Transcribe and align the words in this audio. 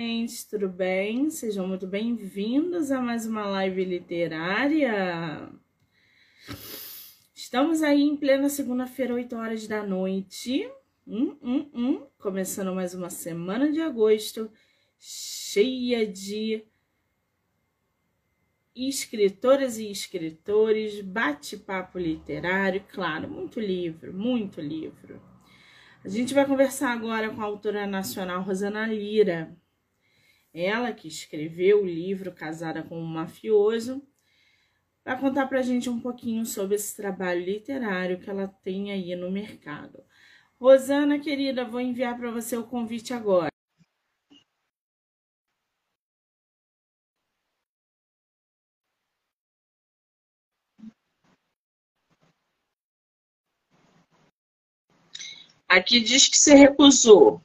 gente, 0.00 0.48
tudo 0.48 0.66
bem? 0.66 1.28
Sejam 1.28 1.68
muito 1.68 1.86
bem-vindos 1.86 2.90
a 2.90 3.02
mais 3.02 3.26
uma 3.26 3.44
live 3.44 3.84
literária. 3.84 5.52
Estamos 7.34 7.82
aí 7.82 8.00
em 8.00 8.16
plena 8.16 8.48
segunda-feira, 8.48 9.12
8 9.12 9.36
horas 9.36 9.68
da 9.68 9.82
noite. 9.82 10.66
Hum, 11.06 11.36
hum, 11.42 11.70
hum. 11.74 12.06
Começando 12.18 12.74
mais 12.74 12.94
uma 12.94 13.10
semana 13.10 13.70
de 13.70 13.82
agosto, 13.82 14.50
cheia 14.98 16.06
de 16.06 16.64
escritoras 18.74 19.76
e 19.76 19.90
escritores, 19.90 21.02
bate-papo 21.02 21.98
literário, 21.98 22.82
claro, 22.90 23.28
muito 23.28 23.60
livro, 23.60 24.14
muito 24.14 24.62
livro. 24.62 25.20
A 26.02 26.08
gente 26.08 26.32
vai 26.32 26.46
conversar 26.46 26.90
agora 26.90 27.28
com 27.28 27.42
a 27.42 27.44
autora 27.44 27.86
nacional 27.86 28.40
Rosana 28.40 28.86
Lira. 28.86 29.59
Ela 30.54 30.92
que 30.92 31.08
escreveu 31.08 31.82
o 31.82 31.86
livro 31.86 32.32
Casada 32.32 32.82
com 32.82 32.98
um 33.00 33.06
Mafioso, 33.06 34.02
vai 35.04 35.18
contar 35.20 35.46
para 35.46 35.58
a 35.60 35.62
gente 35.62 35.90
um 35.90 36.00
pouquinho 36.00 36.46
sobre 36.46 36.76
esse 36.76 36.96
trabalho 36.96 37.44
literário 37.44 38.18
que 38.20 38.30
ela 38.30 38.48
tem 38.48 38.92
aí 38.92 39.14
no 39.16 39.30
mercado. 39.30 40.02
Rosana, 40.60 41.18
querida, 41.18 41.64
vou 41.64 41.80
enviar 41.80 42.16
para 42.18 42.30
você 42.30 42.56
o 42.56 42.64
convite 42.66 43.12
agora. 43.14 43.50
Aqui 55.68 56.00
diz 56.00 56.26
que 56.28 56.36
você 56.36 56.54
recusou. 56.54 57.40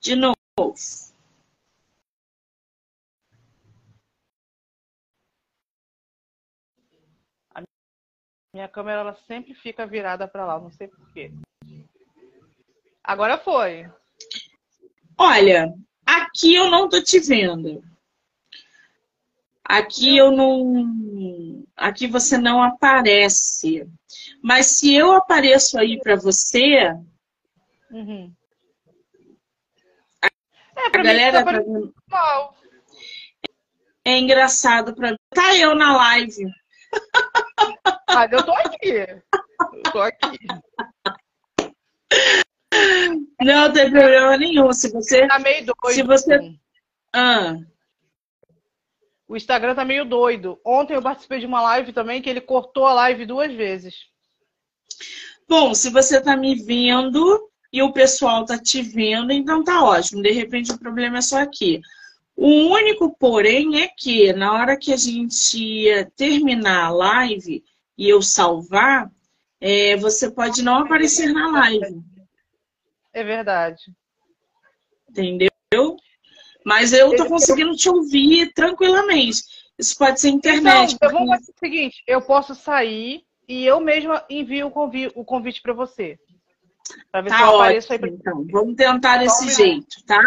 De 0.00 0.14
novo. 0.14 0.36
Minha 8.58 8.68
câmera 8.68 9.02
ela 9.02 9.14
sempre 9.28 9.54
fica 9.54 9.86
virada 9.86 10.26
para 10.26 10.44
lá, 10.44 10.58
não 10.58 10.72
sei 10.72 10.88
porquê. 10.88 11.30
Agora 13.04 13.38
foi. 13.38 13.88
Olha, 15.16 15.72
aqui 16.04 16.56
eu 16.56 16.68
não 16.68 16.88
tô 16.88 17.00
te 17.00 17.20
vendo. 17.20 17.84
Aqui 19.64 20.16
eu 20.16 20.32
não. 20.32 21.64
Aqui 21.76 22.08
você 22.08 22.36
não 22.36 22.60
aparece. 22.60 23.88
Mas 24.42 24.66
se 24.66 24.92
eu 24.92 25.12
apareço 25.12 25.78
aí 25.78 25.96
para 26.00 26.16
você. 26.16 26.92
Uhum. 27.92 28.34
A, 30.20 30.26
é, 30.26 30.86
a 30.86 31.02
galera 31.02 31.44
tá 31.44 31.52
vendo... 31.52 31.94
É 34.04 34.18
engraçado 34.18 34.94
para 34.96 35.16
Tá 35.32 35.56
eu 35.56 35.76
na 35.76 35.96
live. 35.96 36.44
Eu 38.32 38.44
tô 38.44 38.52
aqui. 38.52 38.88
Eu 38.88 39.82
tô 39.92 40.00
aqui. 40.00 40.38
Não 43.40 43.72
tem 43.72 43.90
problema 43.90 44.36
nenhum. 44.36 44.72
Se 44.72 44.90
você. 44.90 45.26
Tá 45.28 45.38
meio 45.38 45.66
doido. 45.66 45.94
Se 45.94 46.02
você. 46.02 46.54
Ah. 47.12 47.56
O 49.28 49.36
Instagram 49.36 49.74
tá 49.74 49.84
meio 49.84 50.04
doido. 50.04 50.58
Ontem 50.64 50.94
eu 50.94 51.02
participei 51.02 51.38
de 51.38 51.46
uma 51.46 51.60
live 51.60 51.92
também 51.92 52.22
que 52.22 52.30
ele 52.30 52.40
cortou 52.40 52.86
a 52.86 52.94
live 52.94 53.26
duas 53.26 53.52
vezes. 53.52 54.06
Bom, 55.46 55.74
se 55.74 55.90
você 55.90 56.20
tá 56.20 56.36
me 56.36 56.54
vendo 56.54 57.48
e 57.72 57.82
o 57.82 57.92
pessoal 57.92 58.44
tá 58.44 58.58
te 58.58 58.82
vendo, 58.82 59.32
então 59.32 59.62
tá 59.62 59.84
ótimo. 59.84 60.22
De 60.22 60.30
repente 60.30 60.72
o 60.72 60.78
problema 60.78 61.18
é 61.18 61.22
só 61.22 61.38
aqui. 61.38 61.80
O 62.34 62.48
único 62.72 63.14
porém 63.18 63.82
é 63.82 63.88
que 63.88 64.32
na 64.32 64.52
hora 64.52 64.78
que 64.78 64.92
a 64.92 64.96
gente 64.96 65.86
terminar 66.16 66.84
a 66.86 66.90
live 66.90 67.62
e 67.98 68.08
eu 68.08 68.22
salvar, 68.22 69.10
é, 69.60 69.96
você 69.96 70.30
pode 70.30 70.62
não 70.62 70.76
aparecer 70.76 71.32
na 71.32 71.50
live. 71.50 72.00
É 73.12 73.24
verdade. 73.24 73.82
Entendeu? 75.10 75.50
Mas 76.64 76.92
eu 76.92 77.16
tô 77.16 77.26
conseguindo 77.26 77.74
te 77.74 77.88
ouvir 77.88 78.52
tranquilamente. 78.54 79.42
Isso 79.76 79.98
pode 79.98 80.20
ser 80.20 80.28
internet. 80.28 80.94
Então, 80.94 81.10
eu 81.10 81.18
vou 81.18 81.28
fazer 81.28 81.50
o 81.50 81.58
seguinte: 81.58 82.02
eu 82.06 82.22
posso 82.22 82.54
sair 82.54 83.24
e 83.48 83.64
eu 83.64 83.80
mesma 83.80 84.24
envio 84.28 84.68
o 84.68 84.70
convite, 84.70 85.12
o 85.16 85.24
convite 85.24 85.60
para 85.60 85.72
você. 85.72 86.18
Para 87.10 87.22
ver 87.22 87.30
tá 87.30 87.36
se 87.38 87.42
eu 87.42 87.48
apareço 87.48 87.92
aí. 87.92 87.98
Pra... 87.98 88.08
Então, 88.08 88.46
vamos 88.50 88.76
tentar 88.76 89.18
desse 89.18 89.50
jeito, 89.50 90.04
tá? 90.06 90.20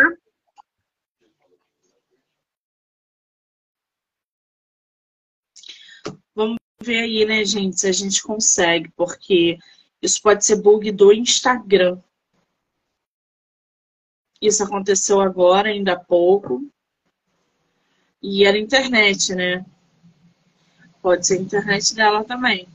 Vamos 6.34 6.58
ver 6.82 7.02
aí, 7.02 7.26
né, 7.26 7.46
gente, 7.46 7.80
se 7.80 7.88
a 7.88 7.92
gente 7.92 8.22
consegue, 8.24 8.90
porque 8.96 9.58
isso 10.02 10.22
pode 10.22 10.46
ser 10.46 10.62
bug 10.62 10.92
do 10.92 11.14
Instagram. 11.14 12.00
Isso 14.42 14.64
aconteceu 14.64 15.22
agora, 15.22 15.70
ainda 15.70 15.94
há 15.94 16.00
pouco. 16.00 16.68
E 18.22 18.46
era 18.46 18.58
internet, 18.58 19.36
né? 19.36 19.66
Pode 21.02 21.26
ser 21.26 21.40
internet 21.40 21.96
dela 21.96 22.24
também. 22.24 22.68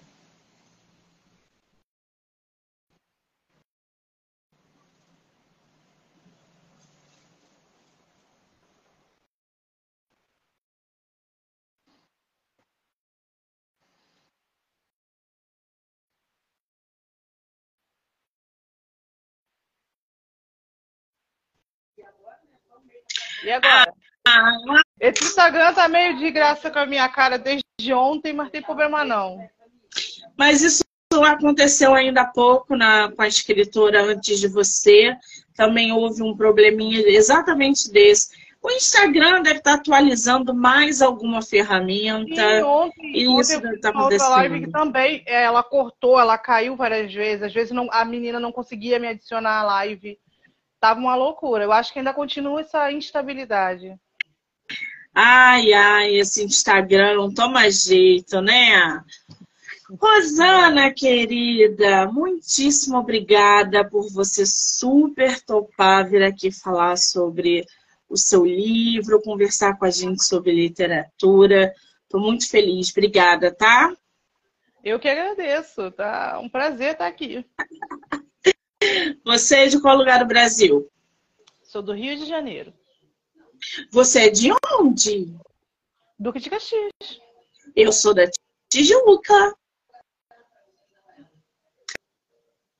E 23.44 23.50
agora? 23.50 23.92
Ah, 24.28 24.82
Esse 25.00 25.24
Instagram 25.24 25.72
tá 25.72 25.88
meio 25.88 26.16
de 26.16 26.30
graça 26.30 26.70
com 26.70 26.78
a 26.78 26.86
minha 26.86 27.08
cara 27.08 27.38
desde 27.38 27.92
ontem, 27.92 28.32
mas 28.32 28.50
tem 28.50 28.60
problema 28.60 29.04
não. 29.04 29.38
Mas 30.36 30.62
isso 30.62 30.82
aconteceu 31.24 31.94
ainda 31.94 32.22
há 32.22 32.26
pouco 32.26 32.76
na, 32.76 33.10
com 33.12 33.22
a 33.22 33.28
escritora 33.28 34.02
antes 34.02 34.40
de 34.40 34.48
você. 34.48 35.16
Também 35.54 35.92
houve 35.92 36.22
um 36.22 36.36
probleminha 36.36 37.00
exatamente 37.08 37.90
desse. 37.90 38.46
O 38.60 38.70
Instagram 38.70 39.42
deve 39.42 39.58
estar 39.58 39.74
atualizando 39.74 40.52
mais 40.52 41.00
alguma 41.00 41.40
ferramenta. 41.40 42.58
Sim, 42.58 42.62
ontem, 42.64 43.12
e 43.14 43.40
isso 43.40 43.60
deve 43.60 43.76
estar 43.76 43.90
acontecendo. 43.90 44.30
live 44.30 44.60
que 44.64 44.70
também 44.72 45.22
é, 45.24 45.44
ela 45.44 45.62
cortou, 45.62 46.18
ela 46.18 46.36
caiu 46.36 46.74
várias 46.74 47.14
vezes. 47.14 47.44
Às 47.44 47.54
vezes 47.54 47.70
não, 47.70 47.88
a 47.92 48.04
menina 48.04 48.40
não 48.40 48.50
conseguia 48.50 48.98
me 48.98 49.06
adicionar 49.06 49.60
à 49.60 49.62
live. 49.62 50.18
Tava 50.81 51.00
uma 51.00 51.16
loucura. 51.16 51.64
Eu 51.64 51.72
acho 51.72 51.92
que 51.92 51.98
ainda 51.98 52.12
continua 52.12 52.60
essa 52.60 52.91
instabilidade. 52.92 53.98
Ai, 55.14 55.72
ai, 55.72 56.16
esse 56.16 56.44
Instagram 56.44 57.16
não 57.16 57.32
toma 57.32 57.70
jeito, 57.70 58.41
né? 58.42 59.03
Rosana, 59.98 60.92
querida, 60.92 62.06
muitíssimo 62.10 62.98
obrigada 62.98 63.88
por 63.88 64.12
você 64.12 64.44
super 64.44 65.41
topar 65.42 66.09
vir 66.09 66.22
aqui 66.25 66.50
falar 66.50 66.98
sobre 66.98 67.65
o 68.09 68.16
seu 68.16 68.44
livro, 68.44 69.22
conversar 69.22 69.78
com 69.78 69.84
a 69.84 69.91
gente 69.91 70.25
sobre 70.25 70.53
literatura. 70.53 71.72
Estou 72.03 72.20
muito 72.20 72.48
feliz. 72.48 72.91
Obrigada, 72.91 73.54
tá? 73.54 73.92
Eu 74.84 74.98
que 74.98 75.09
agradeço. 75.09 75.91
Tá 75.92 76.38
um 76.42 76.48
prazer 76.48 76.92
estar 76.92 77.06
aqui. 77.06 77.44
Você 79.24 79.56
é 79.56 79.66
de 79.66 79.80
qual 79.80 79.96
lugar 79.96 80.18
do 80.18 80.26
Brasil? 80.26 80.90
Sou 81.62 81.82
do 81.82 81.92
Rio 81.92 82.16
de 82.16 82.26
Janeiro. 82.26 82.72
Você 83.90 84.26
é 84.26 84.30
de 84.30 84.50
onde? 84.78 85.34
Duque 86.18 86.41
de 86.41 86.50
Caxias. 86.50 86.91
Eu 87.74 87.92
sou 87.92 88.14
da 88.14 88.24
Tijuca. 88.70 89.54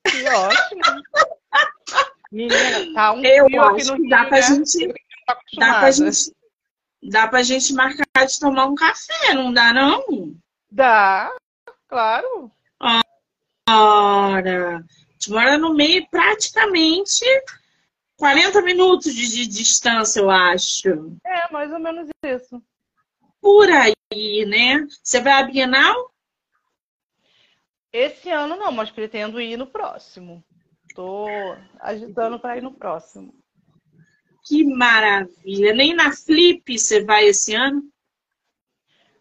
Que 0.09 0.29
ótimo. 0.29 0.83
Menina, 2.31 2.95
tá 2.95 3.13
um 3.13 3.25
Eu 3.25 3.63
acho 3.63 3.97
que 3.97 4.09
dá 4.09 4.25
pra 4.27 4.39
né? 4.39 4.43
gente. 4.43 4.95
Dá 5.57 5.79
pra 5.81 5.91
gente. 5.91 6.37
Dá 7.03 7.29
pra 7.29 7.43
gente 7.43 7.73
marcar 7.73 8.27
de 8.27 8.41
tomar 8.41 8.67
um 8.67 8.75
café, 8.75 9.35
não 9.35 9.53
dá, 9.53 9.73
não? 9.73 10.35
Dá, 10.71 11.31
claro. 11.89 12.51
Ora, 13.69 14.85
gente 15.19 15.31
mora 15.31 15.59
no 15.59 15.75
meio, 15.75 16.07
praticamente 16.11 17.25
40 18.17 18.63
minutos 18.63 19.15
de, 19.15 19.29
de, 19.29 19.47
distância, 19.47 20.21
eu 20.21 20.31
acho. 20.31 21.17
É, 21.25 21.51
mais 21.53 21.73
ou 21.73 21.79
menos 21.79 22.09
isso. 22.25 22.63
Por 23.41 23.69
aí, 23.71 24.45
né? 24.47 24.87
Você 25.03 25.21
vai 25.21 25.33
à 25.33 25.43
Bienal? 25.43 26.13
Esse 27.93 28.31
ano 28.31 28.57
não, 28.57 28.73
mas 28.73 28.91
pretendo 28.91 29.41
ir 29.41 29.57
no 29.57 29.67
próximo. 29.67 30.45
Tô 30.95 31.27
agitando 31.81 32.39
para 32.39 32.57
ir 32.57 32.63
no 32.63 32.75
próximo. 32.75 33.35
que 34.45 34.65
maravilha! 34.65 35.75
Nem 35.75 35.95
na 35.95 36.13
Flip 36.13 36.79
você 36.79 37.05
vai 37.05 37.27
esse 37.27 37.55
ano? 37.55 37.83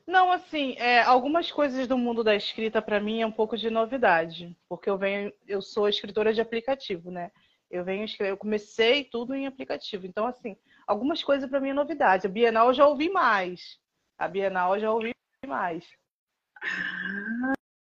Não, 0.07 0.31
assim, 0.31 0.75
é, 0.78 1.02
algumas 1.02 1.52
coisas 1.52 1.88
do 1.88 1.98
mundo 1.98 2.24
da 2.24 2.36
escrita 2.36 2.81
para 2.81 3.00
mim 3.00 3.22
é 3.22 3.25
um 3.25 3.31
pouco 3.31 3.57
de 3.57 3.72
novidade, 3.72 4.56
porque 4.69 4.88
eu 4.88 4.98
venho, 4.98 5.34
eu 5.48 5.62
sou 5.62 5.90
escritora 5.90 6.31
de 6.31 6.40
aplicativo, 6.40 7.10
né? 7.10 7.31
Eu 7.72 7.84
venho 7.84 8.06
escrever, 8.06 8.31
eu 8.31 8.38
comecei 8.38 9.04
tudo 9.04 9.34
em 9.34 9.48
aplicativo. 9.48 10.06
Então, 10.06 10.28
assim, 10.28 10.56
algumas 10.86 11.24
coisas 11.24 11.50
para 11.50 11.60
mim 11.60 11.69
é 11.69 11.74
novidade. 11.74 12.28
A 12.28 12.30
Bienal 12.30 12.68
eu 12.68 12.74
já 12.75 12.88
ouvi 12.88 13.10
mais. 13.10 13.80
A 14.18 14.28
Bienal 14.28 14.75
eu 14.75 14.81
já 14.81 14.92
ouvi 14.92 15.12
mais. 15.48 15.84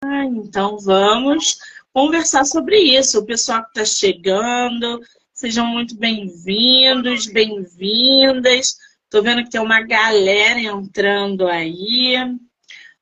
Ah, 0.04 0.26
então 0.26 0.78
vamos 0.80 1.58
conversar 1.94 2.46
sobre 2.46 2.78
isso. 2.78 3.20
O 3.20 3.26
pessoal 3.26 3.64
que 3.64 3.80
está 3.80 3.86
chegando, 3.86 5.02
sejam 5.34 5.68
muito 5.68 5.96
bem-vindos, 5.98 7.28
bem-vindas. 7.28 8.78
Tô 9.14 9.22
vendo 9.22 9.44
que 9.44 9.52
tem 9.52 9.62
uma 9.62 9.80
galera 9.80 10.60
entrando 10.60 11.48
aí. 11.48 12.16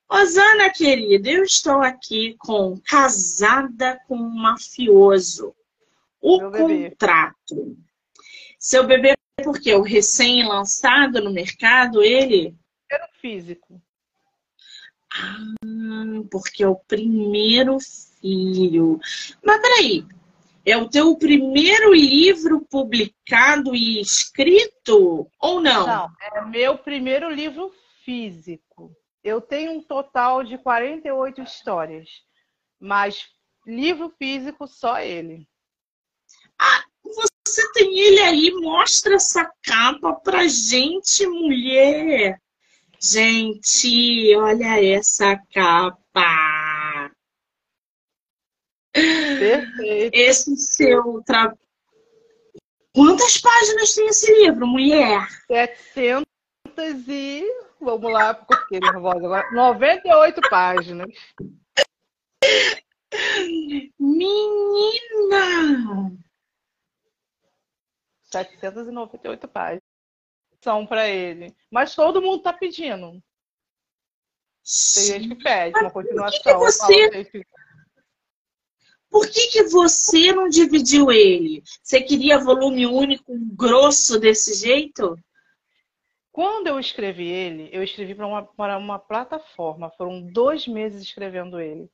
Osana, 0.09 0.69
querida, 0.69 1.29
eu 1.29 1.41
estou 1.45 1.81
aqui 1.81 2.35
com 2.37 2.77
Casada 2.85 3.97
com 4.09 4.17
um 4.17 4.29
Mafioso. 4.29 5.55
O 6.19 6.37
Meu 6.37 6.51
contrato. 6.51 7.55
Bebê. 7.55 7.77
Seu 8.59 8.85
bebê, 8.85 9.15
porque 9.41 9.73
o 9.73 9.81
recém-lançado 9.81 11.21
no 11.23 11.31
mercado, 11.31 12.03
ele? 12.03 12.57
Primeiro 12.89 13.13
físico. 13.21 13.81
Ah, 15.13 15.37
porque 16.29 16.61
é 16.61 16.67
o 16.67 16.75
primeiro 16.75 17.77
filho. 18.19 18.99
Mas 19.41 19.61
peraí, 19.61 20.05
é 20.65 20.77
o 20.77 20.89
teu 20.89 21.15
primeiro 21.17 21.93
livro 21.93 22.61
publicado 22.69 23.75
e 23.75 23.99
escrito 23.99 25.29
ou 25.39 25.59
não? 25.59 25.87
Não, 25.87 26.09
é 26.21 26.45
meu 26.45 26.77
primeiro 26.77 27.29
livro 27.29 27.73
físico. 28.03 28.95
Eu 29.23 29.41
tenho 29.41 29.73
um 29.73 29.83
total 29.83 30.43
de 30.43 30.57
48 30.57 31.41
histórias, 31.41 32.09
mas 32.79 33.27
livro 33.65 34.13
físico 34.17 34.67
só 34.67 34.99
ele. 34.99 35.47
Ah, 36.59 36.83
você 37.03 37.71
tem 37.73 37.99
ele 37.99 38.19
aí, 38.21 38.51
mostra 38.51 39.15
essa 39.15 39.51
capa 39.63 40.13
pra 40.13 40.47
gente, 40.47 41.25
mulher. 41.27 42.39
Gente, 42.99 44.35
olha 44.35 44.83
essa 44.83 45.35
capa. 45.53 45.97
Perfeito. 49.41 50.13
Esse 50.13 50.55
seu 50.55 51.23
trabalho. 51.25 51.57
Quantas 52.93 53.39
páginas 53.39 53.95
tem 53.95 54.07
esse 54.07 54.31
livro, 54.43 54.67
mulher? 54.67 55.27
700 55.47 56.25
e. 57.07 57.43
Vamos 57.79 58.13
lá, 58.13 58.35
porque 58.35 58.55
fiquei 58.63 58.79
nervosa 58.79 59.25
agora. 59.25 59.51
98 59.51 60.41
páginas. 60.47 61.07
Menina! 63.99 65.41
798 68.25 69.47
páginas. 69.47 69.81
São 70.63 70.85
para 70.85 71.09
ele. 71.09 71.55
Mas 71.71 71.95
todo 71.95 72.21
mundo 72.21 72.43
tá 72.43 72.53
pedindo. 72.53 73.19
Tem 74.93 75.05
gente 75.05 75.29
que 75.29 75.43
pede 75.43 75.79
uma 75.79 75.89
continuação. 75.89 76.39
Que 76.43 76.51
que 76.51 76.53
você... 76.53 77.43
Por 79.11 79.29
que, 79.29 79.47
que 79.49 79.63
você 79.63 80.31
não 80.31 80.47
dividiu 80.47 81.11
ele? 81.11 81.61
Você 81.83 82.01
queria 82.01 82.39
volume 82.39 82.87
único, 82.87 83.37
grosso 83.53 84.17
desse 84.17 84.53
jeito? 84.53 85.19
Quando 86.31 86.67
eu 86.67 86.79
escrevi 86.79 87.27
ele, 87.27 87.69
eu 87.73 87.83
escrevi 87.83 88.15
para 88.15 88.25
uma, 88.25 88.77
uma 88.77 88.97
plataforma. 88.97 89.91
Foram 89.97 90.21
dois 90.31 90.65
meses 90.65 91.03
escrevendo 91.03 91.59
ele. 91.59 91.89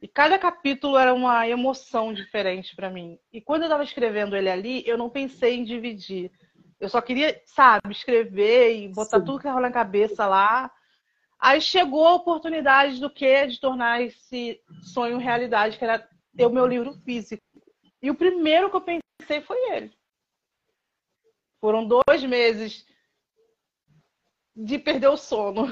E 0.00 0.06
cada 0.06 0.38
capítulo 0.38 0.96
era 0.96 1.12
uma 1.12 1.46
emoção 1.48 2.14
diferente 2.14 2.76
para 2.76 2.88
mim. 2.88 3.18
E 3.32 3.40
quando 3.40 3.62
eu 3.62 3.66
estava 3.66 3.82
escrevendo 3.82 4.36
ele 4.36 4.48
ali, 4.48 4.84
eu 4.86 4.96
não 4.96 5.10
pensei 5.10 5.56
em 5.56 5.64
dividir. 5.64 6.30
Eu 6.78 6.88
só 6.88 7.00
queria, 7.00 7.40
sabe, 7.46 7.90
escrever 7.90 8.76
e 8.76 8.88
botar 8.88 9.18
Sim. 9.18 9.24
tudo 9.24 9.40
que 9.40 9.48
rola 9.48 9.62
na 9.62 9.72
cabeça 9.72 10.24
lá. 10.26 10.70
Aí 11.42 11.60
chegou 11.60 12.06
a 12.06 12.14
oportunidade 12.14 13.00
do 13.00 13.10
que 13.10 13.48
de 13.48 13.58
tornar 13.58 14.00
esse 14.00 14.62
sonho 14.94 15.18
realidade, 15.18 15.76
que 15.76 15.82
era 15.82 16.08
ter 16.36 16.46
o 16.46 16.50
meu 16.50 16.64
livro 16.64 16.94
físico. 17.04 17.42
E 18.00 18.12
o 18.12 18.14
primeiro 18.14 18.70
que 18.70 18.76
eu 18.76 18.80
pensei 18.80 19.40
foi 19.40 19.58
ele. 19.72 19.92
Foram 21.60 21.84
dois 21.84 22.22
meses 22.22 22.86
de 24.54 24.78
perder 24.78 25.08
o 25.08 25.16
sono. 25.16 25.66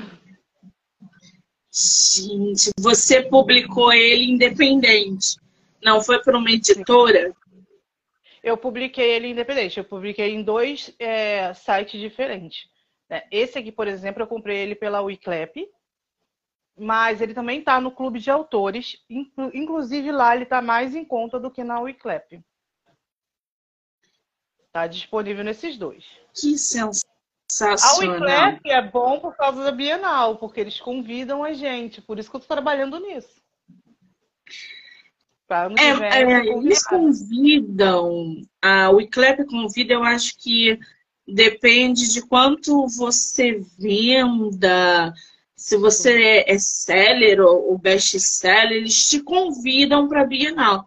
Gente, 1.73 2.71
você 2.77 3.23
publicou 3.23 3.93
ele 3.93 4.25
independente. 4.25 5.37
Não 5.81 6.03
foi 6.03 6.21
para 6.21 6.37
uma 6.37 6.51
editora? 6.51 7.33
Eu 8.43 8.57
publiquei 8.57 9.09
ele 9.13 9.29
independente. 9.29 9.79
Eu 9.79 9.85
publiquei 9.85 10.35
em 10.35 10.43
dois 10.43 10.93
é, 10.99 11.55
sites 11.55 12.01
diferentes. 12.01 12.69
Né? 13.11 13.25
Esse 13.31 13.59
aqui, 13.59 13.71
por 13.71 13.87
exemplo, 13.87 14.23
eu 14.23 14.27
comprei 14.27 14.57
ele 14.59 14.75
pela 14.75 15.03
Wiclap 15.03 15.57
mas 16.81 17.21
ele 17.21 17.35
também 17.35 17.59
está 17.59 17.79
no 17.79 17.91
clube 17.91 18.19
de 18.19 18.31
autores. 18.31 18.97
Inclusive 19.53 20.11
lá 20.11 20.35
ele 20.35 20.45
está 20.45 20.63
mais 20.63 20.95
em 20.95 21.05
conta 21.05 21.39
do 21.39 21.51
que 21.51 21.63
na 21.63 21.79
Wiclap. 21.79 22.43
Está 24.67 24.87
disponível 24.87 25.45
nesses 25.45 25.77
dois. 25.77 26.07
Que 26.33 26.57
sensacional! 26.57 27.79
A 27.83 27.99
Wiclap 27.99 28.61
é 28.65 28.83
bom 28.83 29.21
por 29.21 29.37
causa 29.37 29.63
da 29.63 29.73
Bienal, 29.73 30.39
porque 30.39 30.61
eles 30.61 30.81
convidam 30.81 31.45
a 31.45 31.53
gente. 31.53 32.01
Por 32.01 32.19
isso 32.19 32.31
que 32.31 32.37
eu 32.37 32.41
estou 32.41 32.57
trabalhando 32.57 32.99
nisso. 32.99 33.41
É, 35.77 36.23
é, 36.23 36.47
eles 36.47 36.85
convidam, 36.85 38.41
a 38.63 38.89
Wiclap 38.91 39.45
convida, 39.47 39.95
eu 39.95 40.05
acho 40.05 40.39
que 40.39 40.79
depende 41.35 42.13
de 42.13 42.23
quanto 42.23 42.87
você 42.89 43.61
venda, 43.79 45.13
se 45.61 45.77
você 45.77 46.43
é 46.47 46.59
seller 46.59 47.41
ou 47.41 47.77
best-seller, 47.77 48.79
eles 48.79 49.09
te 49.09 49.21
convidam 49.21 50.09
para 50.09 50.23
a 50.23 50.27
Bienal. 50.27 50.87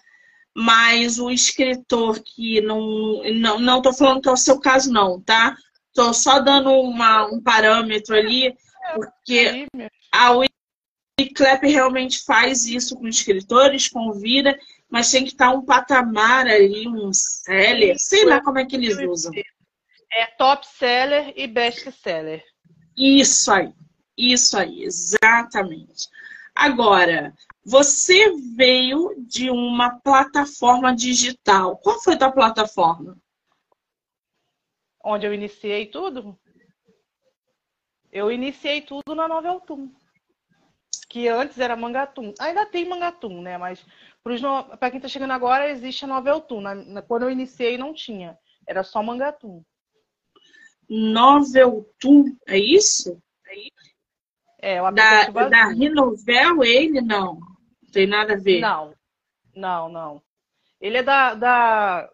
Mas 0.55 1.19
o 1.19 1.29
escritor 1.29 2.19
que 2.23 2.59
não. 2.61 3.21
Não, 3.35 3.59
não 3.59 3.81
tô 3.81 3.93
falando 3.93 4.21
que 4.21 4.29
é 4.29 4.31
o 4.31 4.37
seu 4.37 4.59
caso, 4.59 4.91
não, 4.91 5.21
tá? 5.21 5.55
Estou 5.89 6.11
só 6.13 6.39
dando 6.39 6.71
uma, 6.71 7.25
um 7.27 7.39
parâmetro 7.39 8.15
ali, 8.15 8.55
porque 8.95 9.67
a 10.12 10.31
Wiclap 11.19 11.63
realmente 11.63 12.23
faz 12.23 12.65
isso 12.65 12.95
com 12.95 13.07
escritores, 13.07 13.88
convida, 13.88 14.57
mas 14.89 15.12
tem 15.12 15.23
que 15.23 15.31
estar 15.31 15.51
um 15.51 15.63
patamar 15.63 16.47
ali, 16.47 16.88
um 16.88 17.13
seller, 17.13 17.95
sei 17.97 18.25
lá 18.25 18.41
como 18.41 18.57
é 18.57 18.65
que 18.65 18.75
eles 18.75 18.97
usam. 18.97 19.31
É 20.15 20.27
top 20.27 20.65
seller 20.67 21.34
e 21.36 21.48
best 21.48 21.91
seller. 21.91 22.43
Isso 22.96 23.51
aí. 23.51 23.74
Isso 24.15 24.55
aí, 24.55 24.84
exatamente. 24.84 26.08
Agora, 26.53 27.34
você 27.65 28.32
veio 28.55 29.15
de 29.17 29.50
uma 29.50 30.00
plataforma 30.01 30.96
digital. 30.96 31.77
Qual 31.77 32.00
foi 32.00 32.13
a 32.13 32.17
tua 32.17 32.32
plataforma? 32.32 33.17
Onde 35.03 35.25
eu 35.25 35.34
iniciei 35.34 35.88
tudo? 35.88 36.39
Eu 38.12 38.32
iniciei 38.32 38.82
tudo 38.82 39.15
na 39.15 39.27
Noveltum. 39.27 39.91
Que 41.10 41.27
antes 41.27 41.58
era 41.58 41.75
Mangatum. 41.75 42.34
Ainda 42.39 42.67
tem 42.67 42.88
Mangatum, 42.88 43.41
né? 43.41 43.58
Mas 43.58 43.84
para 44.79 44.91
quem 44.91 44.98
está 44.98 45.08
chegando 45.08 45.32
agora, 45.32 45.72
existe 45.72 46.05
a 46.05 46.08
Noveltum. 46.08 46.62
Quando 47.08 47.24
eu 47.24 47.32
iniciei, 47.32 47.79
não 47.79 47.96
tinha. 47.96 48.38
Era 48.67 48.84
só 48.84 49.01
Mangatum. 49.01 49.63
É 52.47 52.57
isso? 52.57 53.19
É 53.47 53.57
isso? 53.57 53.93
É, 54.59 54.81
o 54.81 54.91
da, 54.91 55.27
da 55.27 55.67
Rinovel, 55.69 56.63
ele 56.63 57.01
não. 57.01 57.39
Não 57.81 57.91
tem 57.91 58.05
nada 58.05 58.33
a 58.33 58.38
ver. 58.38 58.62
Não, 58.62 58.93
não, 59.55 59.89
não. 59.89 60.21
Ele 60.79 60.97
é 60.97 61.03
da, 61.03 61.33
da, 61.33 62.09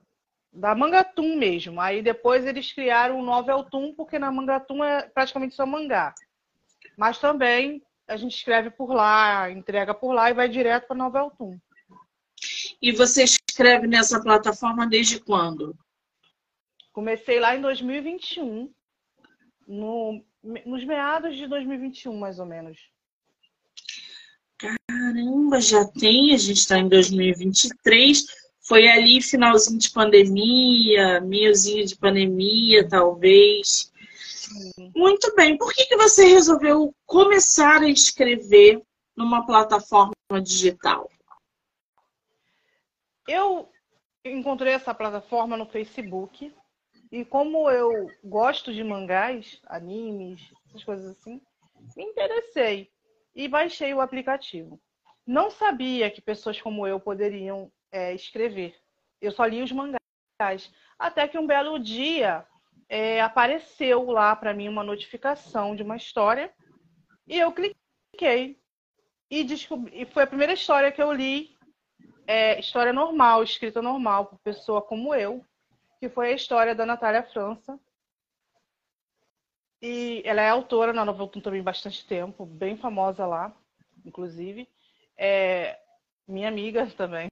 da 0.54 0.76
Mangatum 0.76 1.36
mesmo. 1.36 1.82
Aí 1.82 2.02
depois 2.02 2.46
eles 2.46 2.72
criaram 2.72 3.20
o 3.20 3.24
Noveltum, 3.24 3.94
porque 3.94 4.18
na 4.18 4.32
Mangatum 4.32 4.84
é 4.84 5.10
praticamente 5.10 5.56
só 5.56 5.66
mangá. 5.66 6.14
Mas 6.98 7.20
também 7.20 7.84
a 8.08 8.16
gente 8.16 8.36
escreve 8.36 8.72
por 8.72 8.94
lá, 8.94 9.52
entrega 9.52 9.94
por 9.94 10.14
lá 10.14 10.30
e 10.30 10.34
vai 10.34 10.48
direto 10.48 10.88
para 10.88 10.96
Noveltum. 10.96 11.60
E 12.82 12.92
você 12.94 13.26
escreve 13.26 13.88
nessa 13.88 14.22
plataforma 14.22 14.88
desde 14.88 15.20
quando? 15.20 15.78
Comecei 16.92 17.40
lá 17.40 17.56
em 17.56 17.62
2021, 17.62 18.74
no 19.68 20.24
nos 20.42 20.86
meados 20.86 21.36
de 21.36 21.48
2021, 21.48 22.18
mais 22.18 22.40
ou 22.40 22.46
menos. 22.46 22.78
Caramba, 24.58 25.62
já 25.62 25.86
tem, 25.86 26.34
a 26.34 26.38
gente 26.38 26.58
está 26.58 26.78
em 26.78 26.88
2023. 26.88 28.26
Foi 28.62 28.88
ali 28.88 29.22
finalzinho 29.22 29.80
de 29.80 29.90
pandemia, 29.92 31.22
meiozinho 31.22 31.86
de 31.86 31.96
pandemia, 31.96 32.88
talvez. 32.88 33.92
Muito 34.96 35.34
bem. 35.36 35.58
Por 35.58 35.74
que, 35.74 35.86
que 35.86 35.98
você 35.98 36.26
resolveu 36.26 36.94
começar 37.06 37.82
a 37.82 37.90
escrever 37.90 38.82
numa 39.16 39.46
plataforma 39.46 40.14
digital? 40.44 41.10
Eu 43.28 43.70
encontrei 44.26 44.74
essa 44.74 44.94
plataforma 44.94 45.56
no 45.56 45.66
Facebook 45.66 46.54
e 47.12 47.26
como 47.26 47.70
eu 47.70 48.08
gosto 48.24 48.74
de 48.74 48.84
mangás, 48.84 49.60
animes, 49.66 50.52
essas 50.68 50.84
coisas 50.84 51.18
assim, 51.18 51.42
me 51.96 52.04
interessei 52.04 52.92
e 53.36 53.48
baixei 53.48 53.94
o 53.94 54.02
aplicativo. 54.02 54.80
Não 55.26 55.50
sabia 55.50 56.12
que 56.12 56.22
pessoas 56.22 56.62
como 56.62 56.86
eu 56.86 57.00
poderiam 57.00 57.72
é, 57.92 58.14
escrever. 58.14 58.76
Eu 59.22 59.32
só 59.32 59.46
li 59.46 59.62
os 59.62 59.72
mangás. 59.72 60.00
Até 60.98 61.28
que 61.28 61.38
um 61.38 61.48
belo 61.48 61.80
dia 61.80 62.46
é, 62.88 63.22
apareceu 63.22 64.06
lá 64.12 64.36
para 64.36 64.54
mim 64.54 64.68
uma 64.68 64.84
notificação 64.84 65.76
de 65.76 65.84
uma 65.84 65.98
história 65.98 66.52
e 67.28 67.38
eu 67.38 67.52
cliquei 67.52 68.60
e 69.30 69.44
descobri. 69.44 70.02
E 70.02 70.06
foi 70.06 70.24
a 70.24 70.28
primeira 70.28 70.54
história 70.54 70.92
que 70.92 71.02
eu 71.02 71.12
li, 71.12 71.56
é, 72.28 72.60
história 72.60 72.94
normal, 72.94 73.44
escrita 73.44 73.82
normal, 73.82 74.26
por 74.28 74.40
pessoa 74.40 74.82
como 74.82 75.14
eu, 75.14 75.46
que 76.00 76.10
foi 76.10 76.32
a 76.32 76.36
história 76.36 76.74
da 76.74 76.86
Natália 76.86 77.24
França. 77.24 77.80
E 79.82 80.22
ela 80.26 80.42
é 80.42 80.50
autora 80.50 80.92
na 80.94 81.06
Novelton 81.06 81.40
também 81.40 81.62
bastante 81.62 82.06
tempo, 82.06 82.46
bem 82.46 82.78
famosa 82.78 83.26
lá, 83.26 83.56
inclusive. 84.06 84.68
É 85.18 85.80
minha 86.28 86.48
amiga 86.48 86.88
também. 86.98 87.30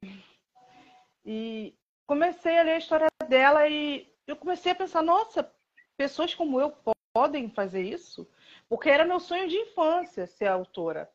E 1.26 1.76
comecei 2.06 2.58
a 2.58 2.64
ler 2.64 2.74
a 2.74 2.78
história 2.78 3.08
dela 3.28 3.68
e 3.68 4.10
eu 4.26 4.36
comecei 4.36 4.72
a 4.72 4.76
pensar, 4.76 5.02
nossa, 5.02 5.50
pessoas 5.98 6.34
como 6.34 6.60
eu 6.60 6.74
podem 7.14 7.50
fazer 7.50 7.82
isso? 7.82 8.30
Porque 8.70 8.90
era 8.90 9.06
meu 9.06 9.20
sonho 9.20 9.48
de 9.48 9.56
infância 9.56 10.28
ser 10.28 10.48
autora. 10.48 11.10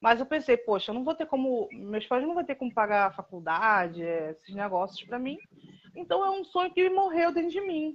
Mas 0.00 0.18
eu 0.18 0.26
pensei, 0.26 0.56
poxa, 0.56 0.90
eu 0.90 0.94
não 0.94 1.04
vou 1.04 1.14
ter 1.14 1.26
como. 1.26 1.68
Meus 1.72 2.06
pais 2.06 2.22
não 2.22 2.34
vão 2.34 2.44
ter 2.44 2.54
como 2.54 2.72
pagar 2.72 3.06
a 3.06 3.12
faculdade, 3.12 4.02
esses 4.02 4.54
negócios 4.54 5.06
para 5.06 5.18
mim. 5.18 5.38
Então 5.94 6.24
é 6.24 6.30
um 6.30 6.44
sonho 6.44 6.72
que 6.72 6.88
morreu 6.90 7.32
dentro 7.32 7.50
de 7.50 7.60
mim. 7.60 7.94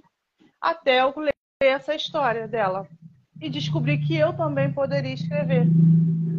Até 0.60 1.00
eu 1.00 1.12
ler 1.16 1.34
essa 1.60 1.94
história 1.94 2.46
dela. 2.46 2.88
E 3.40 3.48
descobri 3.48 3.98
que 3.98 4.16
eu 4.16 4.34
também 4.36 4.72
poderia 4.72 5.12
escrever. 5.12 5.66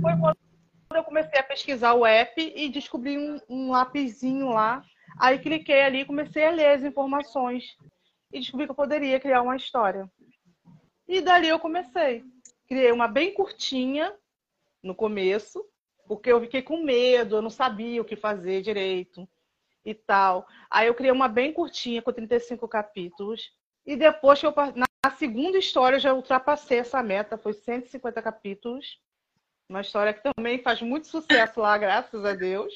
Foi 0.02 0.18
quando 0.18 0.38
eu 0.96 1.04
comecei 1.04 1.40
a 1.40 1.44
pesquisar 1.44 1.94
o 1.94 2.06
app 2.06 2.42
e 2.56 2.70
descobri 2.70 3.18
um, 3.18 3.40
um 3.50 3.72
lá 3.72 4.84
Aí 5.20 5.40
cliquei 5.40 5.82
ali 5.82 6.02
e 6.02 6.06
comecei 6.06 6.46
a 6.46 6.52
ler 6.52 6.68
as 6.76 6.84
informações 6.84 7.76
e 8.32 8.40
descobri 8.40 8.66
que 8.66 8.72
eu 8.72 8.76
poderia 8.76 9.20
criar 9.20 9.42
uma 9.42 9.56
história. 9.56 10.10
E 11.08 11.22
dali 11.22 11.48
eu 11.48 11.60
comecei. 11.60 12.24
Criei 12.68 12.92
uma 12.92 13.08
bem 13.08 13.34
curtinha 13.34 14.14
no 14.84 14.94
começo, 14.94 15.66
porque 16.08 16.32
eu 16.32 16.42
fiquei 16.42 16.62
com 16.62 16.84
medo, 16.84 17.38
eu 17.38 17.42
não 17.42 17.50
sabia 17.50 18.02
o 18.02 18.06
que 18.06 18.16
fazer 18.16 18.62
direito 18.62 19.28
e 19.90 19.96
tal. 19.96 20.48
Aí 20.70 20.88
eu 20.88 20.94
criei 20.94 21.12
uma 21.12 21.28
bem 21.28 21.54
curtinha 21.54 22.02
com 22.02 22.12
35 22.12 22.68
capítulos. 22.68 23.52
E 23.86 23.96
depois 23.96 24.40
que 24.40 24.46
eu 24.46 24.54
na 24.76 25.12
segunda 25.12 25.58
história 25.58 25.96
eu 25.96 26.00
já 26.00 26.14
ultrapassei 26.14 26.80
essa 26.80 27.02
meta, 27.02 27.38
foi 27.38 27.54
150 27.54 28.22
capítulos. 28.22 29.00
Uma 29.70 29.82
história 29.82 30.14
que 30.14 30.22
também 30.22 30.62
faz 30.62 30.82
muito 30.82 31.08
sucesso 31.08 31.60
lá, 31.60 31.78
graças 31.78 32.24
a 32.26 32.34
Deus 32.34 32.74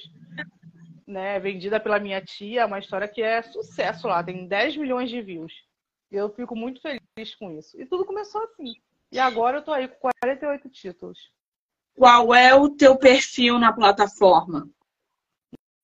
né, 1.11 1.39
vendida 1.39 1.79
pela 1.79 1.99
minha 1.99 2.21
tia, 2.21 2.65
uma 2.65 2.79
história 2.79 3.07
que 3.07 3.21
é 3.21 3.41
sucesso 3.41 4.07
lá, 4.07 4.23
tem 4.23 4.47
10 4.47 4.77
milhões 4.77 5.09
de 5.09 5.21
views. 5.21 5.53
Eu 6.09 6.29
fico 6.29 6.55
muito 6.55 6.81
feliz 6.81 7.35
com 7.37 7.51
isso. 7.51 7.79
E 7.79 7.85
tudo 7.85 8.05
começou 8.05 8.41
assim. 8.43 8.73
E 9.11 9.19
agora 9.19 9.57
eu 9.57 9.61
tô 9.61 9.71
aí 9.71 9.87
com 9.87 9.95
48 9.95 10.69
títulos. 10.69 11.31
Qual 11.93 12.33
é 12.33 12.55
o 12.55 12.69
teu 12.69 12.97
perfil 12.97 13.59
na 13.59 13.73
plataforma? 13.73 14.69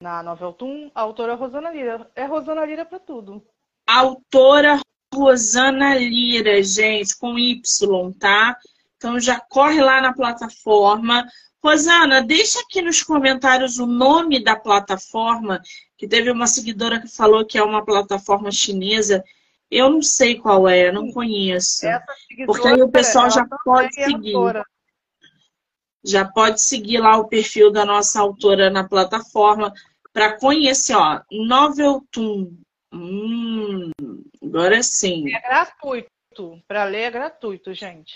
Na 0.02 0.22
Noveltoon, 0.22 0.92
a 0.94 1.02
autora 1.02 1.34
Rosana 1.34 1.72
Lira. 1.72 2.10
É 2.16 2.26
Rosana 2.26 2.66
Lira 2.66 2.86
para 2.86 3.00
tudo. 3.00 3.44
Autora 3.88 4.80
Rosana 5.14 5.96
Lira, 5.96 6.62
gente, 6.62 7.18
com 7.18 7.38
Y, 7.38 8.14
tá? 8.14 8.56
Então 8.96 9.20
já 9.20 9.40
corre 9.40 9.82
lá 9.82 10.00
na 10.02 10.14
plataforma, 10.14 11.26
Rosana, 11.64 12.22
deixa 12.22 12.60
aqui 12.60 12.82
nos 12.82 13.02
comentários 13.02 13.80
o 13.80 13.86
nome 13.86 14.44
da 14.44 14.56
plataforma, 14.56 15.62
que 15.98 16.08
teve 16.08 16.30
uma 16.30 16.48
seguidora 16.48 17.02
que 17.02 17.08
falou 17.08 17.46
que 17.46 17.58
é 17.58 17.64
uma 17.64 17.84
plataforma 17.84 18.52
chinesa. 18.52 19.24
Eu 19.70 19.90
não 19.90 20.02
sei 20.02 20.36
qual 20.36 20.68
é, 20.68 20.92
não 20.92 21.12
conheço. 21.12 21.86
Porque 22.46 22.68
aí 22.68 22.82
o 22.82 22.90
pessoal 22.90 23.30
já 23.30 23.46
pode 23.66 23.94
seguir. 23.96 24.34
Já 26.06 26.26
pode 26.26 26.62
seguir 26.62 27.00
lá 27.00 27.18
o 27.18 27.28
perfil 27.28 27.72
da 27.72 27.86
nossa 27.86 28.22
autora 28.22 28.70
na 28.70 28.88
plataforma 28.88 29.74
para 30.14 30.38
conhecer, 30.40 30.96
ó, 30.96 31.22
Noveltoon. 31.32 32.52
Hum, 32.94 33.92
agora 34.42 34.82
sim. 34.82 35.34
É 35.36 35.42
gratuito. 35.42 36.10
Para 36.68 36.86
ler 36.86 37.02
é 37.02 37.12
gratuito, 37.12 37.74
gente. 37.74 38.14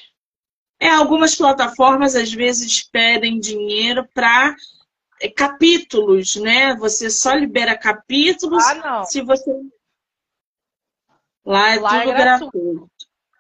É, 0.80 0.90
algumas 0.90 1.36
plataformas 1.36 2.16
às 2.16 2.34
vezes 2.34 2.84
pedem 2.84 3.40
dinheiro 3.40 4.08
para 4.16 4.56
é, 5.22 5.30
capítulos, 5.30 6.36
né? 6.38 6.76
Você 6.78 7.10
só 7.10 7.34
libera 7.36 7.78
capítulos 7.78 8.64
ah, 8.66 8.74
não. 8.76 9.04
se 9.06 9.22
você. 9.22 9.52
Lá 11.46 11.76
é 11.76 11.80
Lá 11.80 11.90
tudo 11.90 12.12
é 12.12 12.14
gratuito. 12.16 12.60
gratuito. 12.60 12.92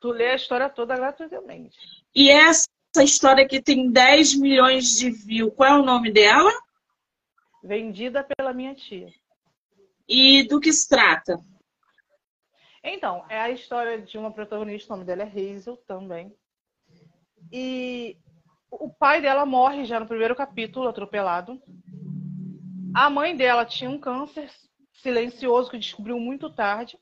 Tu 0.02 0.12
lê 0.12 0.32
a 0.32 0.36
história 0.36 0.70
toda 0.70 0.96
gratuitamente. 0.96 1.78
E 2.14 2.30
essa 2.30 2.68
história 3.00 3.48
que 3.48 3.62
tem 3.62 3.90
10 3.90 4.36
milhões 4.36 4.98
de 4.98 5.10
views, 5.10 5.54
qual 5.56 5.70
é 5.70 5.80
o 5.80 5.86
nome 5.86 6.12
dela? 6.12 6.52
Vendida 7.64 8.24
pela 8.24 8.54
minha 8.54 8.76
tia. 8.76 9.08
E 10.08 10.44
do 10.44 10.60
que 10.60 10.74
se 10.74 10.90
trata? 10.90 11.40
Então, 12.84 13.24
é 13.30 13.40
a 13.40 13.50
história 13.50 14.02
de 14.02 14.18
uma 14.18 14.32
protagonista, 14.32 14.94
o 14.94 14.98
nome 14.98 15.06
dela 15.06 15.24
é 15.24 15.26
Hazel 15.26 15.78
também. 15.88 16.36
E 17.52 18.18
o 18.70 18.90
pai 18.90 19.22
dela 19.22 19.46
morre 19.46 19.86
já 19.86 20.00
no 20.00 20.08
primeiro 20.08 20.36
capítulo, 20.36 20.88
atropelado. 20.88 21.62
A 22.94 23.10
mãe 23.10 23.38
dela 23.38 23.66
tinha 23.66 23.90
um 23.90 24.00
câncer 24.00 24.50
silencioso 24.94 25.70
que 25.70 25.78
descobriu 25.78 26.20
muito 26.20 26.50
tarde. 26.50 26.98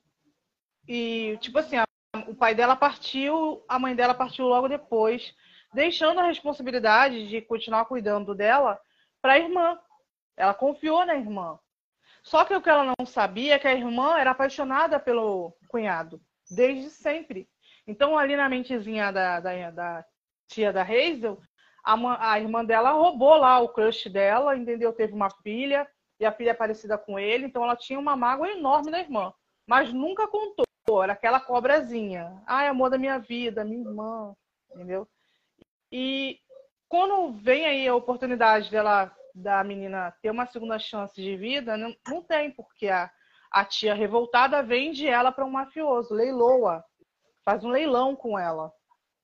E, 0.87 1.37
tipo 1.39 1.57
assim, 1.59 1.77
a, 1.77 1.85
o 2.27 2.35
pai 2.35 2.53
dela 2.53 2.75
partiu, 2.75 3.63
a 3.67 3.79
mãe 3.79 3.95
dela 3.95 4.13
partiu 4.13 4.45
logo 4.45 4.67
depois, 4.67 5.33
deixando 5.73 6.19
a 6.19 6.27
responsabilidade 6.27 7.27
de 7.27 7.41
continuar 7.41 7.85
cuidando 7.85 8.33
dela 8.33 8.79
para 9.21 9.33
a 9.33 9.39
irmã. 9.39 9.79
Ela 10.35 10.53
confiou 10.53 11.05
na 11.05 11.15
irmã. 11.15 11.59
Só 12.23 12.45
que 12.45 12.53
o 12.53 12.61
que 12.61 12.69
ela 12.69 12.93
não 12.97 13.05
sabia 13.05 13.55
é 13.55 13.59
que 13.59 13.67
a 13.67 13.73
irmã 13.73 14.17
era 14.17 14.31
apaixonada 14.31 14.99
pelo 14.99 15.55
cunhado, 15.67 16.21
desde 16.49 16.89
sempre. 16.89 17.49
Então, 17.87 18.17
ali 18.17 18.35
na 18.35 18.49
mentezinha 18.49 19.11
da, 19.11 19.39
da, 19.39 19.71
da 19.71 20.05
tia 20.47 20.71
da 20.71 20.83
Hazel, 20.83 21.41
a, 21.83 22.31
a, 22.33 22.39
irmã 22.39 22.63
dela 22.63 22.91
roubou 22.91 23.35
lá 23.35 23.59
o 23.59 23.69
crush 23.69 24.09
dela, 24.09 24.55
entendeu? 24.55 24.93
Teve 24.93 25.13
uma 25.13 25.29
filha 25.41 25.87
e 26.19 26.25
a 26.25 26.31
filha 26.31 26.51
é 26.51 26.53
parecida 26.53 26.97
com 26.97 27.17
ele, 27.17 27.45
então 27.45 27.63
ela 27.63 27.75
tinha 27.75 27.97
uma 27.97 28.15
mágoa 28.15 28.49
enorme 28.49 28.91
da 28.91 28.99
irmã, 28.99 29.33
mas 29.65 29.93
nunca 29.93 30.27
contou. 30.27 30.65
Era 31.01 31.13
aquela 31.13 31.39
cobrazinha. 31.39 32.41
Ai, 32.45 32.67
amor 32.67 32.89
da 32.89 32.97
minha 32.97 33.19
vida, 33.19 33.63
minha 33.63 33.87
irmã, 33.87 34.35
entendeu? 34.71 35.07
E 35.91 36.39
quando 36.87 37.31
vem 37.33 37.65
aí 37.65 37.87
a 37.87 37.95
oportunidade 37.95 38.69
dela, 38.69 39.15
da 39.33 39.63
menina 39.63 40.13
ter 40.21 40.29
uma 40.31 40.45
segunda 40.45 40.77
chance 40.79 41.21
de 41.21 41.35
vida, 41.35 41.77
não, 41.77 41.95
não 42.07 42.21
tem, 42.21 42.51
porque 42.51 42.87
a, 42.87 43.11
a 43.51 43.63
tia 43.65 43.93
revoltada 43.93 44.61
vende 44.61 45.07
ela 45.07 45.31
para 45.31 45.45
um 45.45 45.51
mafioso, 45.51 46.13
leiloa, 46.13 46.83
faz 47.45 47.63
um 47.63 47.69
leilão 47.69 48.15
com 48.15 48.37
ela, 48.37 48.71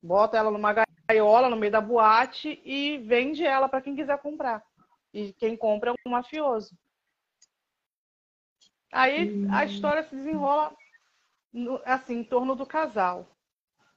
bota 0.02 0.38
ela 0.38 0.52
numa 0.52 0.74
gaiola 1.08 1.50
no 1.50 1.56
meio 1.56 1.72
da 1.72 1.82
boate 1.82 2.62
e 2.64 2.98
vende 3.00 3.46
ela 3.46 3.68
para 3.68 3.82
quem 3.82 3.96
quiser 3.96 4.18
comprar. 4.20 4.64
E 5.14 5.34
quem 5.34 5.56
compra 5.56 5.92
é 5.92 5.94
um 6.08 6.12
mafioso. 6.12 6.78
Aí 8.92 9.48
a 9.50 9.62
hum. 9.62 9.66
história 9.66 10.04
se 10.04 10.16
desenrola 10.16 10.76
assim 11.86 12.20
em 12.20 12.24
torno 12.24 12.56
do 12.56 12.66
casal 12.66 13.35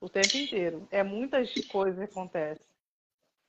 o 0.00 0.08
tempo 0.08 0.36
inteiro. 0.36 0.86
É 0.90 1.02
muitas 1.02 1.52
coisas 1.66 1.98
que 1.98 2.10
acontecem. 2.10 2.64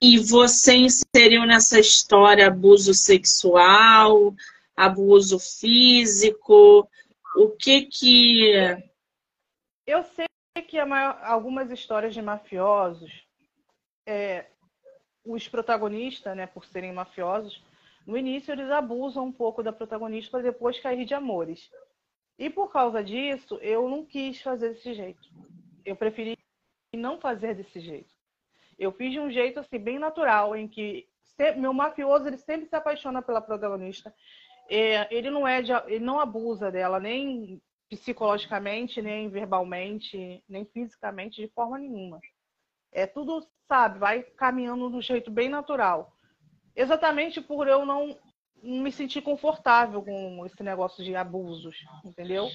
E 0.02 0.18
você 0.18 0.76
inseriu 0.76 1.46
nessa 1.46 1.80
história 1.80 2.48
abuso 2.48 2.94
sexual, 2.94 4.34
abuso 4.76 5.40
físico? 5.40 6.90
O 7.36 7.50
que 7.50 7.84
que 7.84 8.54
eu 9.86 10.04
sei 10.04 10.28
que 10.68 10.84
maior, 10.86 11.20
algumas 11.24 11.72
histórias 11.72 12.14
de 12.14 12.22
mafiosos 12.22 13.12
é, 14.06 14.46
os 15.26 15.48
protagonistas, 15.48 16.36
né, 16.36 16.48
por 16.48 16.66
serem 16.66 16.94
mafiosos, 16.94 17.64
No 18.06 18.18
início, 18.18 18.52
eles 18.52 18.72
abusam 18.72 19.26
um 19.26 19.32
pouco 19.32 19.62
da 19.62 19.72
protagonista 19.72 20.32
para 20.32 20.42
depois 20.42 20.80
cair 20.80 21.06
de 21.06 21.14
amores. 21.14 21.70
E 22.40 22.50
por 22.50 22.72
causa 22.72 23.04
disso, 23.04 23.60
eu 23.62 23.88
não 23.88 24.04
quis 24.04 24.42
fazer 24.42 24.70
desse 24.74 24.96
jeito. 24.96 25.22
Eu 25.86 25.96
preferi 25.96 26.36
não 26.98 27.20
fazer 27.20 27.56
desse 27.56 27.80
jeito. 27.80 28.14
Eu 28.78 28.92
fiz 28.92 29.12
de 29.12 29.20
um 29.20 29.30
jeito 29.30 29.60
assim 29.60 29.78
bem 29.78 30.00
natural, 30.00 30.56
em 30.56 30.68
que 30.68 31.08
meu 31.58 31.74
mafioso 31.74 32.28
ele 32.28 32.38
sempre 32.38 32.68
se 32.68 32.76
apaixona 32.76 33.22
pela 33.22 33.42
protagonista. 33.42 34.14
É, 34.70 35.14
ele 35.14 35.30
não 35.30 35.48
é 35.48 35.62
de, 35.62 35.72
ele 35.88 36.04
não 36.04 36.20
abusa 36.20 36.72
dela 36.72 37.00
nem 37.00 37.62
psicologicamente, 37.90 39.02
nem 39.02 39.30
verbalmente, 39.30 40.44
nem 40.48 40.66
fisicamente 40.66 41.42
de 41.42 41.48
forma 41.50 41.78
nenhuma. 41.80 42.20
É 42.92 43.08
tudo, 43.08 43.48
sabe, 43.68 44.00
vai 44.00 44.22
caminhando 44.22 44.90
de 44.90 44.96
um 44.96 45.02
jeito 45.02 45.32
bem 45.32 45.50
natural. 45.50 46.14
Exatamente 46.76 47.42
por 47.42 47.68
eu 47.68 47.86
não 47.86 48.18
me 48.62 48.92
sentir 48.92 49.22
confortável 49.22 50.04
com 50.04 50.46
esse 50.46 50.62
negócio 50.62 51.04
de 51.04 51.16
abusos, 51.16 51.78
entendeu? 52.06 52.48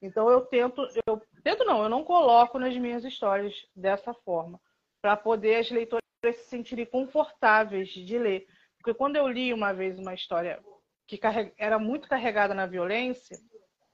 Então 0.00 0.30
eu 0.30 0.40
tento, 0.42 0.86
eu 1.06 1.20
tento 1.42 1.64
não, 1.64 1.82
eu 1.82 1.88
não 1.88 2.04
coloco 2.04 2.58
nas 2.58 2.76
minhas 2.76 3.04
histórias 3.04 3.66
dessa 3.74 4.14
forma, 4.14 4.60
para 5.02 5.16
poder 5.16 5.56
as 5.56 5.70
leitoras 5.70 6.00
se 6.22 6.44
sentirem 6.44 6.86
confortáveis 6.86 7.88
de 7.88 8.18
ler. 8.18 8.46
Porque 8.78 8.94
quando 8.94 9.16
eu 9.16 9.28
li 9.28 9.52
uma 9.52 9.72
vez 9.72 9.98
uma 9.98 10.14
história 10.14 10.62
que 11.06 11.20
era 11.58 11.78
muito 11.78 12.08
carregada 12.08 12.54
na 12.54 12.66
violência, 12.66 13.38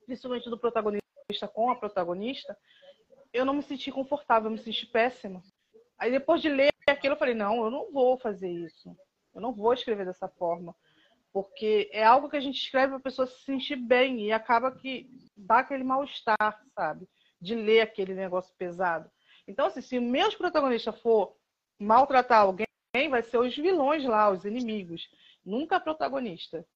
principalmente 0.04 0.50
do 0.50 0.58
protagonista 0.58 1.02
com 1.52 1.70
a 1.70 1.76
protagonista, 1.76 2.56
eu 3.32 3.44
não 3.44 3.54
me 3.54 3.62
senti 3.62 3.90
confortável, 3.90 4.48
eu 4.48 4.52
me 4.52 4.58
senti 4.58 4.86
péssima. 4.86 5.42
Aí 5.98 6.10
depois 6.10 6.40
de 6.40 6.48
ler 6.48 6.68
aquilo, 6.88 7.14
eu 7.14 7.18
falei, 7.18 7.34
não, 7.34 7.64
eu 7.64 7.70
não 7.70 7.90
vou 7.90 8.16
fazer 8.18 8.48
isso. 8.48 8.94
Eu 9.34 9.40
não 9.40 9.52
vou 9.52 9.72
escrever 9.72 10.06
dessa 10.06 10.28
forma. 10.28 10.74
Porque 11.32 11.90
é 11.92 12.02
algo 12.02 12.30
que 12.30 12.36
a 12.36 12.40
gente 12.40 12.58
escreve 12.58 12.88
para 12.88 12.96
a 12.96 13.02
pessoa 13.02 13.26
se 13.26 13.44
sentir 13.44 13.76
bem 13.76 14.20
e 14.20 14.32
acaba 14.32 14.72
que 14.72 15.08
dá 15.36 15.58
aquele 15.58 15.84
mal-estar, 15.84 16.64
sabe? 16.74 17.08
De 17.40 17.54
ler 17.54 17.82
aquele 17.82 18.14
negócio 18.14 18.54
pesado. 18.56 19.10
Então, 19.46 19.66
assim, 19.66 19.80
se 19.80 19.98
o 19.98 20.02
meu 20.02 20.30
protagonista 20.36 20.92
for 20.92 21.36
maltratar 21.78 22.40
alguém, 22.40 22.66
vai 23.10 23.22
ser 23.22 23.38
os 23.38 23.54
vilões 23.54 24.04
lá, 24.04 24.30
os 24.30 24.44
inimigos. 24.44 25.08
Nunca 25.44 25.76
a 25.76 25.80
protagonista. 25.80 26.66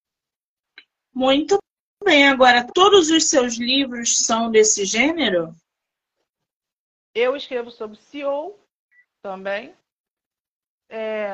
Muito 1.13 1.59
bem. 2.05 2.29
Agora, 2.29 2.67
todos 2.73 3.11
os 3.11 3.29
seus 3.29 3.57
livros 3.57 4.25
são 4.25 4.51
desse 4.51 4.85
gênero? 4.85 5.55
Eu 7.15 7.35
escrevo 7.35 7.71
sobre 7.71 7.97
CEO 7.97 8.59
também. 9.23 9.75
É, 10.89 11.33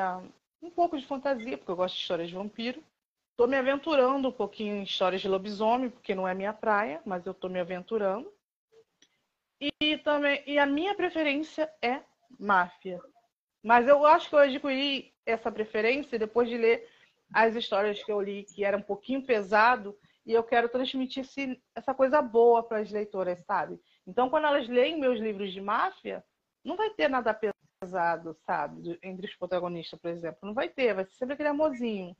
um 0.61 0.69
pouco 0.69 0.97
de 0.97 1.05
fantasia, 1.05 1.57
porque 1.57 1.71
eu 1.71 1.75
gosto 1.75 1.95
de 1.95 2.01
histórias 2.01 2.29
de 2.29 2.35
vampiro. 2.35 2.83
Estou 3.37 3.47
me 3.47 3.55
aventurando 3.55 4.29
um 4.29 4.31
pouquinho 4.31 4.77
em 4.77 4.81
histórias 4.81 5.21
de 5.21 5.27
lobisomem, 5.27 5.91
porque 5.91 6.15
não 6.15 6.27
é 6.27 6.33
minha 6.33 6.51
praia, 6.51 6.99
mas 7.05 7.23
eu 7.23 7.33
estou 7.33 7.47
me 7.47 7.59
aventurando. 7.59 8.33
E 9.79 9.95
também 9.99 10.41
e 10.47 10.57
a 10.57 10.65
minha 10.65 10.95
preferência 10.95 11.71
é 11.79 12.01
máfia. 12.39 12.99
Mas 13.61 13.87
eu 13.87 14.03
acho 14.07 14.27
que 14.27 14.33
eu 14.33 14.39
adquiri 14.39 15.13
essa 15.23 15.51
preferência 15.51 16.17
depois 16.17 16.49
de 16.49 16.57
ler 16.57 16.89
as 17.31 17.55
histórias 17.55 18.03
que 18.03 18.11
eu 18.11 18.19
li, 18.19 18.43
que 18.43 18.65
era 18.65 18.75
um 18.75 18.81
pouquinho 18.81 19.23
pesado, 19.23 19.95
e 20.25 20.33
eu 20.33 20.43
quero 20.43 20.67
transmitir 20.67 21.21
esse, 21.21 21.61
essa 21.75 21.93
coisa 21.93 22.19
boa 22.23 22.63
para 22.63 22.79
as 22.79 22.89
leitoras, 22.89 23.45
sabe? 23.45 23.79
Então, 24.07 24.31
quando 24.31 24.47
elas 24.47 24.67
leem 24.67 24.99
meus 24.99 25.19
livros 25.19 25.53
de 25.53 25.61
máfia, 25.61 26.25
não 26.63 26.75
vai 26.75 26.89
ter 26.89 27.07
nada 27.07 27.39
pesado, 27.79 28.35
sabe? 28.47 28.97
Entre 29.03 29.27
os 29.27 29.35
protagonistas, 29.35 29.99
por 29.99 30.09
exemplo. 30.09 30.39
Não 30.41 30.55
vai 30.55 30.69
ter, 30.69 30.95
vai 30.95 31.05
ser 31.05 31.13
sempre 31.13 31.35
aquele 31.35 31.49
amorzinho. 31.49 32.17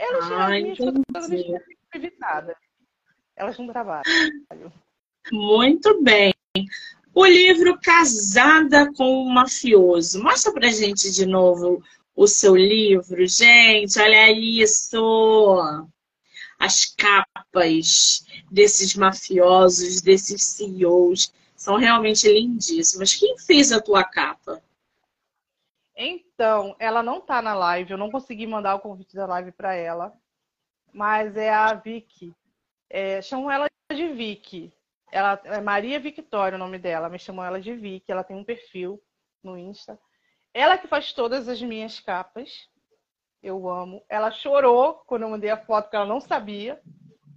Elas, 0.00 0.24
ah, 0.32 0.48
as. 1.14 2.56
Elas 3.36 3.58
não 3.58 3.66
trabalham. 3.68 4.72
Muito 5.30 6.02
bem. 6.02 6.32
O 7.14 7.26
livro 7.26 7.78
Casada 7.80 8.90
com 8.94 9.22
o 9.22 9.28
Mafioso. 9.28 10.22
Mostra 10.22 10.52
pra 10.52 10.68
gente 10.68 11.10
de 11.10 11.26
novo 11.26 11.84
o 12.16 12.26
seu 12.26 12.56
livro. 12.56 13.26
Gente, 13.26 14.00
olha 14.00 14.32
isso! 14.32 15.58
As 16.58 16.86
capas 16.86 18.24
desses 18.50 18.94
mafiosos, 18.94 20.00
desses 20.00 20.42
CEOs 20.42 21.30
são 21.54 21.76
realmente 21.76 22.26
lindíssimas. 22.26 23.14
Quem 23.14 23.36
fez 23.38 23.70
a 23.70 23.82
tua 23.82 24.02
capa? 24.02 24.62
Então, 26.02 26.74
ela 26.78 27.02
não 27.02 27.20
tá 27.20 27.42
na 27.42 27.52
live, 27.52 27.90
eu 27.90 27.98
não 27.98 28.10
consegui 28.10 28.46
mandar 28.46 28.74
o 28.74 28.80
convite 28.80 29.14
da 29.14 29.26
live 29.26 29.52
para 29.52 29.74
ela, 29.74 30.10
mas 30.94 31.36
é 31.36 31.52
a 31.52 31.74
Vicky. 31.74 32.34
É, 32.88 33.20
chamam 33.20 33.50
ela 33.50 33.66
de 33.92 34.08
Vicky. 34.08 34.72
Ela 35.12 35.38
é 35.44 35.60
Maria 35.60 36.00
Victoria 36.00 36.56
o 36.56 36.58
nome 36.58 36.78
dela, 36.78 37.10
me 37.10 37.18
chamou 37.18 37.44
ela 37.44 37.60
de 37.60 37.74
Vicky, 37.74 38.10
ela 38.10 38.24
tem 38.24 38.34
um 38.34 38.42
perfil 38.42 38.98
no 39.44 39.58
Insta. 39.58 39.98
Ela 40.54 40.78
que 40.78 40.88
faz 40.88 41.12
todas 41.12 41.48
as 41.48 41.60
minhas 41.60 42.00
capas. 42.00 42.66
Eu 43.42 43.68
amo. 43.68 44.02
Ela 44.08 44.30
chorou 44.30 45.02
quando 45.06 45.22
eu 45.22 45.28
mandei 45.28 45.50
a 45.50 45.58
foto, 45.58 45.84
porque 45.84 45.96
ela 45.96 46.06
não 46.06 46.20
sabia. 46.20 46.80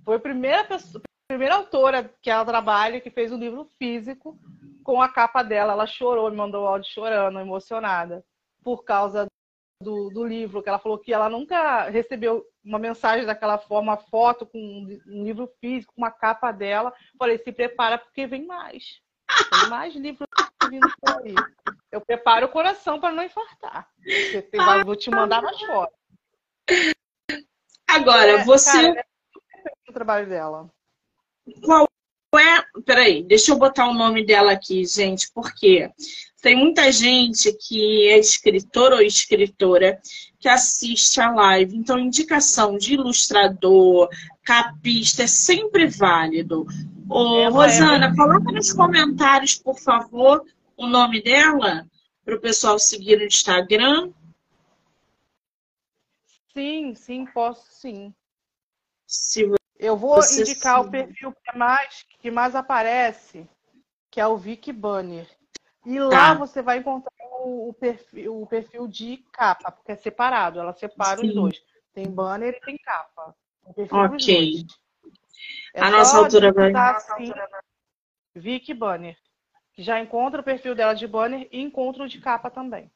Foi 0.05 0.15
a 0.15 0.21
primeira 0.21 0.63
pessoa, 0.63 1.03
primeira 1.27 1.55
autora 1.55 2.09
que 2.21 2.29
ela 2.29 2.45
trabalha 2.45 3.01
que 3.01 3.11
fez 3.11 3.29
um 3.29 3.37
livro 3.37 3.65
físico 3.77 4.39
com 4.85 5.01
a 5.01 5.09
capa 5.09 5.43
dela. 5.43 5.73
Ela 5.73 5.85
chorou, 5.85 6.31
me 6.31 6.37
mandou 6.37 6.65
áudio 6.65 6.89
chorando, 6.89 7.41
emocionada, 7.41 8.23
por 8.63 8.83
causa 8.83 9.27
do, 9.81 10.09
do, 10.09 10.25
livro, 10.25 10.63
que 10.63 10.69
ela 10.69 10.79
falou 10.79 10.97
que 10.97 11.13
ela 11.13 11.29
nunca 11.29 11.89
recebeu 11.89 12.45
uma 12.63 12.79
mensagem 12.79 13.25
daquela 13.25 13.57
forma, 13.57 13.97
foto 13.97 14.45
com 14.45 14.57
um 14.59 15.23
livro 15.23 15.51
físico, 15.59 15.93
com 15.93 16.01
uma 16.01 16.11
capa 16.11 16.51
dela. 16.51 16.93
Falei, 17.17 17.37
se 17.37 17.51
prepara 17.51 17.97
porque 17.97 18.25
vem 18.25 18.45
mais. 18.45 19.01
Tem 19.51 19.69
mais 19.69 19.95
livros 19.95 20.27
vindo 20.69 20.87
por 20.99 21.21
aí. 21.21 21.35
Eu 21.91 22.01
preparo 22.01 22.45
o 22.45 22.49
coração 22.49 22.99
para 22.99 23.13
não 23.13 23.23
infartar. 23.23 23.89
Vai, 24.55 24.83
vou 24.83 24.95
te 24.95 25.09
mandar 25.09 25.41
mais 25.41 25.59
fotos. 25.61 25.95
Agora, 27.87 28.31
é, 28.31 28.43
você. 28.43 28.93
Cara, 28.93 29.05
é 29.87 29.91
o 29.91 29.93
trabalho 29.93 30.27
dela. 30.27 30.69
Qual 31.63 31.87
é. 32.35 32.63
Peraí, 32.85 33.23
deixa 33.23 33.51
eu 33.51 33.57
botar 33.57 33.87
o 33.87 33.93
nome 33.93 34.25
dela 34.25 34.51
aqui, 34.51 34.85
gente, 34.85 35.31
porque 35.33 35.91
tem 36.43 36.57
muita 36.57 36.91
gente 36.91 37.53
que 37.53 38.09
é 38.09 38.19
escritor 38.19 38.91
ou 38.91 39.01
escritora 39.01 39.97
que 40.37 40.49
assiste 40.49 41.21
a 41.21 41.31
live. 41.31 41.73
Então, 41.73 41.97
indicação 41.97 42.77
de 42.77 42.95
ilustrador, 42.95 44.09
capista, 44.43 45.23
é 45.23 45.27
sempre 45.27 45.87
válido. 45.87 46.67
Ô, 47.09 47.39
é, 47.39 47.47
Rosana, 47.47 48.07
é... 48.07 48.15
coloca 48.15 48.51
nos 48.51 48.73
comentários, 48.73 49.55
por 49.55 49.79
favor, 49.79 50.43
o 50.75 50.85
nome 50.85 51.23
dela, 51.23 51.87
para 52.25 52.35
o 52.35 52.41
pessoal 52.41 52.77
seguir 52.77 53.19
no 53.19 53.23
Instagram. 53.23 54.11
Sim, 56.53 56.93
sim, 56.93 57.25
posso 57.25 57.71
sim. 57.71 58.13
Se 59.07 59.49
eu 59.79 59.95
vou 59.95 60.19
indicar 60.19 60.81
sim. 60.81 60.87
o 60.87 60.91
perfil 60.91 61.31
que 61.31 61.57
mais, 61.57 62.05
que 62.19 62.29
mais 62.29 62.53
aparece, 62.53 63.47
que 64.11 64.19
é 64.19 64.27
o 64.27 64.35
Vic 64.35 64.73
Banner. 64.73 65.25
E 65.85 65.97
tá. 65.97 66.07
lá 66.07 66.33
você 66.33 66.61
vai 66.61 66.77
encontrar 66.77 67.11
o, 67.41 67.73
perfil, 67.73 68.41
o 68.41 68.47
perfil 68.47 68.87
de 68.87 69.17
capa, 69.31 69.71
porque 69.71 69.91
é 69.91 69.95
separado, 69.95 70.59
ela 70.59 70.73
separa 70.73 71.19
sim. 71.19 71.27
os 71.27 71.33
dois. 71.33 71.61
Tem 71.93 72.09
banner 72.09 72.55
e 72.55 72.65
tem 72.65 72.77
capa. 72.77 73.35
Ok. 73.65 74.65
É 75.73 75.81
a 75.81 75.89
nossa 75.89 76.17
autora 76.17 76.51
vai. 76.51 76.73
Assim, 76.73 77.31
Vic 78.35 78.73
Banner. 78.73 79.17
Já 79.77 79.99
encontra 79.99 80.41
o 80.41 80.43
perfil 80.43 80.75
dela 80.75 80.93
de 80.93 81.07
banner 81.07 81.47
e 81.51 81.59
encontra 81.59 82.03
o 82.03 82.07
de 82.07 82.19
capa 82.19 82.49
também. 82.49 82.91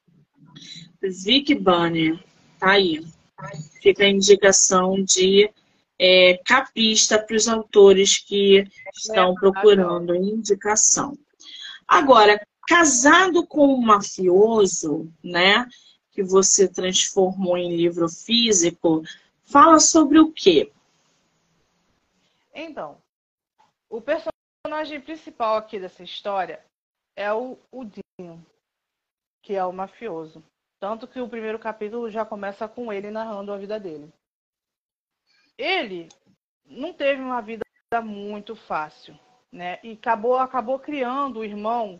Vic 1.01 1.53
Banner. 1.55 2.23
Tá 2.59 2.71
aí. 2.71 3.05
Fica 3.81 4.03
a 4.03 4.09
indicação 4.09 5.03
de 5.03 5.51
é, 5.99 6.39
capista 6.45 7.19
para 7.19 7.35
os 7.35 7.47
autores 7.47 8.17
que 8.19 8.63
estão 8.95 9.33
procurando 9.35 10.15
indicação. 10.15 11.17
Agora, 11.87 12.39
casado 12.67 13.45
com 13.45 13.67
um 13.73 13.81
mafioso, 13.81 15.11
né, 15.23 15.67
que 16.11 16.21
você 16.21 16.67
transformou 16.67 17.57
em 17.57 17.75
livro 17.75 18.09
físico, 18.09 19.01
fala 19.43 19.79
sobre 19.79 20.19
o 20.19 20.31
quê? 20.31 20.71
Então, 22.53 22.97
o 23.89 24.01
personagem 24.01 24.99
principal 24.99 25.55
aqui 25.55 25.79
dessa 25.79 26.03
história 26.03 26.63
é 27.15 27.31
o, 27.33 27.57
o 27.71 27.85
Dinho, 27.85 28.45
que 29.41 29.53
é 29.53 29.63
o 29.63 29.71
mafioso. 29.71 30.43
Tanto 30.79 31.07
que 31.07 31.19
o 31.19 31.29
primeiro 31.29 31.57
capítulo 31.57 32.09
já 32.09 32.25
começa 32.25 32.67
com 32.67 32.91
ele 32.91 33.09
narrando 33.09 33.51
a 33.51 33.57
vida 33.57 33.79
dele 33.79 34.11
ele 35.57 36.07
não 36.65 36.93
teve 36.93 37.21
uma 37.21 37.41
vida 37.41 37.63
muito 38.03 38.55
fácil, 38.55 39.17
né? 39.51 39.79
E 39.83 39.93
acabou, 39.93 40.37
acabou 40.37 40.77
criando 40.77 41.39
o 41.39 41.45
irmão, 41.45 41.99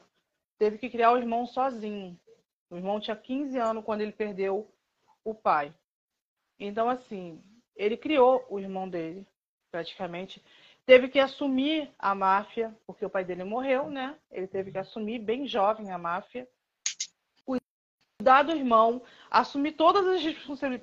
teve 0.58 0.78
que 0.78 0.90
criar 0.90 1.12
o 1.12 1.18
irmão 1.18 1.46
sozinho. 1.46 2.20
O 2.70 2.76
irmão 2.76 3.00
tinha 3.00 3.16
15 3.16 3.58
anos 3.58 3.84
quando 3.84 4.02
ele 4.02 4.12
perdeu 4.12 4.70
o 5.24 5.34
pai. 5.34 5.74
Então, 6.60 6.90
assim, 6.90 7.42
ele 7.76 7.96
criou 7.96 8.46
o 8.50 8.60
irmão 8.60 8.90
dele, 8.90 9.26
praticamente. 9.72 10.44
Teve 10.86 11.10
que 11.10 11.20
assumir 11.20 11.92
a 12.00 12.16
máfia, 12.16 12.76
porque 12.86 13.06
o 13.06 13.10
pai 13.10 13.24
dele 13.24 13.44
morreu, 13.44 13.90
né? 13.90 14.18
Ele 14.32 14.48
teve 14.48 14.72
que 14.72 14.78
assumir, 14.78 15.20
bem 15.20 15.48
jovem, 15.48 15.92
a 15.92 15.98
máfia. 15.98 16.48
Cuidar 17.46 18.44
do 18.44 18.52
irmão, 18.52 19.04
assumir 19.30 19.74
todas 19.74 20.08
as 20.08 20.22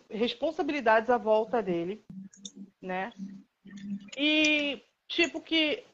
responsabilidades 0.08 1.10
à 1.10 1.18
volta 1.18 1.62
dele, 1.62 2.04
né? 2.80 3.12
E, 4.16 4.82
tipo, 5.08 5.40
que 5.40 5.84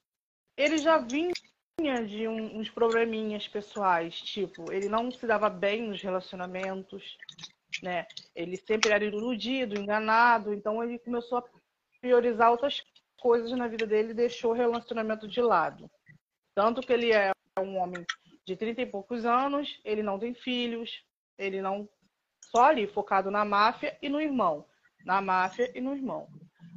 ele 0.56 0.76
já 0.78 0.98
vinha 0.98 1.32
de 2.06 2.28
um, 2.28 2.58
uns 2.58 2.68
probleminhas 2.68 3.48
pessoais, 3.48 4.14
tipo, 4.20 4.70
ele 4.72 4.88
não 4.88 5.10
se 5.10 5.26
dava 5.26 5.48
bem 5.48 5.88
nos 5.88 6.02
relacionamentos, 6.02 7.16
né? 7.82 8.06
Ele 8.34 8.56
sempre 8.56 8.90
era 8.90 9.04
iludido, 9.04 9.78
enganado, 9.78 10.52
então 10.52 10.82
ele 10.82 10.98
começou 10.98 11.38
a 11.38 11.44
priorizar 12.00 12.50
outras 12.50 12.82
coisas 13.18 13.50
na 13.52 13.66
vida 13.66 13.86
dele 13.86 14.10
e 14.10 14.14
deixou 14.14 14.50
o 14.50 14.54
relacionamento 14.54 15.26
de 15.26 15.40
lado. 15.40 15.90
Tanto 16.54 16.80
que 16.82 16.92
ele 16.92 17.12
é 17.12 17.32
um 17.58 17.76
homem 17.78 18.04
de 18.46 18.56
30 18.56 18.82
e 18.82 18.86
poucos 18.86 19.24
anos, 19.24 19.80
ele 19.84 20.02
não 20.02 20.18
tem 20.18 20.34
filhos, 20.34 21.04
ele 21.38 21.62
não 21.62 21.88
só 22.44 22.64
ali 22.64 22.86
focado 22.86 23.30
na 23.30 23.44
máfia 23.44 23.96
e 24.02 24.08
no 24.08 24.20
irmão, 24.20 24.66
na 25.04 25.20
máfia 25.20 25.70
e 25.74 25.80
no 25.80 25.94
irmão. 25.94 26.28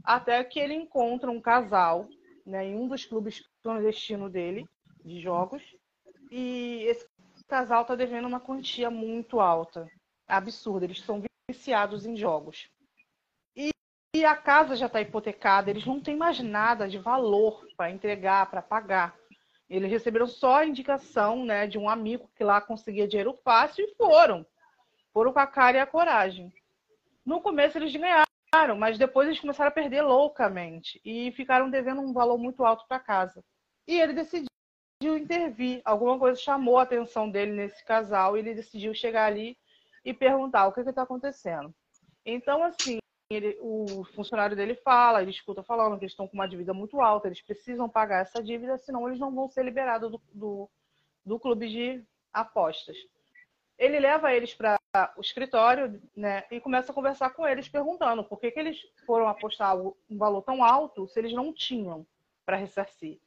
Até 0.03 0.43
que 0.43 0.59
ele 0.59 0.73
encontra 0.73 1.31
um 1.31 1.41
casal, 1.41 2.07
né, 2.45 2.65
em 2.65 2.75
um 2.75 2.87
dos 2.87 3.05
clubes 3.05 3.43
clandestinos 3.61 4.31
dele 4.31 4.67
de 5.03 5.19
jogos, 5.21 5.61
e 6.31 6.83
esse 6.87 7.07
casal 7.47 7.83
está 7.83 7.95
devendo 7.95 8.27
uma 8.27 8.39
quantia 8.39 8.89
muito 8.89 9.39
alta 9.39 9.87
absurda. 10.27 10.85
Eles 10.85 11.01
são 11.01 11.21
viciados 11.49 12.05
em 12.05 12.15
jogos. 12.15 12.69
E, 13.55 13.69
e 14.15 14.25
a 14.25 14.35
casa 14.35 14.75
já 14.75 14.87
está 14.87 15.01
hipotecada, 15.01 15.69
eles 15.69 15.85
não 15.85 15.99
têm 15.99 16.15
mais 16.15 16.39
nada 16.39 16.87
de 16.87 16.97
valor 16.97 17.65
para 17.77 17.91
entregar, 17.91 18.49
para 18.49 18.61
pagar. 18.61 19.15
Eles 19.69 19.89
receberam 19.89 20.27
só 20.27 20.57
a 20.57 20.65
indicação 20.65 21.45
né, 21.45 21.67
de 21.67 21.77
um 21.77 21.89
amigo 21.89 22.29
que 22.35 22.43
lá 22.43 22.61
conseguia 22.61 23.07
dinheiro 23.07 23.37
fácil 23.43 23.85
e 23.85 23.95
foram. 23.95 24.45
Foram 25.13 25.31
com 25.31 25.39
a 25.39 25.47
cara 25.47 25.77
e 25.77 25.79
a 25.79 25.87
coragem. 25.87 26.51
No 27.25 27.41
começo 27.41 27.77
eles 27.77 27.95
ganharam, 27.95 28.77
mas 28.77 28.97
depois 28.97 29.27
eles 29.27 29.39
começaram 29.39 29.69
a 29.69 29.73
perder 29.73 30.01
loucamente 30.01 30.99
e 31.05 31.31
ficaram 31.31 31.69
devendo 31.69 32.01
um 32.01 32.13
valor 32.13 32.37
muito 32.37 32.65
alto 32.65 32.85
para 32.87 32.99
casa. 32.99 33.43
E 33.87 33.99
ele 33.99 34.13
decidiu 34.13 34.47
intervir. 35.09 35.81
Alguma 35.85 36.17
coisa 36.17 36.39
chamou 36.39 36.77
a 36.77 36.83
atenção 36.83 37.29
dele 37.29 37.51
nesse 37.51 37.83
casal 37.83 38.35
e 38.35 38.39
ele 38.39 38.53
decidiu 38.53 38.93
chegar 38.93 39.25
ali 39.25 39.57
e 40.03 40.13
perguntar 40.13 40.67
o 40.67 40.73
que 40.73 40.81
está 40.81 41.03
acontecendo. 41.03 41.73
Então, 42.25 42.63
assim, 42.63 42.99
ele, 43.29 43.57
o 43.61 44.03
funcionário 44.15 44.55
dele 44.55 44.75
fala, 44.75 45.21
ele 45.21 45.31
escuta 45.31 45.63
falando 45.63 45.97
que 45.97 46.05
eles 46.05 46.13
estão 46.13 46.27
com 46.27 46.35
uma 46.35 46.47
dívida 46.47 46.73
muito 46.73 47.01
alta, 47.01 47.27
eles 47.27 47.41
precisam 47.41 47.89
pagar 47.89 48.21
essa 48.21 48.41
dívida, 48.41 48.77
senão 48.77 49.07
eles 49.07 49.19
não 49.19 49.33
vão 49.33 49.49
ser 49.49 49.63
liberados 49.63 50.11
do, 50.11 50.21
do, 50.33 50.69
do 51.25 51.39
clube 51.39 51.69
de 51.69 52.03
apostas. 52.31 52.97
Ele 53.77 53.99
leva 53.99 54.33
eles 54.33 54.53
para 54.53 54.77
o 55.17 55.21
escritório 55.21 56.01
né, 56.15 56.43
e 56.51 56.59
começa 56.59 56.91
a 56.91 56.95
conversar 56.95 57.31
com 57.31 57.47
eles, 57.47 57.67
perguntando 57.67 58.23
por 58.23 58.39
que, 58.39 58.51
que 58.51 58.59
eles 58.59 58.79
foram 59.05 59.27
apostar 59.27 59.75
um 59.75 60.17
valor 60.17 60.43
tão 60.43 60.63
alto 60.63 61.07
se 61.07 61.19
eles 61.19 61.33
não 61.33 61.51
tinham 61.51 62.05
para 62.45 62.57
ressarcir. 62.57 63.19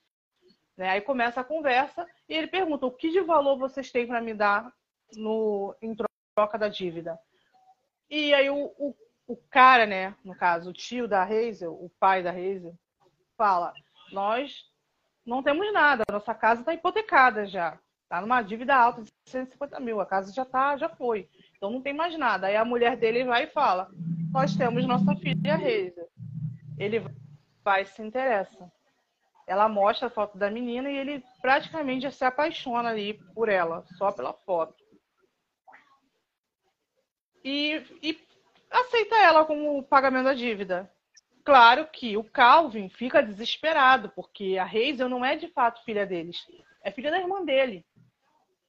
Né? 0.76 0.90
Aí 0.90 1.00
começa 1.00 1.40
a 1.40 1.44
conversa 1.44 2.06
e 2.28 2.34
ele 2.34 2.46
pergunta: 2.46 2.86
o 2.86 2.92
que 2.92 3.10
de 3.10 3.20
valor 3.20 3.56
vocês 3.56 3.90
têm 3.90 4.06
para 4.06 4.20
me 4.20 4.34
dar 4.34 4.72
no, 5.14 5.74
em 5.80 5.94
troca 6.34 6.58
da 6.58 6.68
dívida. 6.68 7.18
E 8.10 8.34
aí 8.34 8.50
o, 8.50 8.72
o, 8.78 8.94
o 9.26 9.36
cara, 9.36 9.86
né, 9.86 10.14
no 10.24 10.34
caso, 10.34 10.70
o 10.70 10.72
tio 10.72 11.08
da 11.08 11.22
Hazel, 11.22 11.72
o 11.72 11.90
pai 11.98 12.22
da 12.22 12.30
Hazel, 12.30 12.74
fala: 13.36 13.72
Nós 14.12 14.64
não 15.24 15.42
temos 15.42 15.72
nada, 15.72 16.04
nossa 16.10 16.34
casa 16.34 16.60
está 16.60 16.74
hipotecada 16.74 17.46
já. 17.46 17.78
Está 18.02 18.20
numa 18.20 18.40
dívida 18.40 18.76
alta 18.76 19.02
de 19.02 19.10
150 19.26 19.80
mil, 19.80 20.00
a 20.00 20.06
casa 20.06 20.32
já 20.32 20.44
tá, 20.44 20.76
já 20.76 20.88
foi. 20.88 21.28
Então 21.56 21.70
não 21.70 21.82
tem 21.82 21.92
mais 21.92 22.16
nada. 22.16 22.46
Aí 22.46 22.54
a 22.54 22.64
mulher 22.64 22.96
dele 22.96 23.24
vai 23.24 23.44
e 23.44 23.50
fala: 23.50 23.90
Nós 24.30 24.54
temos 24.54 24.86
nossa 24.86 25.16
filha 25.16 25.54
Hazel. 25.54 26.08
Ele 26.78 27.02
vai 27.64 27.82
e 27.82 27.86
se 27.86 28.02
interessa. 28.02 28.70
Ela 29.46 29.68
mostra 29.68 30.08
a 30.08 30.10
foto 30.10 30.36
da 30.36 30.50
menina 30.50 30.90
e 30.90 30.96
ele 30.96 31.24
praticamente 31.40 32.02
já 32.02 32.10
se 32.10 32.24
apaixona 32.24 32.90
ali 32.90 33.14
por 33.34 33.48
ela, 33.48 33.84
só 33.96 34.10
pela 34.10 34.32
foto 34.32 34.74
e, 37.46 37.80
e 38.02 38.20
aceita 38.68 39.14
ela 39.22 39.44
como 39.44 39.84
pagamento 39.84 40.24
da 40.24 40.34
dívida. 40.34 40.92
Claro 41.44 41.86
que 41.86 42.16
o 42.16 42.24
Calvin 42.24 42.88
fica 42.88 43.22
desesperado, 43.22 44.10
porque 44.16 44.58
a 44.58 44.64
Hazel 44.64 45.08
não 45.08 45.24
é 45.24 45.36
de 45.36 45.46
fato 45.46 45.84
filha 45.84 46.04
deles, 46.04 46.44
é 46.82 46.90
filha 46.90 47.12
da 47.12 47.20
irmã 47.20 47.44
dele. 47.44 47.86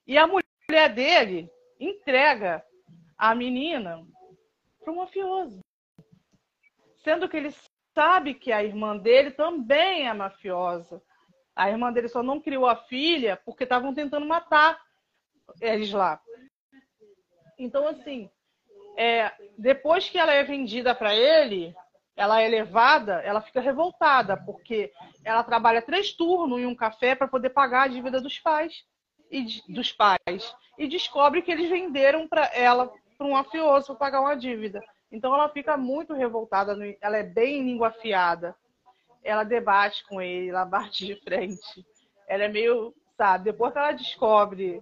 E 0.06 0.16
a 0.16 0.28
mulher 0.28 0.94
dele 0.94 1.50
entrega 1.80 2.63
a 3.18 3.34
menina 3.34 4.06
para 4.80 4.94
um 4.94 4.98
mafioso. 4.98 5.60
Sendo 6.98 7.28
que 7.28 7.36
ele 7.36 7.50
sabe 7.97 8.36
que 8.36 8.51
a 8.51 8.63
irmã 8.63 8.95
dele 8.95 9.31
também 9.31 10.07
é 10.07 10.13
mafiosa. 10.13 11.01
A 11.55 11.67
irmã 11.67 11.91
dele 11.91 12.07
só 12.07 12.21
não 12.21 12.39
criou 12.39 12.67
a 12.67 12.75
filha 12.75 13.41
porque 13.43 13.63
estavam 13.63 13.91
tentando 13.91 14.23
matar 14.23 14.79
eles 15.60 15.91
lá. 15.91 16.21
Então, 17.57 17.88
assim, 17.88 18.29
é, 18.95 19.31
depois 19.57 20.07
que 20.07 20.19
ela 20.19 20.31
é 20.31 20.43
vendida 20.43 20.93
para 20.93 21.15
ele, 21.15 21.75
ela 22.15 22.39
é 22.39 22.47
levada, 22.47 23.13
ela 23.23 23.41
fica 23.41 23.60
revoltada, 23.60 24.38
porque 24.38 24.93
ela 25.25 25.43
trabalha 25.43 25.81
três 25.81 26.12
turnos 26.12 26.60
em 26.60 26.67
um 26.67 26.75
café 26.75 27.15
para 27.15 27.27
poder 27.27 27.49
pagar 27.49 27.86
a 27.86 27.88
dívida 27.88 28.21
dos 28.21 28.38
pais 28.38 28.86
e 29.31 29.43
dos 29.67 29.91
pais 29.91 30.55
e 30.77 30.88
descobre 30.88 31.41
que 31.41 31.51
eles 31.51 31.67
venderam 31.67 32.27
para 32.27 32.45
ela 32.53 32.93
para 33.17 33.25
um 33.25 33.31
mafioso 33.31 33.88
para 33.88 33.95
pagar 33.95 34.21
uma 34.21 34.36
dívida. 34.36 34.83
Então 35.12 35.34
ela 35.34 35.50
fica 35.50 35.78
muito 35.78 36.13
revoltada, 36.13 36.78
ela 37.02 37.17
é 37.17 37.24
bem 37.24 37.63
língua 37.63 37.88
afiada. 37.88 38.56
Ela 39.24 39.43
debate 39.43 40.06
com 40.06 40.22
ele, 40.22 40.50
ela 40.50 40.65
bate 40.65 41.06
de 41.06 41.15
frente. 41.22 41.86
Ela 42.28 42.43
é 42.43 42.48
meio, 42.48 42.93
sabe, 43.17 43.46
depois 43.46 43.74
que 43.74 43.80
ela 43.80 43.91
descobre 43.91 44.82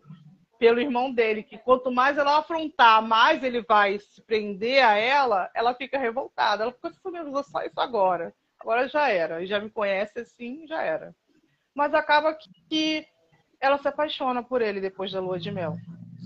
pelo 0.57 0.79
irmão 0.79 1.11
dele, 1.11 1.43
que 1.43 1.57
quanto 1.57 1.91
mais 1.91 2.17
ela 2.17 2.39
afrontar, 2.39 3.01
mais 3.01 3.43
ele 3.43 3.61
vai 3.61 3.99
se 3.99 4.21
prender 4.21 4.83
a 4.83 4.97
ela, 4.97 5.49
ela 5.53 5.75
fica 5.75 5.97
revoltada. 5.97 6.63
Ela 6.63 6.71
fica 6.71 6.87
assim, 6.87 7.43
só 7.51 7.61
isso 7.61 7.79
agora. 7.79 8.33
Agora 8.59 8.87
já 8.87 9.09
era. 9.09 9.43
E 9.43 9.47
já 9.47 9.59
me 9.59 9.69
conhece 9.69 10.19
assim, 10.19 10.65
já 10.67 10.81
era. 10.81 11.13
Mas 11.73 11.93
acaba 11.93 12.35
que 12.69 13.05
ela 13.59 13.77
se 13.77 13.87
apaixona 13.87 14.41
por 14.41 14.61
ele 14.61 14.79
depois 14.79 15.11
da 15.11 15.19
lua 15.19 15.39
de 15.39 15.51
mel. 15.51 15.75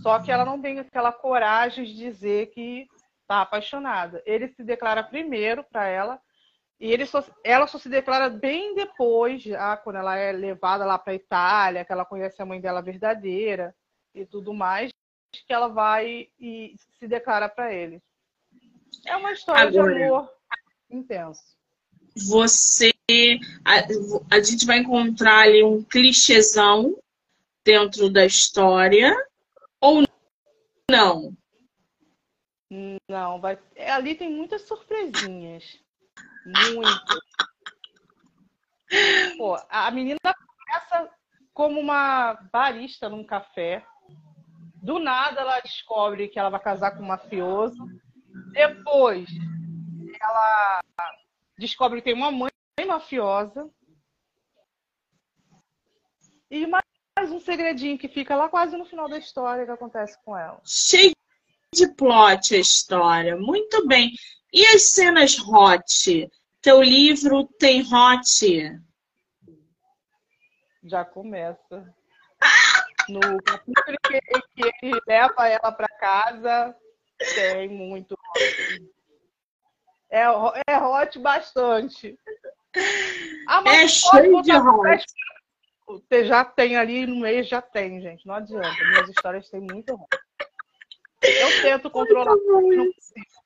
Só 0.01 0.19
que 0.19 0.31
ela 0.31 0.45
não 0.45 0.61
tem 0.61 0.79
aquela 0.79 1.11
coragem 1.11 1.85
de 1.85 1.95
dizer 1.95 2.47
que 2.51 2.87
está 3.29 3.41
apaixonada. 3.41 4.23
Ele 4.25 4.47
se 4.47 4.63
declara 4.63 5.03
primeiro 5.03 5.63
para 5.63 5.85
ela 5.85 6.19
e 6.79 6.91
ele 6.91 7.05
só, 7.05 7.23
ela 7.43 7.67
só 7.67 7.77
se 7.77 7.87
declara 7.87 8.27
bem 8.27 8.73
depois, 8.73 9.43
já 9.43 9.77
quando 9.77 9.97
ela 9.97 10.17
é 10.17 10.31
levada 10.31 10.83
lá 10.83 10.97
para 10.97 11.13
Itália, 11.13 11.85
que 11.85 11.91
ela 11.91 12.05
conhece 12.05 12.41
a 12.41 12.45
mãe 12.45 12.59
dela 12.59 12.81
verdadeira 12.81 13.75
e 14.15 14.25
tudo 14.25 14.51
mais, 14.51 14.91
que 15.31 15.53
ela 15.53 15.67
vai 15.67 16.29
e 16.39 16.73
se 16.97 17.07
declara 17.07 17.47
para 17.47 17.71
ele. 17.71 18.01
É 19.05 19.15
uma 19.15 19.31
história 19.31 19.67
Agora, 19.67 19.93
de 19.93 20.03
amor 20.03 20.29
intenso. 20.89 21.43
Você. 22.27 22.91
A, 23.63 24.35
a 24.35 24.39
gente 24.39 24.65
vai 24.65 24.79
encontrar 24.79 25.41
ali 25.41 25.63
um 25.63 25.83
clichêzão 25.83 26.97
dentro 27.63 28.09
da 28.09 28.25
história 28.25 29.13
ou 29.79 30.03
não? 30.89 31.35
Não, 32.69 33.41
vai. 33.41 33.57
É, 33.75 33.91
ali 33.91 34.15
tem 34.15 34.29
muitas 34.29 34.61
surpresinhas. 34.63 35.79
Muito. 36.45 37.21
Pô, 39.37 39.57
a 39.69 39.89
menina 39.91 40.19
começa 40.23 41.09
como 41.53 41.79
uma 41.79 42.33
barista 42.51 43.09
num 43.09 43.23
café. 43.23 43.85
Do 44.81 44.99
nada 44.99 45.41
ela 45.41 45.59
descobre 45.59 46.27
que 46.27 46.39
ela 46.39 46.49
vai 46.49 46.59
casar 46.59 46.91
com 46.91 47.03
um 47.03 47.07
mafioso. 47.07 47.85
Depois 48.53 49.27
ela 50.21 50.79
descobre 51.57 51.99
que 51.99 52.05
tem 52.05 52.13
uma 52.13 52.31
mãe 52.31 52.51
mafiosa. 52.87 53.69
E 56.49 56.65
mais 56.65 57.31
um 57.31 57.39
segredinho 57.39 57.97
que 57.97 58.07
fica 58.07 58.35
lá 58.35 58.47
quase 58.49 58.77
no 58.77 58.85
final 58.85 59.07
da 59.07 59.17
história 59.17 59.65
que 59.65 59.71
acontece 59.71 60.17
com 60.23 60.35
ela. 60.35 60.59
Cheio 60.65 61.13
de 61.73 61.87
plot 61.87 62.55
a 62.55 62.59
história. 62.59 63.35
Muito 63.35 63.87
bem. 63.87 64.11
E 64.51 64.65
as 64.67 64.83
cenas 64.83 65.37
hot? 65.39 66.29
Teu 66.61 66.81
livro 66.81 67.45
tem 67.59 67.81
hot? 67.81 68.81
Já 70.83 71.05
começa. 71.05 71.93
No 73.07 73.41
capítulo 73.43 73.97
que, 74.07 74.19
que 74.21 74.71
ele 74.81 75.01
leva 75.07 75.47
ela 75.47 75.71
para 75.71 75.87
casa, 75.99 76.75
tem 77.35 77.69
muito. 77.69 78.17
É, 80.09 80.23
é 80.67 80.77
hot 80.77 81.19
bastante. 81.19 82.17
Ah, 83.47 83.63
é 83.65 83.87
cheio 83.87 84.41
de 84.41 84.51
hot. 84.53 85.05
Você 85.87 86.25
já 86.25 86.45
tem 86.45 86.77
ali 86.77 87.07
no 87.07 87.19
mês, 87.19 87.47
já 87.47 87.61
tem, 87.61 87.99
gente. 87.99 88.25
Não 88.27 88.35
adianta. 88.35 88.83
Minhas 88.83 89.09
histórias 89.09 89.49
têm 89.49 89.61
muito 89.61 89.93
hot. 89.93 90.28
Eu 91.21 91.61
tento 91.61 91.89
controlar, 91.89 92.35
mas 92.35 92.77
não 92.77 92.93
consigo. 92.93 93.39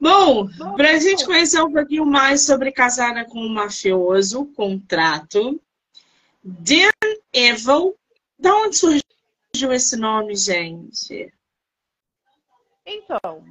Bom, 0.00 0.48
para 0.76 0.90
a 0.92 0.98
gente 0.98 1.24
conhecer 1.24 1.62
um 1.62 1.72
pouquinho 1.72 2.04
mais 2.04 2.44
sobre 2.44 2.70
Casada 2.70 3.24
com 3.24 3.38
o 3.38 3.48
Mafioso, 3.48 4.46
contrato, 4.52 5.60
Dan 6.42 6.90
Evil, 7.32 7.96
da 8.38 8.54
onde 8.54 8.76
surgiu 8.76 9.72
esse 9.72 9.96
nome, 9.96 10.36
gente? 10.36 11.32
Então, 12.84 13.44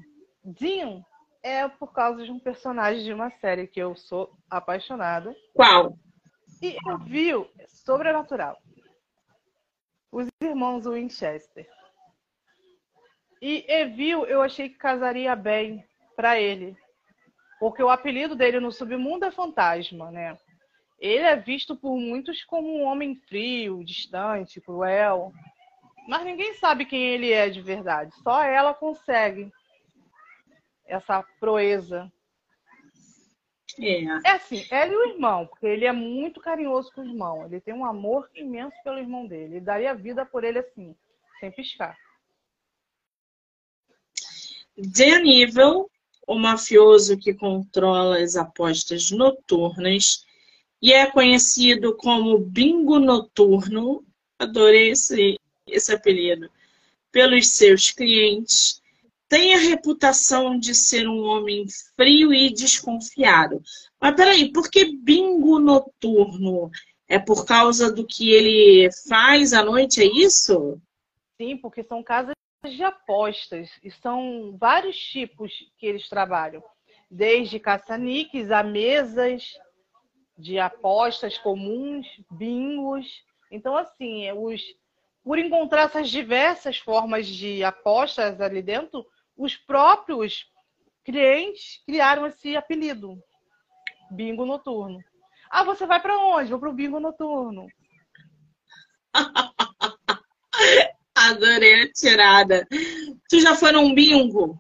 Dean 0.44 1.04
é 1.42 1.68
por 1.68 1.92
causa 1.92 2.24
de 2.24 2.32
um 2.32 2.40
personagem 2.40 3.04
de 3.04 3.12
uma 3.12 3.32
série 3.40 3.68
que 3.68 3.80
eu 3.80 3.96
sou 3.96 4.32
apaixonada. 4.50 5.36
Qual? 5.54 5.98
E 6.62 6.78
eu 6.88 7.00
vi 7.00 7.32
Sobrenatural. 7.68 8.58
Os 10.12 10.28
irmãos 10.40 10.86
Winchester. 10.86 11.68
E 13.44 13.66
Evil 13.68 14.26
eu 14.26 14.42
achei 14.42 14.70
que 14.70 14.78
casaria 14.78 15.36
bem 15.36 15.84
para 16.16 16.40
ele. 16.40 16.78
Porque 17.60 17.84
o 17.84 17.90
apelido 17.90 18.38
dele 18.38 18.58
no 18.62 18.72
submundo 18.72 19.26
é 19.26 19.32
fantasma, 19.32 20.10
né? 20.10 20.38
Ele 20.98 21.26
é 21.26 21.36
visto 21.36 21.76
por 21.76 21.98
muitos 21.98 22.46
como 22.46 22.74
um 22.74 22.84
homem 22.84 23.18
frio, 23.28 23.84
distante, 23.84 24.62
cruel. 24.62 25.34
Mas 26.08 26.24
ninguém 26.24 26.54
sabe 26.54 26.86
quem 26.86 27.04
ele 27.04 27.34
é 27.34 27.50
de 27.50 27.62
verdade. 27.62 28.16
Só 28.24 28.42
ela 28.44 28.74
consegue 28.74 29.52
essa 30.86 31.22
proeza. 31.38 32.10
É. 33.78 34.04
é 34.26 34.32
assim, 34.32 34.66
ela 34.72 34.94
e 34.94 34.96
o 34.96 35.10
irmão, 35.10 35.48
porque 35.48 35.66
ele 35.66 35.84
é 35.84 35.92
muito 35.92 36.40
carinhoso 36.40 36.94
com 36.94 37.02
o 37.02 37.06
irmão. 37.06 37.46
Ele 37.46 37.60
tem 37.60 37.74
um 37.74 37.86
amor 37.86 38.30
imenso 38.34 38.78
pelo 38.86 39.00
irmão 39.00 39.28
dele. 39.28 39.56
Ele 39.56 39.66
daria 39.66 39.94
vida 39.94 40.26
por 40.26 40.46
ele 40.46 40.60
assim, 40.60 40.96
sem 41.42 41.52
piscar. 41.52 41.98
Dan 44.78 45.26
Evil 45.26 45.90
o 46.28 46.36
mafioso 46.36 47.18
que 47.18 47.34
controla 47.34 48.20
as 48.20 48.36
apostas 48.36 49.12
noturnas 49.12 50.26
e 50.82 50.92
é 50.92 51.10
conhecido 51.10 51.96
como 51.96 52.38
Bingo 52.38 53.00
Noturno, 53.00 54.06
adorei 54.38 54.92
esse, 54.92 55.40
esse 55.68 55.94
apelido, 55.94 56.50
pelos 57.12 57.48
seus 57.50 57.92
clientes, 57.92 58.82
tem 59.30 59.54
a 59.54 59.58
reputação 59.58 60.60
de 60.60 60.76
ser 60.76 61.08
um 61.08 61.24
homem 61.24 61.66
frio 61.96 62.34
e 62.34 62.54
desconfiado. 62.54 63.62
Mas 64.00 64.16
peraí, 64.16 64.52
por 64.52 64.70
que 64.70 64.96
bingo 64.98 65.58
noturno? 65.60 66.70
É 67.08 67.18
por 67.18 67.46
causa 67.46 67.92
do 67.92 68.06
que 68.06 68.32
ele 68.32 68.90
faz 69.08 69.54
à 69.54 69.64
noite, 69.64 70.02
é 70.02 70.06
isso? 70.06 70.80
Sim, 71.40 71.58
porque 71.58 71.84
são 71.84 72.04
casas 72.04 72.33
de 72.72 72.84
apostas 72.84 73.70
e 73.84 73.92
são 73.92 74.56
vários 74.58 74.98
tipos 74.98 75.52
que 75.78 75.86
eles 75.86 76.08
trabalham, 76.08 76.64
desde 77.10 77.60
caça-níqueis 77.60 78.52
a 78.52 78.64
mesas 78.64 79.54
de 80.38 80.58
apostas 80.60 81.38
comuns, 81.38 82.08
bingos. 82.32 83.24
Então, 83.52 83.76
assim, 83.76 84.32
os, 84.32 84.62
por 85.24 85.38
encontrar 85.38 85.84
essas 85.84 86.10
diversas 86.10 86.78
formas 86.78 87.28
de 87.28 87.64
apostas 87.64 88.40
ali 88.40 88.62
dentro, 88.62 89.06
os 89.38 89.58
próprios 89.58 90.50
clientes 91.04 91.84
criaram 91.86 92.26
esse 92.26 92.56
apelido, 92.56 93.22
bingo 94.10 94.46
noturno. 94.46 95.00
Ah, 95.50 95.64
você 95.64 95.86
vai 95.86 96.02
para 96.02 96.18
onde? 96.18 96.50
Vou 96.50 96.60
para 96.60 96.70
o 96.70 96.74
bingo 96.74 97.00
noturno. 97.00 97.68
Adorei 101.30 101.84
a 101.84 101.92
tirada. 101.92 102.68
Tu 103.30 103.40
já 103.40 103.56
foi 103.56 103.72
num 103.72 103.94
bingo? 103.94 104.60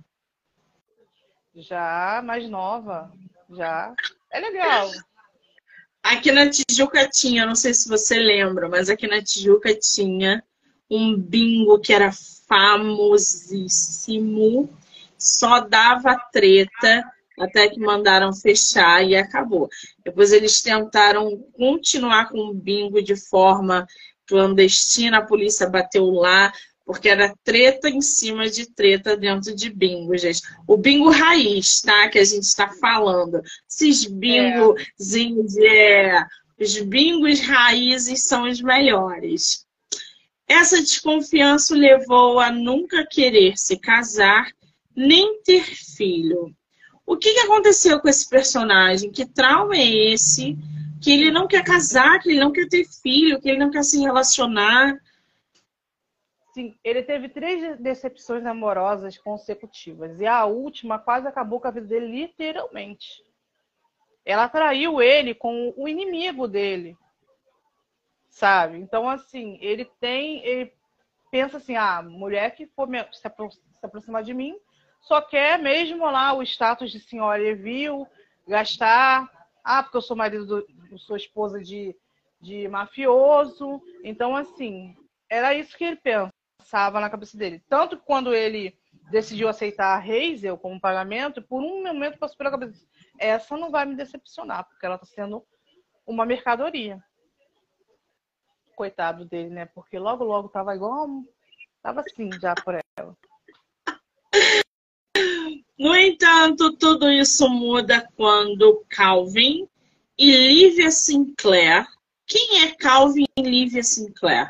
Já, 1.55 2.21
mais 2.23 2.49
nova. 2.49 3.11
Já. 3.49 3.93
É 4.31 4.39
legal. 4.39 4.89
Aqui 6.01 6.31
na 6.31 6.49
Tijuca 6.49 7.05
tinha, 7.09 7.45
não 7.45 7.55
sei 7.55 7.73
se 7.73 7.89
você 7.89 8.17
lembra, 8.17 8.69
mas 8.69 8.89
aqui 8.89 9.07
na 9.07 9.21
Tijuca 9.21 9.73
tinha 9.75 10.41
um 10.89 11.17
bingo 11.17 11.79
que 11.79 11.93
era 11.93 12.11
famosíssimo. 12.47 13.57
Só 15.17 15.59
dava 15.59 16.17
treta 16.31 17.03
até 17.39 17.67
que 17.69 17.79
mandaram 17.79 18.33
fechar 18.33 19.03
e 19.03 19.15
acabou. 19.15 19.69
Depois 20.03 20.31
eles 20.31 20.61
tentaram 20.61 21.37
continuar 21.53 22.29
com 22.29 22.37
o 22.39 22.53
bingo 22.53 23.01
de 23.01 23.15
forma 23.15 23.87
clandestina, 24.27 25.19
a 25.19 25.25
polícia 25.25 25.69
bateu 25.69 26.09
lá, 26.09 26.51
porque 26.85 27.07
era 27.07 27.33
treta 27.43 27.89
em 27.89 28.01
cima 28.01 28.49
de 28.49 28.69
treta 28.69 29.15
dentro 29.15 29.55
de 29.55 29.69
bingo, 29.69 30.17
gente. 30.17 30.41
O 30.67 30.77
bingo 30.77 31.09
raiz, 31.09 31.81
tá? 31.81 32.09
Que 32.09 32.19
a 32.19 32.25
gente 32.25 32.43
está 32.43 32.69
falando. 32.69 33.41
Esses 33.69 34.05
bingozinhos, 34.05 35.57
é. 35.57 36.17
é. 36.17 36.25
Os 36.59 36.79
bingos 36.79 37.39
raízes 37.39 38.23
são 38.23 38.49
os 38.49 38.61
melhores. 38.61 39.65
Essa 40.47 40.79
desconfiança 40.81 41.73
o 41.73 41.77
levou 41.77 42.39
a 42.39 42.51
nunca 42.51 43.05
querer 43.05 43.57
se 43.57 43.77
casar 43.77 44.51
nem 44.95 45.41
ter 45.41 45.63
filho. 45.63 46.53
O 47.05 47.17
que, 47.17 47.33
que 47.33 47.39
aconteceu 47.39 47.99
com 47.99 48.07
esse 48.07 48.29
personagem? 48.29 49.11
Que 49.11 49.25
trauma 49.25 49.75
é 49.75 50.13
esse? 50.13 50.57
Que 51.03 51.11
ele 51.11 51.31
não 51.31 51.47
quer 51.47 51.63
casar, 51.63 52.19
que 52.19 52.29
ele 52.29 52.39
não 52.39 52.51
quer 52.51 52.67
ter 52.67 52.85
filho, 52.85 53.41
que 53.41 53.49
ele 53.49 53.59
não 53.59 53.69
quer 53.69 53.83
se 53.83 53.99
relacionar. 53.99 54.97
Sim, 56.53 56.77
ele 56.83 57.03
teve 57.03 57.29
três 57.29 57.79
decepções 57.79 58.45
amorosas 58.45 59.17
consecutivas. 59.17 60.19
E 60.19 60.25
a 60.25 60.45
última 60.45 60.97
quase 60.99 61.27
acabou 61.27 61.59
com 61.59 61.67
a 61.67 61.71
vida 61.71 61.87
dele, 61.87 62.07
literalmente. 62.07 63.23
Ela 64.23 64.47
traiu 64.47 65.01
ele 65.01 65.35
com 65.35 65.73
o 65.75 65.87
inimigo 65.87 66.47
dele. 66.47 66.95
Sabe? 68.29 68.77
Então, 68.77 69.09
assim, 69.09 69.57
ele 69.61 69.85
tem. 69.99 70.43
Ele 70.45 70.73
pensa 71.29 71.57
assim: 71.57 71.75
ah, 71.75 72.01
mulher 72.01 72.55
que 72.55 72.65
for 72.67 72.87
se 73.11 73.27
aproximar 73.85 74.23
de 74.23 74.33
mim 74.33 74.57
só 75.03 75.21
quer 75.21 75.59
mesmo 75.59 76.05
lá 76.05 76.33
o 76.33 76.41
status 76.43 76.91
de 76.91 76.99
senhora 76.99 77.55
viu, 77.55 78.07
gastar. 78.47 79.42
Ah, 79.63 79.81
porque 79.81 79.97
eu 79.97 80.01
sou 80.01 80.17
marido 80.17 80.45
do, 80.45 80.99
sua 80.99 81.17
esposa 81.17 81.61
de, 81.61 81.95
de 82.41 82.67
mafioso. 82.67 83.81
Então, 84.03 84.35
assim, 84.35 84.95
era 85.29 85.53
isso 85.53 85.77
que 85.77 85.83
ele 85.85 85.99
pensava 86.59 86.99
na 86.99 87.09
cabeça 87.09 87.37
dele. 87.37 87.63
Tanto 87.69 87.97
que 87.97 88.05
quando 88.05 88.33
ele 88.33 88.77
decidiu 89.09 89.47
aceitar 89.47 89.95
a 89.95 90.01
Hazel 90.01 90.57
como 90.57 90.79
pagamento, 90.79 91.41
por 91.41 91.61
um 91.61 91.83
momento 91.83 92.17
passou 92.17 92.37
pela 92.37 92.51
cabeça, 92.51 92.85
essa 93.19 93.57
não 93.57 93.71
vai 93.71 93.85
me 93.85 93.95
decepcionar, 93.95 94.67
porque 94.67 94.85
ela 94.85 94.95
está 94.95 95.05
sendo 95.05 95.45
uma 96.05 96.25
mercadoria. 96.25 97.01
Coitado 98.75 99.25
dele, 99.25 99.49
né? 99.49 99.65
Porque 99.67 99.97
logo, 99.99 100.23
logo 100.23 100.49
tava 100.49 100.75
igual. 100.75 101.07
Tava 101.81 102.01
assim 102.01 102.29
já 102.39 102.55
por 102.55 102.79
ela. 102.97 103.15
No 105.83 105.93
entanto, 105.93 106.77
tudo 106.77 107.11
isso 107.11 107.49
muda 107.49 108.09
quando 108.15 108.85
Calvin 108.87 109.67
e 110.17 110.31
Lívia 110.31 110.89
Sinclair. 110.89 111.85
Quem 112.25 112.63
é 112.63 112.73
Calvin 112.73 113.25
e 113.37 113.41
Lívia 113.41 113.83
Sinclair? 113.83 114.49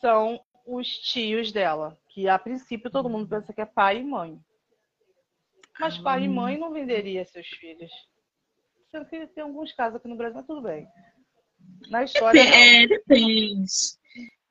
São 0.00 0.40
os 0.66 0.88
tios 0.88 1.52
dela, 1.52 1.96
que 2.08 2.28
a 2.28 2.36
princípio 2.40 2.90
todo 2.90 3.08
mundo 3.08 3.28
pensa 3.28 3.52
que 3.52 3.60
é 3.60 3.64
pai 3.64 4.00
e 4.00 4.04
mãe. 4.04 4.36
Mas 5.78 5.96
pai 5.96 6.24
e 6.24 6.28
mãe 6.28 6.58
não 6.58 6.72
venderia 6.72 7.24
seus 7.24 7.46
filhos. 7.46 7.92
Sendo 8.90 9.06
que 9.06 9.28
tem 9.28 9.44
alguns 9.44 9.72
casos 9.74 9.94
aqui 9.94 10.08
no 10.08 10.16
Brasil, 10.16 10.38
mas 10.38 10.46
tudo 10.48 10.60
bem. 10.60 10.88
Na 11.88 12.02
história. 12.02 12.42
Depende. 12.42 12.56
É, 12.56 12.86
depende. 12.88 13.72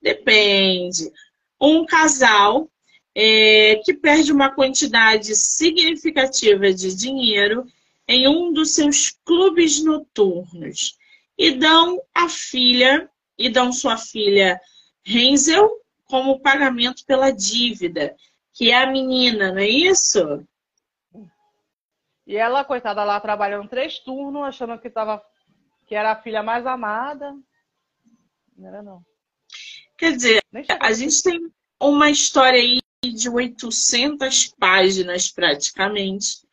Depende. 0.02 1.12
Um 1.60 1.86
casal 1.86 2.72
é, 3.16 3.82
que 3.86 3.94
perde 3.94 4.32
uma 4.34 4.54
quantidade 4.54 5.34
significativa 5.36 6.74
de 6.74 6.94
dinheiro 6.94 7.66
em 8.08 8.28
um 8.28 8.52
dos 8.52 8.76
seus 8.76 9.10
clubes 9.24 9.82
noturnos 9.84 10.98
e 11.38 11.52
dão 11.52 12.02
a 12.14 12.28
filha 12.28 13.10
e 13.38 13.50
dão 13.50 13.72
sua 13.72 13.98
filha 13.98 14.60
Renzel 15.04 15.70
como 16.06 16.40
pagamento 16.40 17.06
pela 17.06 17.32
dívida, 17.32 18.16
que 18.54 18.72
é 18.72 18.84
a 18.84 18.92
menina, 18.92 19.52
não 19.52 19.60
é 19.60 19.68
isso? 19.68 20.46
E 22.28 22.36
ela, 22.36 22.64
coitada, 22.64 23.04
lá 23.04 23.20
trabalhando 23.20 23.70
três 23.70 24.00
turnos, 24.00 24.44
achando 24.44 24.80
que 24.80 24.90
tava 24.90 25.24
que 25.86 25.94
era 25.94 26.12
a 26.12 26.22
filha 26.22 26.42
mais 26.42 26.66
amada. 26.66 27.36
Não 28.58 28.68
era 28.68 28.82
não. 28.82 29.04
Quer 29.98 30.14
dizer, 30.14 30.42
a 30.80 30.92
gente 30.94 31.22
tem 31.22 31.40
uma 31.80 32.10
história 32.10 32.60
aí 32.60 32.82
de 33.12 33.30
800 33.30 34.54
páginas 34.60 35.30
praticamente. 35.32 36.46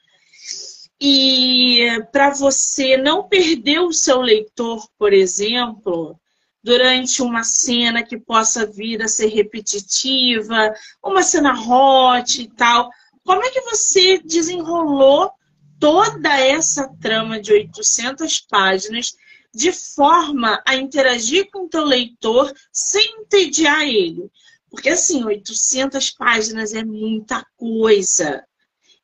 E 1.01 1.89
para 2.13 2.31
você 2.31 2.97
não 2.97 3.29
perder 3.29 3.81
o 3.81 3.93
seu 3.93 4.21
leitor, 4.21 4.87
por 4.97 5.13
exemplo, 5.13 6.17
durante 6.63 7.21
uma 7.23 7.43
cena 7.43 8.05
que 8.05 8.17
possa 8.17 8.65
vir 8.65 9.03
a 9.03 9.09
ser 9.09 9.27
repetitiva, 9.27 10.73
uma 11.03 11.23
cena 11.23 11.55
hot 11.61 12.41
e 12.41 12.49
tal, 12.49 12.89
como 13.25 13.43
é 13.43 13.51
que 13.51 13.61
você 13.63 14.19
desenrolou 14.19 15.33
toda 15.81 16.39
essa 16.39 16.89
trama 17.01 17.41
de 17.41 17.53
800 17.53 18.41
páginas 18.41 19.13
de 19.53 19.73
forma 19.73 20.63
a 20.65 20.77
interagir 20.77 21.51
com 21.51 21.65
o 21.65 21.69
teu 21.69 21.85
leitor 21.85 22.53
sem 22.73 23.23
entediar 23.23 23.83
ele? 23.83 24.31
Porque, 24.73 24.89
assim, 24.89 25.23
800 25.23 26.13
páginas 26.13 26.73
é 26.73 26.83
muita 26.83 27.45
coisa. 27.59 28.43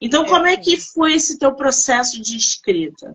Então, 0.00 0.24
como 0.24 0.46
é 0.46 0.56
que 0.56 0.78
foi 0.80 1.12
esse 1.12 1.38
teu 1.38 1.54
processo 1.54 2.22
de 2.22 2.38
escrita? 2.38 3.14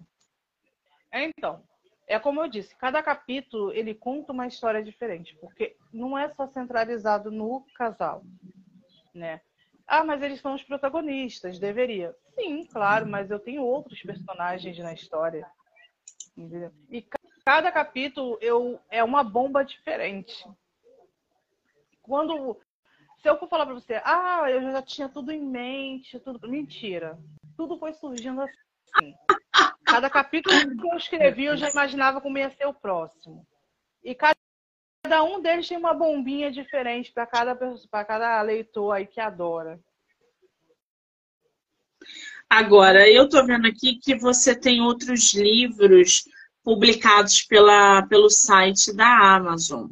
Então, 1.11 1.63
é 2.07 2.19
como 2.19 2.41
eu 2.41 2.47
disse, 2.47 2.75
cada 2.75 3.01
capítulo 3.01 3.73
ele 3.73 3.95
conta 3.95 4.31
uma 4.31 4.45
história 4.45 4.83
diferente, 4.83 5.35
porque 5.41 5.75
não 5.91 6.15
é 6.15 6.29
só 6.29 6.45
centralizado 6.45 7.31
no 7.31 7.65
casal, 7.75 8.23
né? 9.15 9.41
Ah, 9.87 10.03
mas 10.03 10.21
eles 10.21 10.39
são 10.39 10.53
os 10.53 10.63
protagonistas, 10.63 11.57
deveria. 11.57 12.15
Sim, 12.35 12.65
claro, 12.65 13.07
mas 13.07 13.31
eu 13.31 13.39
tenho 13.39 13.63
outros 13.63 13.99
personagens 14.01 14.77
na 14.77 14.93
história. 14.93 15.47
Entendeu? 16.37 16.71
E 16.89 17.03
cada 17.43 17.71
capítulo 17.71 18.37
eu, 18.41 18.79
é 18.89 19.03
uma 19.03 19.23
bomba 19.23 19.63
diferente. 19.63 20.47
Quando. 22.03 22.59
Se 23.21 23.29
eu 23.29 23.39
for 23.39 23.49
falar 23.49 23.65
pra 23.65 23.73
você, 23.73 24.01
ah, 24.03 24.45
eu 24.51 24.61
já 24.61 24.81
tinha 24.81 25.09
tudo 25.09 25.31
em 25.31 25.41
mente, 25.41 26.19
tudo. 26.19 26.47
Mentira. 26.47 27.17
Tudo 27.57 27.79
foi 27.79 27.93
surgindo 27.93 28.41
assim. 28.41 29.15
Cada 29.83 30.09
capítulo 30.09 30.55
que 30.77 30.87
eu 30.87 30.97
escrevi, 30.97 31.45
eu 31.45 31.57
já 31.57 31.69
imaginava 31.69 32.21
como 32.21 32.37
ia 32.37 32.51
ser 32.51 32.65
o 32.67 32.73
próximo. 32.73 33.47
E 34.03 34.13
cada 34.13 34.35
Cada 35.05 35.21
um 35.21 35.41
deles 35.41 35.67
tem 35.67 35.77
uma 35.77 35.93
bombinha 35.93 36.49
diferente 36.49 37.11
para 37.11 37.27
cada, 37.27 37.53
cada 38.05 38.41
leitor 38.41 38.93
aí 38.93 39.05
que 39.05 39.19
adora. 39.19 39.77
Agora, 42.49 43.09
eu 43.09 43.25
estou 43.25 43.45
vendo 43.45 43.67
aqui 43.67 43.99
que 43.99 44.15
você 44.15 44.55
tem 44.57 44.79
outros 44.79 45.33
livros 45.33 46.23
publicados 46.63 47.41
pela, 47.41 48.07
pelo 48.07 48.29
site 48.29 48.95
da 48.95 49.35
Amazon. 49.35 49.89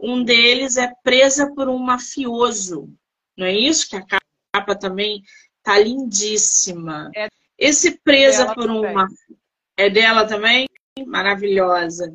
Um 0.00 0.22
deles 0.22 0.76
é 0.76 0.92
Presa 1.02 1.52
por 1.54 1.68
um 1.68 1.78
Mafioso. 1.78 2.88
Não 3.36 3.46
é 3.46 3.52
isso? 3.52 3.88
Que 3.88 3.96
a 3.96 4.04
capa 4.52 4.76
também 4.76 5.22
tá 5.62 5.78
lindíssima. 5.78 7.10
É 7.14 7.28
Esse 7.58 7.98
Presa 7.98 8.54
por 8.54 8.70
um 8.70 8.92
Mafioso. 8.92 9.38
É 9.76 9.88
dela 9.88 10.26
também? 10.26 10.66
Maravilhosa. 11.06 12.12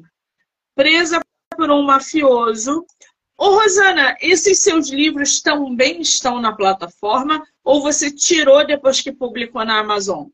Presa 0.75 1.21
por 1.55 1.71
um 1.71 1.81
mafioso. 1.81 2.85
Ô, 3.37 3.51
Rosana, 3.51 4.17
esses 4.19 4.59
seus 4.59 4.89
livros 4.89 5.41
também 5.41 6.01
estão 6.01 6.41
na 6.41 6.53
plataforma 6.53 7.41
ou 7.63 7.81
você 7.81 8.11
tirou 8.11 8.65
depois 8.65 8.99
que 8.99 9.13
publicou 9.13 9.63
na 9.63 9.79
Amazon? 9.79 10.27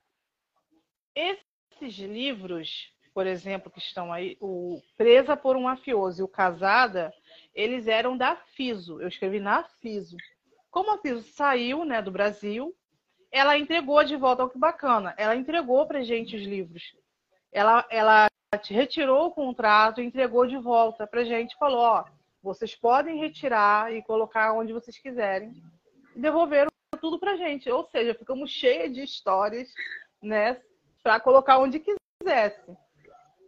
Esses 1.15 1.97
livros, 1.99 2.91
por 3.13 3.27
exemplo, 3.27 3.71
que 3.71 3.79
estão 3.79 4.12
aí, 4.12 4.35
o 4.41 4.81
Presa 4.97 5.38
por 5.38 5.55
um 5.55 5.63
Mafioso 5.63 6.21
e 6.21 6.23
o 6.23 6.27
Casada, 6.27 7.13
eles 7.60 7.88
eram 7.88 8.15
da 8.15 8.38
Fiso. 8.38 9.02
Eu 9.02 9.10
escrevi 9.10 9.38
na 9.38 9.63
Fiso. 9.82 10.15
Como 10.72 10.93
a 10.93 10.98
Fiso 11.00 11.22
saiu 11.24 11.84
né, 11.84 12.02
do 12.02 12.10
Brasil, 12.10 12.74
ela 13.30 13.58
entregou 13.58 14.02
de 14.06 14.15
volta. 14.15 14.43
Olha 14.43 14.52
que 14.52 14.58
bacana. 14.58 15.13
Ela 15.17 15.36
entregou 15.36 15.86
pra 15.86 16.02
gente 16.02 16.38
os 16.38 16.43
livros. 16.43 16.95
Ela, 17.52 17.86
ela 17.89 18.28
retirou 18.69 19.28
o 19.28 19.32
contrato, 19.32 20.00
entregou 20.00 20.48
de 20.48 20.58
volta 20.58 21.06
para 21.06 21.26
gente, 21.26 21.58
falou, 21.58 21.82
ó, 21.82 22.06
vocês 22.41 22.76
podem 22.76 23.19
retirar 23.19 23.93
e 23.93 24.02
colocar 24.04 24.54
onde 24.54 24.72
vocês 24.72 24.98
quiserem. 24.98 25.62
E 26.15 26.19
devolveram 26.19 26.72
tudo 27.02 27.19
para 27.19 27.36
gente. 27.36 27.69
Ou 27.69 27.84
seja, 27.89 28.15
ficamos 28.15 28.50
cheias 28.52 28.93
de 28.93 29.04
histórias, 29.04 29.67
né, 30.24 30.62
para 31.04 31.19
colocar 31.19 31.58
onde 31.58 31.82
quisesse. 31.82 32.78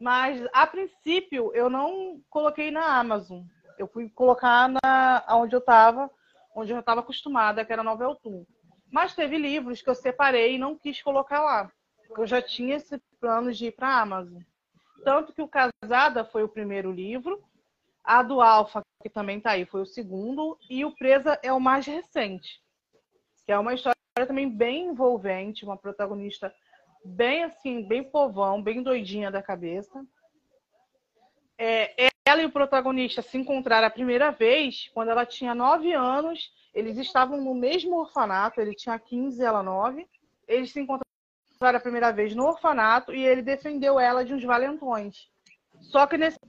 Mas 0.01 0.45
a 0.51 0.67
princípio 0.67 1.53
eu 1.53 1.69
não 1.69 2.21
coloquei 2.29 2.71
na 2.71 2.99
Amazon. 2.99 3.43
Eu 3.81 3.87
fui 3.87 4.09
colocar 4.09 4.69
na 4.69 5.25
onde 5.31 5.55
eu 5.55 5.59
estava, 5.59 6.07
onde 6.55 6.71
eu 6.71 6.79
estava 6.79 6.99
acostumada, 6.99 7.65
que 7.65 7.73
era 7.73 7.81
Novel 7.81 8.13
Toon. 8.13 8.45
Mas 8.91 9.15
teve 9.15 9.39
livros 9.39 9.81
que 9.81 9.89
eu 9.89 9.95
separei 9.95 10.53
e 10.53 10.59
não 10.59 10.77
quis 10.77 11.01
colocar 11.01 11.41
lá. 11.41 11.71
Eu 12.15 12.27
já 12.27 12.39
tinha 12.39 12.75
esse 12.75 12.99
plano 13.19 13.51
de 13.51 13.65
ir 13.65 13.71
para 13.71 13.87
a 13.87 14.01
Amazon. 14.01 14.43
Tanto 15.03 15.33
que 15.33 15.41
o 15.41 15.47
Casada 15.47 16.23
foi 16.23 16.43
o 16.43 16.49
primeiro 16.49 16.91
livro, 16.91 17.43
a 18.03 18.21
do 18.21 18.39
Alfa, 18.39 18.83
que 19.01 19.09
também 19.09 19.39
está 19.39 19.51
aí, 19.51 19.65
foi 19.65 19.81
o 19.81 19.85
segundo, 19.85 20.59
e 20.69 20.85
o 20.85 20.95
Presa 20.95 21.39
é 21.41 21.51
o 21.51 21.59
mais 21.59 21.87
recente, 21.87 22.61
que 23.45 23.51
é 23.51 23.57
uma 23.57 23.73
história 23.73 23.95
também 24.27 24.47
bem 24.47 24.89
envolvente, 24.89 25.65
uma 25.65 25.77
protagonista 25.77 26.53
bem 27.03 27.45
assim, 27.45 27.81
bem 27.81 28.03
povão, 28.03 28.61
bem 28.61 28.83
doidinha 28.83 29.31
da 29.31 29.41
cabeça. 29.41 30.05
É, 31.57 32.10
ela 32.25 32.41
e 32.41 32.45
o 32.45 32.51
protagonista 32.51 33.21
se 33.21 33.37
encontraram 33.37 33.87
a 33.87 33.91
primeira 33.91 34.31
vez 34.31 34.89
quando 34.93 35.09
ela 35.09 35.25
tinha 35.25 35.55
nove 35.55 35.91
anos. 35.93 36.51
Eles 36.73 36.97
estavam 36.97 37.41
no 37.41 37.53
mesmo 37.53 37.97
orfanato, 37.97 38.61
ele 38.61 38.75
tinha 38.75 38.97
15 38.97 39.43
ela 39.43 39.63
9. 39.63 40.07
Eles 40.47 40.71
se 40.71 40.79
encontraram 40.79 41.77
a 41.77 41.79
primeira 41.79 42.11
vez 42.11 42.35
no 42.35 42.45
orfanato 42.45 43.13
e 43.13 43.25
ele 43.25 43.41
defendeu 43.41 43.99
ela 43.99 44.23
de 44.23 44.33
uns 44.33 44.43
valentões. 44.43 45.29
Só 45.81 46.05
que 46.05 46.17
nesse 46.17 46.39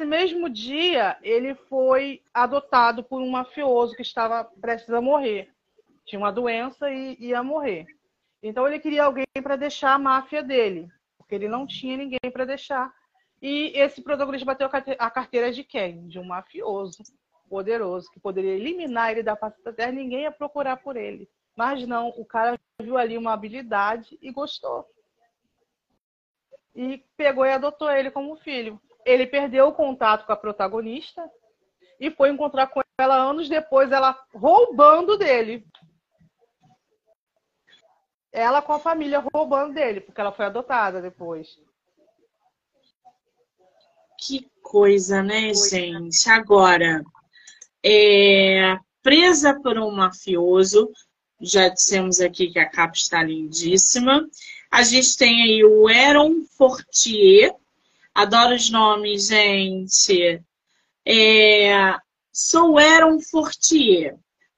mesmo 0.00 0.48
dia, 0.48 1.16
ele 1.22 1.54
foi 1.54 2.22
adotado 2.32 3.02
por 3.02 3.20
um 3.20 3.30
mafioso 3.30 3.96
que 3.96 4.02
estava 4.02 4.44
prestes 4.60 4.92
a 4.92 5.00
morrer. 5.00 5.50
Tinha 6.04 6.18
uma 6.18 6.32
doença 6.32 6.90
e 6.90 7.16
ia 7.18 7.42
morrer. 7.42 7.86
Então 8.42 8.66
ele 8.66 8.78
queria 8.78 9.04
alguém 9.04 9.24
para 9.42 9.56
deixar 9.56 9.94
a 9.94 9.98
máfia 9.98 10.42
dele, 10.42 10.86
porque 11.16 11.34
ele 11.34 11.48
não 11.48 11.66
tinha 11.66 11.96
ninguém 11.96 12.30
para 12.30 12.44
deixar. 12.44 12.92
E 13.46 13.78
esse 13.78 14.00
protagonista 14.00 14.46
bateu 14.46 14.70
a 14.98 15.10
carteira 15.10 15.52
de 15.52 15.62
quem? 15.62 16.08
De 16.08 16.18
um 16.18 16.24
mafioso 16.24 17.02
poderoso 17.46 18.10
que 18.10 18.18
poderia 18.18 18.54
eliminar 18.54 19.12
ele 19.12 19.22
da 19.22 19.36
face 19.36 19.62
da 19.62 19.70
terra, 19.70 19.92
ninguém 19.92 20.22
ia 20.22 20.32
procurar 20.32 20.78
por 20.78 20.96
ele. 20.96 21.28
Mas 21.54 21.86
não, 21.86 22.08
o 22.16 22.24
cara 22.24 22.58
viu 22.80 22.96
ali 22.96 23.18
uma 23.18 23.34
habilidade 23.34 24.18
e 24.22 24.32
gostou. 24.32 24.88
E 26.74 27.04
pegou 27.18 27.44
e 27.44 27.52
adotou 27.52 27.90
ele 27.90 28.10
como 28.10 28.34
filho. 28.38 28.80
Ele 29.04 29.26
perdeu 29.26 29.68
o 29.68 29.74
contato 29.74 30.24
com 30.24 30.32
a 30.32 30.36
protagonista 30.36 31.30
e 32.00 32.10
foi 32.10 32.30
encontrar 32.30 32.68
com 32.68 32.80
ela 32.98 33.14
anos 33.14 33.46
depois, 33.46 33.92
ela 33.92 34.18
roubando 34.34 35.18
dele. 35.18 35.66
Ela 38.32 38.62
com 38.62 38.72
a 38.72 38.78
família 38.78 39.22
roubando 39.34 39.74
dele, 39.74 40.00
porque 40.00 40.18
ela 40.18 40.32
foi 40.32 40.46
adotada 40.46 41.02
depois. 41.02 41.58
Que 44.26 44.48
coisa, 44.62 45.22
né, 45.22 45.52
gente? 45.52 46.30
Agora, 46.30 47.04
é, 47.84 48.78
presa 49.02 49.60
por 49.60 49.78
um 49.78 49.90
mafioso, 49.90 50.90
já 51.38 51.68
dissemos 51.68 52.20
aqui 52.22 52.50
que 52.50 52.58
a 52.58 52.66
capa 52.66 52.94
está 52.94 53.22
lindíssima. 53.22 54.26
A 54.70 54.82
gente 54.82 55.14
tem 55.18 55.42
aí 55.42 55.62
o 55.62 55.88
Aaron 55.88 56.42
Fortier. 56.56 57.54
Adoro 58.14 58.54
os 58.54 58.70
nomes, 58.70 59.28
gente. 59.28 60.42
É... 61.04 61.94
Sou 62.32 62.78
Aaron 62.78 63.20
Fortier. 63.20 64.16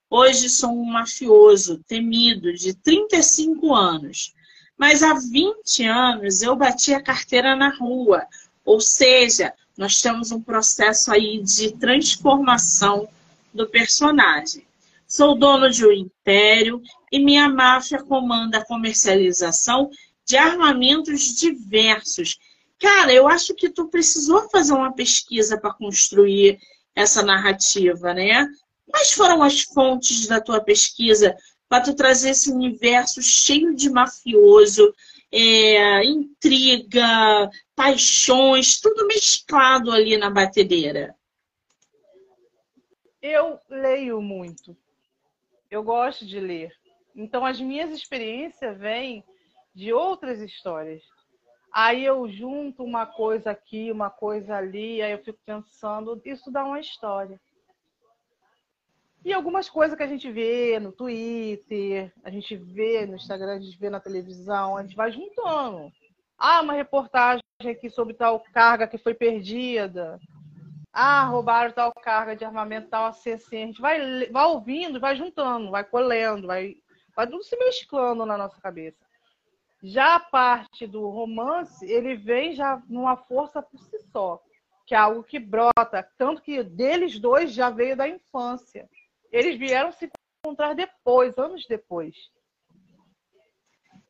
Hoje 0.09 0.49
sou 0.49 0.71
um 0.71 0.85
mafioso 0.85 1.83
temido 1.89 2.53
de 2.53 2.73
35 2.73 3.75
anos. 3.75 4.33
Mas 4.79 5.03
há 5.03 5.15
20 5.15 5.83
anos 5.85 6.41
eu 6.43 6.55
bati 6.55 6.95
a 6.95 7.03
carteira 7.03 7.57
na 7.57 7.75
rua. 7.75 8.25
Ou 8.67 8.81
seja, 8.81 9.55
nós 9.79 10.03
temos 10.03 10.33
um 10.33 10.43
processo 10.43 11.13
aí 11.13 11.41
de 11.41 11.71
transformação 11.73 13.09
do 13.55 13.69
personagem. 13.69 14.67
Sou 15.07 15.39
dono 15.39 15.71
de 15.71 15.87
um 15.87 15.93
império 15.93 16.83
e 17.13 17.21
minha 17.21 17.49
máfia 17.49 18.03
comanda 18.03 18.59
a 18.59 18.65
comercialização 18.65 19.89
de 20.27 20.37
armamentos 20.37 21.37
diversos. 21.37 22.39
Cara, 22.81 23.13
eu 23.13 23.29
acho 23.29 23.55
que 23.55 23.71
tu 23.71 23.87
precisou 23.87 24.51
fazer 24.51 24.73
uma 24.73 24.93
pesquisa 24.93 25.57
para 25.59 25.73
construir 25.73 26.59
essa 26.95 27.23
narrativa, 27.23 28.13
né? 28.13 28.49
Quais 28.91 29.13
foram 29.13 29.43
as 29.45 29.61
fontes 29.61 30.27
da 30.27 30.41
tua 30.41 30.61
pesquisa 30.61 31.37
para 31.69 31.85
tu 31.85 31.95
trazer 31.95 32.31
esse 32.31 32.51
universo 32.51 33.23
cheio 33.23 33.75
de 33.75 33.89
mafioso, 33.91 34.93
é, 35.37 36.03
intriga, 36.05 37.51
paixões, 37.75 38.81
tudo 38.81 39.07
mesclado 39.07 39.93
ali 39.93 40.17
na 40.17 40.31
batedeira? 40.31 41.15
Eu 43.21 43.59
leio 43.69 44.23
muito. 44.23 44.77
Eu 45.71 45.83
gosto 45.83 46.25
de 46.25 46.41
ler. 46.41 46.73
Então, 47.15 47.45
as 47.45 47.61
minhas 47.61 47.91
experiências 47.91 48.79
vêm 48.79 49.25
de 49.75 49.93
outras 49.93 50.41
histórias. 50.41 51.03
Aí 51.73 52.05
eu 52.05 52.27
junto 52.29 52.83
uma 52.83 53.05
coisa 53.05 53.51
aqui, 53.51 53.93
uma 53.93 54.09
coisa 54.09 54.57
ali, 54.57 55.03
aí 55.03 55.13
eu 55.13 55.23
fico 55.23 55.39
pensando, 55.45 56.19
isso 56.25 56.51
dá 56.51 56.65
uma 56.65 56.81
história. 56.81 57.39
E 59.27 59.33
algumas 59.33 59.69
coisas 59.69 59.97
que 59.97 60.05
a 60.05 60.07
gente 60.07 60.31
vê 60.31 60.79
no 60.79 60.93
Twitter, 60.93 62.13
a 62.23 62.31
gente 62.31 62.55
vê 62.55 63.05
no 63.07 63.17
Instagram, 63.17 63.57
a 63.57 63.59
gente 63.59 63.77
vê 63.77 63.91
na 63.91 63.99
televisão, 63.99 64.77
a 64.77 64.83
gente 64.85 64.95
vai 64.95 65.11
juntando. 65.11 65.93
Ah, 66.39 66.61
uma 66.61 66.75
reportagem 66.75 67.43
aqui 67.69 67.91
sobre 67.91 68.15
tal 68.15 68.39
carga 68.55 68.87
que 68.87 68.97
foi 68.97 69.15
perdida. 69.15 70.21
Ah, 70.93 71.25
roubaram 71.25 71.73
tal 71.73 71.93
carga 71.93 72.37
de 72.37 72.45
armamento, 72.45 72.89
tal 72.89 73.07
assim, 73.07 73.33
assim. 73.33 73.65
A 73.65 73.67
gente 73.67 73.81
vai, 73.81 74.27
vai 74.27 74.45
ouvindo, 74.45 75.01
vai 75.01 75.17
juntando, 75.17 75.73
vai 75.73 75.83
colhendo, 75.83 76.47
vai, 76.47 76.77
vai 77.17 77.27
tudo 77.27 77.43
se 77.43 77.57
mesclando 77.57 78.25
na 78.25 78.39
nossa 78.39 78.61
cabeça. 78.61 79.05
Já 79.83 80.15
a 80.15 80.21
parte 80.21 80.87
do 80.87 81.09
romance, 81.09 81.85
ele 81.85 82.15
vem 82.15 82.55
já 82.55 82.81
numa 82.89 83.17
força 83.17 83.61
por 83.61 83.81
si 83.81 83.99
só, 84.13 84.41
que 84.87 84.95
é 84.95 84.99
algo 84.99 85.25
que 85.25 85.41
brota, 85.41 86.09
tanto 86.17 86.41
que 86.41 86.63
deles 86.63 87.19
dois 87.19 87.51
já 87.51 87.71
veio 87.71 87.97
da 87.97 88.09
infância. 88.09 88.89
Eles 89.31 89.59
vieram 89.59 89.93
se 89.93 90.11
encontrar 90.45 90.75
depois, 90.75 91.37
anos 91.39 91.67
depois. 91.69 92.15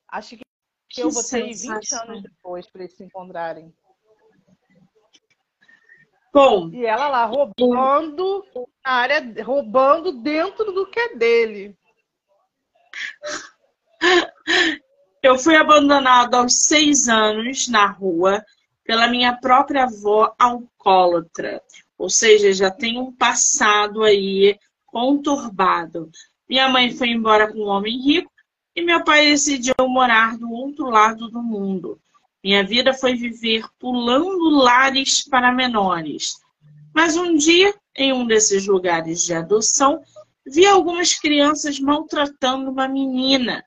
Acho 0.09 0.37
que, 0.37 0.43
que 0.89 1.03
eu 1.03 1.11
botei 1.11 1.53
20 1.53 1.95
anos 1.95 2.23
depois 2.23 2.71
para 2.71 2.83
eles 2.83 2.97
se 2.97 3.05
encontrarem. 3.05 3.75
Bom. 6.33 6.69
E 6.71 6.85
ela 6.85 7.09
lá 7.09 7.25
roubando 7.25 8.45
na 8.85 8.93
área, 8.93 9.43
roubando 9.43 10.13
dentro 10.21 10.71
do 10.71 10.87
que 10.87 11.01
é 11.01 11.17
dele. 11.17 11.75
Eu 15.23 15.39
fui 15.39 15.57
abandonada 15.57 16.37
aos 16.37 16.67
seis 16.67 17.09
anos 17.09 17.69
na 17.69 17.87
rua 17.87 18.45
pela 18.85 19.09
minha 19.09 19.35
própria 19.35 19.85
avó 19.85 20.35
alcoólatra. 20.39 21.63
Ou 21.99 22.11
seja, 22.11 22.53
já 22.53 22.71
tem 22.71 22.99
um 22.99 23.11
passado 23.11 24.05
aí 24.05 24.59
conturbado. 24.87 26.11
Minha 26.49 26.69
mãe 26.69 26.95
foi 26.97 27.09
embora 27.09 27.53
com 27.53 27.59
um 27.59 27.69
homem 27.69 28.01
rico 28.01 28.31
e 28.75 28.83
meu 28.83 29.03
pai 29.03 29.27
decidiu 29.27 29.75
morar 29.81 30.37
do 30.39 30.51
outro 30.51 30.91
lado 30.91 31.29
do 31.29 31.43
mundo. 31.43 32.01
Minha 32.43 32.63
vida 32.63 32.95
foi 32.95 33.15
viver 33.15 33.65
pulando 33.79 34.51
lares 34.51 35.25
para 35.25 35.51
menores. 35.51 36.37
Mas 36.95 37.17
um 37.17 37.37
dia, 37.37 37.75
em 37.97 38.13
um 38.13 38.27
desses 38.27 38.67
lugares 38.67 39.23
de 39.23 39.35
adoção, 39.35 40.03
vi 40.47 40.65
algumas 40.65 41.15
crianças 41.15 41.81
maltratando 41.81 42.71
uma 42.71 42.87
menina 42.87 43.65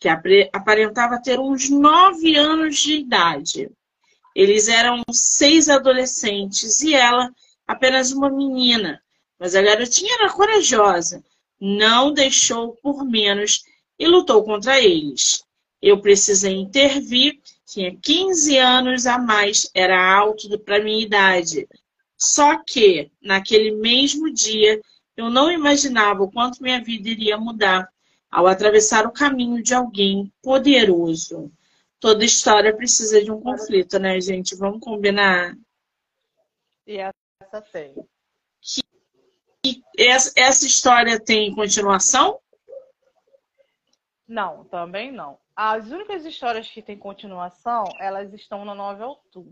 que 0.00 0.08
aparentava 0.08 1.20
ter 1.22 1.38
uns 1.38 1.68
nove 1.68 2.34
anos 2.34 2.78
de 2.78 2.94
idade. 2.94 3.70
Eles 4.34 4.66
eram 4.66 5.02
seis 5.12 5.68
adolescentes 5.68 6.80
e 6.80 6.94
ela 6.94 7.30
apenas 7.66 8.12
uma 8.12 8.30
menina. 8.30 9.00
Mas 9.42 9.56
a 9.56 9.60
garotinha 9.60 10.14
era 10.14 10.32
corajosa, 10.32 11.20
não 11.60 12.12
deixou 12.12 12.76
por 12.76 13.04
menos 13.04 13.64
e 13.98 14.06
lutou 14.06 14.44
contra 14.44 14.80
eles. 14.80 15.44
Eu 15.82 16.00
precisei 16.00 16.54
intervir, 16.54 17.40
tinha 17.66 17.92
15 17.96 18.56
anos 18.56 19.04
a 19.04 19.18
mais, 19.18 19.68
era 19.74 20.00
alto 20.16 20.56
para 20.60 20.80
minha 20.80 21.04
idade. 21.04 21.68
Só 22.16 22.62
que, 22.64 23.10
naquele 23.20 23.72
mesmo 23.72 24.32
dia, 24.32 24.80
eu 25.16 25.28
não 25.28 25.50
imaginava 25.50 26.22
o 26.22 26.30
quanto 26.30 26.62
minha 26.62 26.80
vida 26.80 27.08
iria 27.08 27.36
mudar 27.36 27.88
ao 28.30 28.46
atravessar 28.46 29.08
o 29.08 29.12
caminho 29.12 29.60
de 29.60 29.74
alguém 29.74 30.32
poderoso. 30.40 31.50
Toda 31.98 32.24
história 32.24 32.76
precisa 32.76 33.20
de 33.20 33.32
um 33.32 33.40
conflito, 33.40 33.98
né, 33.98 34.20
gente? 34.20 34.54
Vamos 34.54 34.78
combinar. 34.78 35.58
E 36.86 36.98
essa 36.98 37.60
tem. 37.72 37.92
E 39.64 39.80
essa 39.96 40.66
história 40.66 41.20
tem 41.20 41.54
continuação? 41.54 42.40
Não, 44.26 44.64
também 44.64 45.12
não. 45.12 45.38
As 45.54 45.90
únicas 45.90 46.24
histórias 46.24 46.68
que 46.68 46.82
têm 46.82 46.98
continuação, 46.98 47.84
elas 48.00 48.32
estão 48.32 48.64
na 48.64 48.74
novel 48.74 49.20
2. 49.32 49.46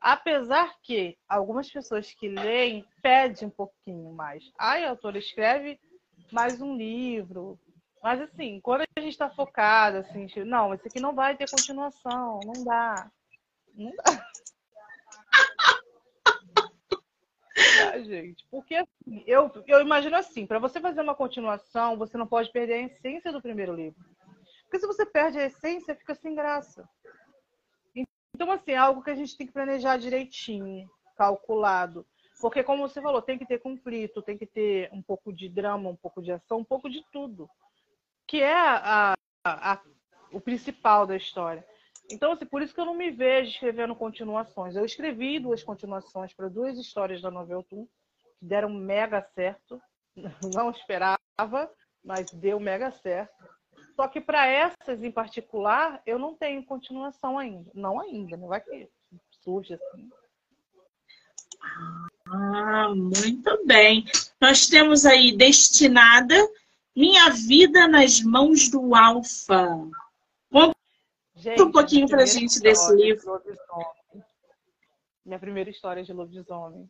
Apesar 0.00 0.74
que 0.82 1.18
algumas 1.28 1.70
pessoas 1.70 2.12
que 2.14 2.28
leem 2.28 2.84
pedem 3.02 3.48
um 3.48 3.50
pouquinho 3.50 4.12
mais. 4.12 4.50
Ai, 4.58 4.84
a 4.84 4.90
autora 4.90 5.18
escreve 5.18 5.78
mais 6.30 6.60
um 6.62 6.74
livro. 6.76 7.58
Mas 8.02 8.20
assim, 8.20 8.58
quando 8.60 8.82
a 8.82 9.00
gente 9.00 9.12
está 9.12 9.28
focado, 9.30 9.98
assim, 9.98 10.26
não, 10.44 10.72
esse 10.72 10.88
aqui 10.88 10.98
não 10.98 11.14
vai 11.14 11.36
ter 11.36 11.48
continuação, 11.50 12.40
não 12.44 12.64
dá. 12.64 13.10
Não 13.74 13.92
dá. 13.96 14.26
Gente. 18.00 18.46
Porque 18.50 18.74
assim, 18.74 19.24
eu, 19.26 19.50
eu 19.66 19.80
imagino 19.80 20.16
assim, 20.16 20.46
para 20.46 20.58
você 20.58 20.80
fazer 20.80 21.00
uma 21.00 21.14
continuação, 21.14 21.96
você 21.96 22.16
não 22.16 22.26
pode 22.26 22.50
perder 22.50 22.74
a 22.74 22.82
essência 22.86 23.32
do 23.32 23.42
primeiro 23.42 23.74
livro. 23.74 24.02
Porque 24.64 24.80
se 24.80 24.86
você 24.86 25.04
perde 25.04 25.38
a 25.38 25.44
essência, 25.44 25.94
fica 25.94 26.14
sem 26.14 26.34
graça. 26.34 26.88
Então, 28.34 28.50
assim, 28.50 28.72
é 28.72 28.76
algo 28.76 29.02
que 29.02 29.10
a 29.10 29.14
gente 29.14 29.36
tem 29.36 29.46
que 29.46 29.52
planejar 29.52 29.98
direitinho, 29.98 30.88
calculado. 31.16 32.06
Porque, 32.40 32.62
como 32.62 32.88
você 32.88 33.00
falou, 33.00 33.22
tem 33.22 33.38
que 33.38 33.46
ter 33.46 33.60
conflito, 33.60 34.22
tem 34.22 34.36
que 34.36 34.46
ter 34.46 34.88
um 34.92 35.02
pouco 35.02 35.32
de 35.32 35.48
drama, 35.48 35.90
um 35.90 35.96
pouco 35.96 36.22
de 36.22 36.32
ação, 36.32 36.58
um 36.58 36.64
pouco 36.64 36.88
de 36.88 37.04
tudo. 37.12 37.48
Que 38.26 38.40
é 38.40 38.54
a, 38.54 39.14
a, 39.44 39.72
a, 39.72 39.82
o 40.32 40.40
principal 40.40 41.06
da 41.06 41.16
história. 41.16 41.64
Então, 42.12 42.32
assim, 42.32 42.44
por 42.44 42.60
isso 42.60 42.74
que 42.74 42.80
eu 42.80 42.84
não 42.84 42.94
me 42.94 43.10
vejo 43.10 43.50
escrevendo 43.50 43.96
continuações. 43.96 44.76
Eu 44.76 44.84
escrevi 44.84 45.38
duas 45.38 45.62
continuações 45.62 46.34
para 46.34 46.48
duas 46.48 46.78
histórias 46.78 47.22
da 47.22 47.30
novela 47.30 47.64
Tum, 47.64 47.86
que 48.38 48.44
deram 48.44 48.68
mega 48.68 49.22
certo. 49.34 49.80
Não 50.54 50.70
esperava, 50.70 51.18
mas 52.04 52.30
deu 52.30 52.60
mega 52.60 52.90
certo. 52.90 53.32
Só 53.96 54.06
que 54.08 54.20
para 54.20 54.46
essas 54.46 55.02
em 55.02 55.10
particular, 55.10 56.02
eu 56.04 56.18
não 56.18 56.34
tenho 56.34 56.64
continuação 56.64 57.38
ainda. 57.38 57.70
Não 57.74 58.00
ainda, 58.00 58.36
não 58.36 58.48
vai 58.48 58.60
que 58.60 58.88
surge 59.42 59.74
assim. 59.74 60.10
Ah, 62.26 62.92
muito 62.94 63.66
bem. 63.66 64.04
Nós 64.40 64.66
temos 64.66 65.04
aí 65.04 65.36
Destinada, 65.36 66.34
Minha 66.96 67.30
Vida 67.30 67.86
nas 67.86 68.20
Mãos 68.20 68.68
do 68.70 68.94
Alfa. 68.94 69.90
Gente, 71.42 71.60
um 71.60 71.72
pouquinho 71.72 72.08
pra 72.08 72.24
gente 72.24 72.60
desse 72.60 72.94
livro. 72.94 73.42
Minha 75.24 75.40
primeira 75.40 75.70
história 75.70 76.04
de 76.04 76.12
lobisomem. 76.12 76.88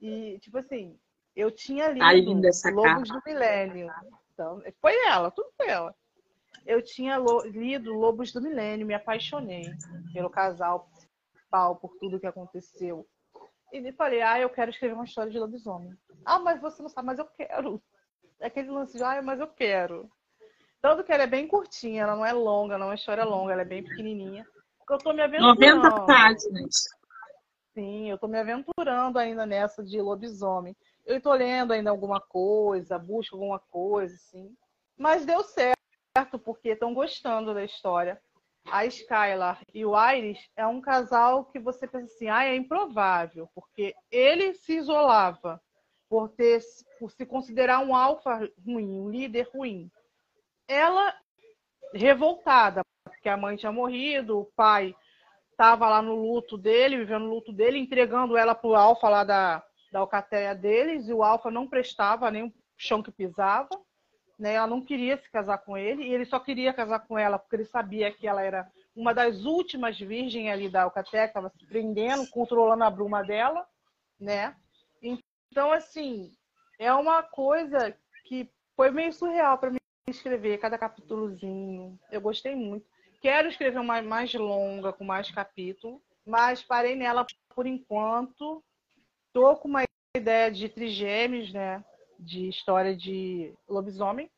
E, 0.00 0.40
tipo 0.40 0.58
assim, 0.58 0.98
eu 1.36 1.52
tinha 1.52 1.88
lido 1.88 2.42
Lobos 2.72 3.08
do 3.08 3.22
Milênio. 3.24 3.88
Então, 4.34 4.60
foi 4.80 4.96
ela, 5.06 5.30
tudo 5.30 5.48
foi 5.56 5.68
ela. 5.68 5.94
Eu 6.66 6.82
tinha 6.82 7.16
lido 7.44 7.94
Lobos 7.94 8.32
do 8.32 8.42
Milênio, 8.42 8.86
me 8.86 8.94
apaixonei 8.94 9.70
pelo 10.12 10.28
casal 10.28 10.90
principal, 11.32 11.76
por 11.76 11.96
tudo 11.98 12.18
que 12.18 12.26
aconteceu. 12.26 13.06
E 13.72 13.92
falei, 13.92 14.20
ah, 14.20 14.40
eu 14.40 14.50
quero 14.50 14.72
escrever 14.72 14.94
uma 14.94 15.04
história 15.04 15.30
de 15.30 15.38
lobisomem. 15.38 15.96
Ah, 16.24 16.40
mas 16.40 16.60
você 16.60 16.82
não 16.82 16.88
sabe, 16.88 17.06
mas 17.06 17.20
eu 17.20 17.24
quero. 17.26 17.80
Aquele 18.40 18.70
lance 18.70 18.96
de, 18.96 19.04
ah, 19.04 19.22
mas 19.22 19.38
eu 19.38 19.46
quero. 19.46 20.10
Tanto 20.82 21.04
que 21.04 21.12
ela 21.12 21.22
é 21.22 21.28
bem 21.28 21.46
curtinha, 21.46 22.02
ela 22.02 22.16
não 22.16 22.26
é 22.26 22.32
longa, 22.32 22.76
não 22.76 22.90
é 22.90 22.96
história 22.96 23.24
longa, 23.24 23.52
ela 23.52 23.62
é 23.62 23.64
bem 23.64 23.84
pequenininha. 23.84 24.44
Eu 24.90 24.98
tô 24.98 25.12
me 25.12 25.22
aventurando. 25.22 25.60
90 25.60 26.06
páginas. 26.06 26.74
Sim, 27.72 28.10
eu 28.10 28.18
tô 28.18 28.26
me 28.26 28.36
aventurando 28.36 29.16
ainda 29.16 29.46
nessa 29.46 29.80
de 29.82 30.00
lobisomem. 30.00 30.76
Eu 31.06 31.20
tô 31.20 31.32
lendo 31.32 31.72
ainda 31.72 31.88
alguma 31.88 32.20
coisa, 32.20 32.98
busco 32.98 33.36
alguma 33.36 33.60
coisa, 33.60 34.12
assim. 34.12 34.52
Mas 34.98 35.24
deu 35.24 35.44
certo, 35.44 36.38
porque 36.44 36.70
estão 36.70 36.92
gostando 36.92 37.54
da 37.54 37.64
história. 37.64 38.20
A 38.66 38.84
Skylar 38.84 39.60
e 39.72 39.84
o 39.86 39.94
Iris 39.96 40.38
é 40.56 40.66
um 40.66 40.80
casal 40.80 41.44
que 41.44 41.60
você 41.60 41.86
pensa 41.86 42.12
assim, 42.12 42.28
ah, 42.28 42.44
é 42.44 42.56
improvável, 42.56 43.48
porque 43.54 43.94
ele 44.10 44.54
se 44.54 44.74
isolava 44.74 45.60
por 46.08 46.28
ter 46.28 46.60
por 46.98 47.10
se 47.10 47.24
considerar 47.24 47.80
um 47.80 47.94
alfa 47.94 48.48
ruim, 48.64 49.00
um 49.00 49.08
líder 49.08 49.48
ruim 49.52 49.90
ela 50.72 51.14
revoltada, 51.94 52.82
porque 53.04 53.28
a 53.28 53.36
mãe 53.36 53.56
tinha 53.56 53.70
morrido, 53.70 54.40
o 54.40 54.44
pai 54.56 54.94
estava 55.50 55.88
lá 55.88 56.00
no 56.00 56.14
luto 56.14 56.56
dele, 56.56 56.96
vivendo 56.96 57.26
o 57.26 57.34
luto 57.34 57.52
dele, 57.52 57.78
entregando 57.78 58.36
ela 58.36 58.54
pro 58.54 58.74
Alfa 58.74 59.08
lá 59.08 59.22
da, 59.22 59.62
da 59.92 60.00
alcateia 60.00 60.54
deles, 60.54 61.08
e 61.08 61.12
o 61.12 61.22
Alfa 61.22 61.50
não 61.50 61.68
prestava 61.68 62.30
nem 62.30 62.44
o 62.44 62.52
chão 62.76 63.02
que 63.02 63.12
pisava, 63.12 63.68
né? 64.38 64.54
Ela 64.54 64.66
não 64.66 64.80
queria 64.80 65.16
se 65.18 65.30
casar 65.30 65.58
com 65.58 65.76
ele, 65.76 66.04
e 66.04 66.14
ele 66.14 66.24
só 66.24 66.40
queria 66.40 66.72
casar 66.72 67.00
com 67.00 67.18
ela 67.18 67.38
porque 67.38 67.56
ele 67.56 67.64
sabia 67.64 68.10
que 68.10 68.26
ela 68.26 68.42
era 68.42 68.66
uma 68.96 69.14
das 69.14 69.44
últimas 69.44 69.98
virgens 69.98 70.50
ali 70.50 70.68
da 70.68 70.82
alcateia, 70.82 71.24
que 71.24 71.30
estava 71.30 71.50
se 71.50 71.66
prendendo, 71.66 72.28
controlando 72.30 72.82
a 72.84 72.90
bruma 72.90 73.22
dela, 73.22 73.66
né? 74.18 74.56
Então, 75.00 75.70
assim, 75.70 76.32
é 76.78 76.92
uma 76.92 77.22
coisa 77.22 77.94
que 78.24 78.50
foi 78.74 78.90
meio 78.90 79.12
surreal 79.12 79.58
para 79.58 79.70
mim 79.70 79.81
escrever 80.12 80.58
cada 80.58 80.78
capítulozinho. 80.78 81.98
Eu 82.10 82.20
gostei 82.20 82.54
muito. 82.54 82.86
Quero 83.20 83.48
escrever 83.48 83.78
uma 83.78 84.00
mais 84.02 84.32
longa, 84.34 84.92
com 84.92 85.04
mais 85.04 85.30
capítulo, 85.30 86.02
mas 86.24 86.62
parei 86.62 86.96
nela 86.96 87.26
por 87.54 87.66
enquanto. 87.66 88.62
Tô 89.32 89.56
com 89.56 89.68
uma 89.68 89.84
ideia 90.16 90.50
de 90.50 90.68
trigêmeos, 90.68 91.52
né? 91.52 91.84
De 92.18 92.48
história 92.48 92.94
de 92.96 93.54
lobisomem, 93.68 94.30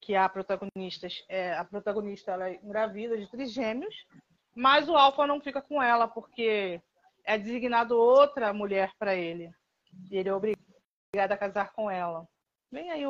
que 0.00 0.14
a 0.14 0.28
protagonista, 0.28 1.08
é, 1.28 1.54
a 1.54 1.64
protagonista 1.64 2.32
ela 2.32 2.48
é 2.48 2.54
engravida 2.62 3.18
de 3.18 3.30
trigêmeos, 3.30 3.94
mas 4.54 4.88
o 4.88 4.96
Alfa 4.96 5.26
não 5.26 5.40
fica 5.40 5.60
com 5.60 5.82
ela, 5.82 6.08
porque 6.08 6.80
é 7.24 7.36
designado 7.36 7.98
outra 7.98 8.52
mulher 8.52 8.92
para 8.98 9.14
ele. 9.14 9.50
E 10.10 10.16
ele 10.16 10.28
é 10.28 10.34
obrigado 10.34 11.32
a 11.32 11.36
casar 11.36 11.72
com 11.72 11.90
ela. 11.90 12.26
Vem 12.70 12.90
aí 12.90 13.06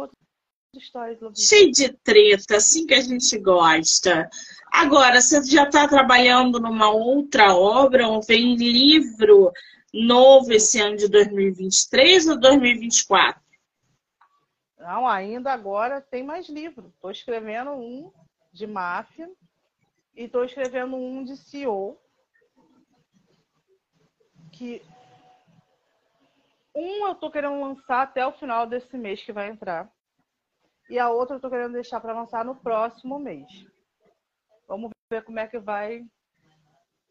outra 0.77 0.79
história. 0.79 1.18
Cheio 1.35 1.72
de 1.72 1.93
treta, 1.93 2.57
assim 2.57 2.87
que 2.87 2.95
a 2.95 3.01
gente 3.01 3.39
gosta. 3.39 4.29
Agora, 4.72 5.20
você 5.20 5.43
já 5.45 5.64
está 5.64 5.89
trabalhando 5.89 6.61
numa 6.61 6.91
outra 6.91 7.55
obra, 7.55 8.09
ou 8.09 8.22
vem 8.22 8.57
livro 8.57 9.53
novo 9.93 10.53
esse 10.53 10.79
ano 10.81 10.97
de 10.97 11.09
2023 11.09 12.29
ou 12.29 12.39
2024? 12.39 13.41
Não, 14.79 15.07
ainda 15.07 15.53
agora 15.53 16.01
tem 16.01 16.22
mais 16.22 16.49
livro. 16.49 16.93
Estou 16.95 17.11
escrevendo 17.11 17.72
um 17.72 18.12
de 18.53 18.66
máfia 18.66 19.29
e 20.14 20.24
estou 20.24 20.45
escrevendo 20.45 20.97
um 20.97 21.24
de 21.24 21.37
CEO. 21.37 21.99
Que 24.53 24.83
um 26.74 27.07
eu 27.07 27.12
estou 27.12 27.31
querendo 27.31 27.61
lançar 27.61 28.03
até 28.03 28.27
o 28.27 28.33
final 28.33 28.66
desse 28.66 28.97
mês 28.97 29.22
que 29.22 29.33
vai 29.33 29.49
entrar. 29.49 29.91
E 30.89 30.99
a 30.99 31.11
outra 31.11 31.34
eu 31.34 31.39
estou 31.39 31.51
querendo 31.51 31.72
deixar 31.72 32.01
para 32.01 32.14
lançar 32.14 32.45
no 32.45 32.55
próximo 32.57 33.18
mês. 33.18 33.47
Vamos 34.68 34.91
ver 35.11 35.24
como 35.24 35.39
é 35.39 35.47
que 35.47 35.59
vai. 35.59 36.05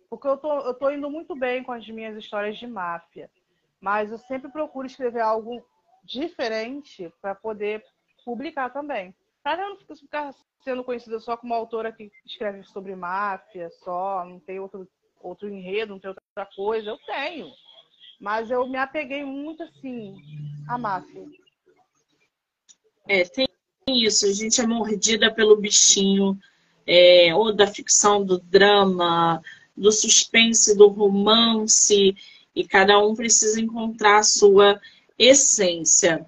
Porque 0.10 0.28
eu 0.28 0.38
tô, 0.38 0.60
eu 0.62 0.74
tô 0.74 0.90
indo 0.90 1.10
muito 1.10 1.36
bem 1.36 1.64
com 1.64 1.72
as 1.72 1.88
minhas 1.88 2.16
histórias 2.16 2.58
de 2.58 2.68
máfia. 2.68 3.30
Mas 3.82 4.12
eu 4.12 4.18
sempre 4.18 4.50
procuro 4.50 4.88
escrever 4.88 5.22
algo 5.22 5.66
diferente 6.04 7.12
para 7.22 7.36
poder 7.36 7.84
publicar 8.24 8.70
também. 8.70 9.14
Para 9.44 9.70
não 9.70 9.78
ficar 9.78 10.34
sendo 10.64 10.84
conhecida 10.84 11.20
só 11.20 11.36
como 11.36 11.54
autora 11.54 11.92
que 11.92 12.12
escreve 12.26 12.64
sobre 12.64 12.96
máfia, 12.96 13.70
só, 13.84 14.26
não 14.26 14.40
tem 14.40 14.60
outro, 14.60 14.88
outro 15.22 15.50
enredo, 15.50 15.94
não 15.94 16.00
tem 16.00 16.10
outra 16.10 16.50
coisa. 16.56 16.90
Eu 16.90 16.98
tenho. 17.06 17.52
Mas 18.20 18.50
eu 18.50 18.68
me 18.68 18.78
apeguei 18.78 19.24
muito, 19.24 19.62
assim, 19.64 20.16
à 20.68 20.78
máfia. 20.78 21.26
É, 23.08 23.24
tem 23.26 23.48
isso. 23.90 24.26
A 24.26 24.34
gente 24.34 24.60
é 24.60 24.66
mordida 24.66 25.32
pelo 25.32 25.58
bichinho, 25.58 26.40
é, 26.88 27.34
ou 27.36 27.54
da 27.54 27.68
ficção, 27.68 28.26
do 28.26 28.40
drama, 28.40 29.42
do 29.78 29.92
suspense, 29.92 30.76
do 30.76 30.88
romance, 30.88 32.16
e 32.56 32.68
cada 32.68 32.98
um 33.00 33.16
precisa 33.16 33.62
encontrar 33.62 34.20
a 34.20 34.24
sua 34.24 34.82
essência. 35.20 36.26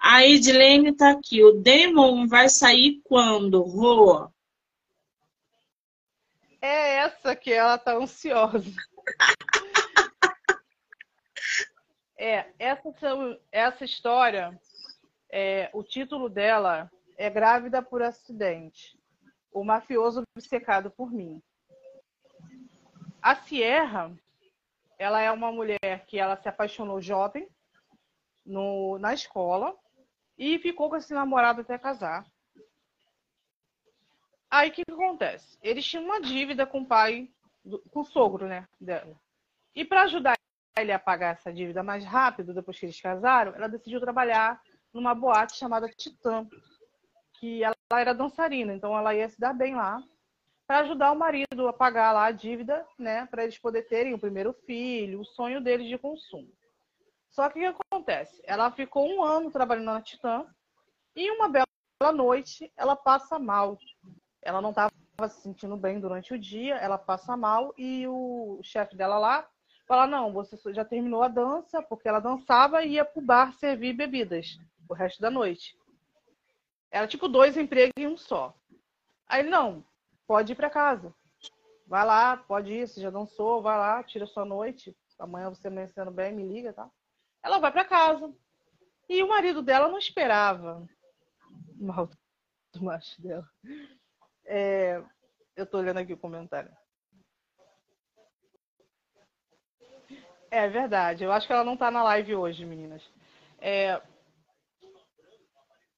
A 0.00 0.24
Edilene 0.26 0.90
está 0.90 1.10
aqui. 1.10 1.44
O 1.44 1.52
Demon 1.52 2.26
vai 2.26 2.48
sair 2.48 3.00
quando, 3.04 3.62
Rô? 3.62 4.28
É 6.60 6.96
essa 6.96 7.36
que 7.36 7.52
ela 7.52 7.78
tá 7.78 7.94
ansiosa. 7.96 8.72
É, 12.18 12.46
essa, 12.58 12.88
essa 13.52 13.84
história, 13.84 14.58
é, 15.30 15.68
o 15.74 15.82
título 15.82 16.30
dela 16.30 16.90
é 17.16 17.30
Grávida 17.30 17.82
por 17.82 18.02
Acidente. 18.02 18.98
O 19.52 19.64
mafioso 19.64 20.22
obcecado 20.36 20.90
por 20.90 21.10
mim. 21.10 21.42
A 23.22 23.34
Sierra, 23.34 24.14
ela 24.98 25.20
é 25.20 25.30
uma 25.30 25.50
mulher 25.50 26.04
que 26.06 26.18
ela 26.18 26.36
se 26.36 26.48
apaixonou 26.48 27.00
jovem 27.00 27.48
no, 28.44 28.98
na 28.98 29.14
escola 29.14 29.74
e 30.38 30.58
ficou 30.58 30.88
com 30.88 30.96
esse 30.96 31.12
namorado 31.12 31.62
até 31.62 31.78
casar. 31.78 32.26
Aí 34.50 34.68
o 34.68 34.72
que, 34.72 34.84
que, 34.84 34.92
acontece? 34.92 35.58
Eles 35.62 35.84
tinham 35.84 36.04
uma 36.04 36.20
dívida 36.20 36.66
com 36.66 36.82
o 36.82 36.86
pai, 36.86 37.28
com 37.90 38.00
o 38.00 38.04
sogro, 38.04 38.46
né? 38.46 38.68
Dela. 38.80 39.18
E 39.74 39.84
para 39.84 40.02
ajudar 40.02 40.36
ele 40.78 40.92
a 40.92 40.98
pagar 40.98 41.34
essa 41.34 41.52
dívida 41.52 41.82
mais 41.82 42.04
rápido, 42.04 42.54
depois 42.54 42.78
que 42.78 42.86
eles 42.86 43.00
casaram, 43.00 43.54
ela 43.54 43.68
decidiu 43.68 44.00
trabalhar 44.00 44.60
numa 44.92 45.14
boate 45.14 45.56
chamada 45.56 45.88
Titã, 45.88 46.46
que 47.38 47.62
ela 47.62 47.74
era 47.92 48.14
dançarina, 48.14 48.74
então 48.74 48.96
ela 48.96 49.14
ia 49.14 49.28
se 49.28 49.38
dar 49.38 49.52
bem 49.52 49.74
lá 49.74 50.02
para 50.66 50.80
ajudar 50.80 51.12
o 51.12 51.18
marido 51.18 51.68
a 51.68 51.72
pagar 51.72 52.12
lá 52.12 52.24
a 52.26 52.32
dívida, 52.32 52.84
né, 52.98 53.26
para 53.26 53.44
eles 53.44 53.58
poderem 53.58 53.88
terem 53.88 54.14
o 54.14 54.18
primeiro 54.18 54.52
filho, 54.52 55.20
o 55.20 55.24
sonho 55.24 55.60
deles 55.60 55.88
de 55.88 55.96
consumo. 55.96 56.50
Só 57.30 57.48
que 57.48 57.58
o 57.58 57.74
que 57.74 57.82
acontece? 57.88 58.42
Ela 58.44 58.70
ficou 58.72 59.08
um 59.08 59.22
ano 59.22 59.50
trabalhando 59.50 59.86
na 59.86 60.02
Titã 60.02 60.44
e 61.14 61.30
uma 61.30 61.48
bela 61.48 61.66
noite 62.12 62.72
ela 62.76 62.96
passa 62.96 63.38
mal. 63.38 63.78
Ela 64.42 64.60
não 64.60 64.70
estava 64.70 64.90
se 65.28 65.42
sentindo 65.42 65.76
bem 65.76 66.00
durante 66.00 66.34
o 66.34 66.38
dia, 66.38 66.76
ela 66.76 66.98
passa 66.98 67.36
mal 67.36 67.72
e 67.78 68.06
o 68.08 68.60
chefe 68.62 68.96
dela 68.96 69.18
lá 69.18 69.48
Fala, 69.86 70.06
não, 70.06 70.32
você 70.32 70.58
já 70.72 70.84
terminou 70.84 71.22
a 71.22 71.28
dança, 71.28 71.80
porque 71.80 72.08
ela 72.08 72.18
dançava 72.18 72.82
e 72.82 72.94
ia 72.94 73.04
pro 73.04 73.22
bar 73.22 73.52
servir 73.52 73.92
bebidas 73.92 74.58
o 74.88 74.94
resto 74.94 75.20
da 75.20 75.30
noite. 75.30 75.76
Era 76.90 77.06
tipo 77.06 77.28
dois 77.28 77.56
empregos 77.56 77.92
em 77.96 78.06
um 78.06 78.16
só. 78.16 78.54
Aí 79.28 79.40
ele, 79.40 79.50
não, 79.50 79.84
pode 80.26 80.52
ir 80.52 80.56
para 80.56 80.70
casa. 80.70 81.14
Vai 81.86 82.04
lá, 82.04 82.36
pode 82.36 82.72
ir, 82.72 82.88
você 82.88 83.00
já 83.00 83.10
dançou, 83.10 83.62
vai 83.62 83.78
lá, 83.78 84.02
tira 84.02 84.26
sua 84.26 84.44
noite. 84.44 84.96
Amanhã 85.18 85.48
você 85.48 85.68
amanhecendo 85.68 86.10
bem, 86.10 86.34
me 86.34 86.42
liga, 86.42 86.72
tá? 86.72 86.90
Ela 87.42 87.58
vai 87.58 87.72
para 87.72 87.84
casa. 87.84 88.32
E 89.08 89.22
o 89.22 89.28
marido 89.28 89.62
dela 89.62 89.88
não 89.88 89.98
esperava. 89.98 90.86
Mal 91.78 92.08
do 92.72 92.84
macho 92.84 93.20
dela. 93.22 93.48
É, 94.44 95.02
eu 95.54 95.64
tô 95.64 95.78
olhando 95.78 95.98
aqui 95.98 96.12
o 96.12 96.18
comentário. 96.18 96.70
É 100.50 100.68
verdade. 100.68 101.24
Eu 101.24 101.32
acho 101.32 101.46
que 101.46 101.52
ela 101.52 101.64
não 101.64 101.76
tá 101.76 101.90
na 101.90 102.02
live 102.02 102.34
hoje, 102.34 102.64
meninas. 102.64 103.02
É... 103.58 104.00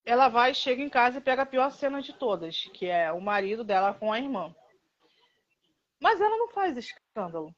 Ela 0.09 0.31
vai, 0.31 0.55
chega 0.55 0.81
em 0.81 0.89
casa 0.89 1.19
e 1.19 1.21
pega 1.21 1.43
a 1.43 1.47
pior 1.47 1.71
cena 1.71 2.01
de 2.01 2.15
todas, 2.15 2.65
que 2.73 2.87
é 2.87 3.13
o 3.13 3.21
marido 3.21 3.63
dela 3.63 3.93
com 3.93 4.11
a 4.11 4.19
irmã. 4.19 4.57
Mas 6.01 6.19
ela 6.19 6.35
não 6.39 6.49
faz 6.49 6.79
escândalo. 6.79 7.55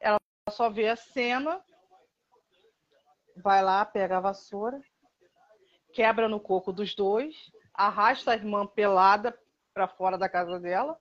Ela 0.00 0.18
só 0.50 0.68
vê 0.68 0.88
a 0.88 0.96
cena, 0.96 1.62
vai 3.36 3.62
lá, 3.62 3.84
pega 3.84 4.16
a 4.16 4.20
vassoura, 4.20 4.82
quebra 5.92 6.28
no 6.28 6.40
coco 6.40 6.72
dos 6.72 6.92
dois, 6.92 7.52
arrasta 7.72 8.32
a 8.32 8.34
irmã 8.34 8.66
pelada 8.66 9.32
para 9.72 9.86
fora 9.86 10.18
da 10.18 10.28
casa 10.28 10.58
dela, 10.58 10.98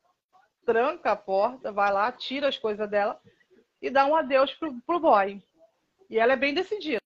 tranca 0.67 1.13
a 1.13 1.15
porta, 1.15 1.71
vai 1.71 1.91
lá, 1.91 2.11
tira 2.11 2.47
as 2.47 2.59
coisas 2.59 2.87
dela 2.87 3.19
e 3.81 3.89
dá 3.89 4.05
um 4.05 4.15
adeus 4.15 4.53
pro, 4.53 4.79
pro 4.81 4.99
boy. 4.99 5.43
E 6.11 6.19
ela 6.19 6.33
é 6.33 6.37
bem 6.37 6.53
decidida. 6.53 7.04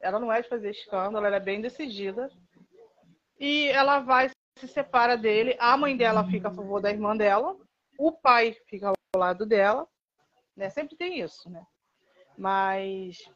Ela 0.00 0.18
não 0.18 0.32
é 0.32 0.42
de 0.42 0.48
fazer 0.48 0.70
escândalo, 0.70 1.26
ela 1.26 1.36
é 1.36 1.40
bem 1.40 1.60
decidida. 1.60 2.30
E 3.38 3.68
ela 3.68 4.00
vai, 4.00 4.30
se 4.58 4.68
separa 4.68 5.16
dele. 5.16 5.56
A 5.58 5.76
mãe 5.76 5.96
dela 5.96 6.24
fica 6.24 6.48
a 6.48 6.54
favor 6.54 6.80
da 6.80 6.90
irmã 6.90 7.16
dela. 7.16 7.56
O 7.98 8.12
pai 8.12 8.56
fica 8.66 8.88
ao 8.88 9.20
lado 9.20 9.46
dela. 9.46 9.86
Né? 10.56 10.70
Sempre 10.70 10.96
tem 10.96 11.20
isso, 11.20 11.48
né? 11.48 11.64
Mas 12.36 13.30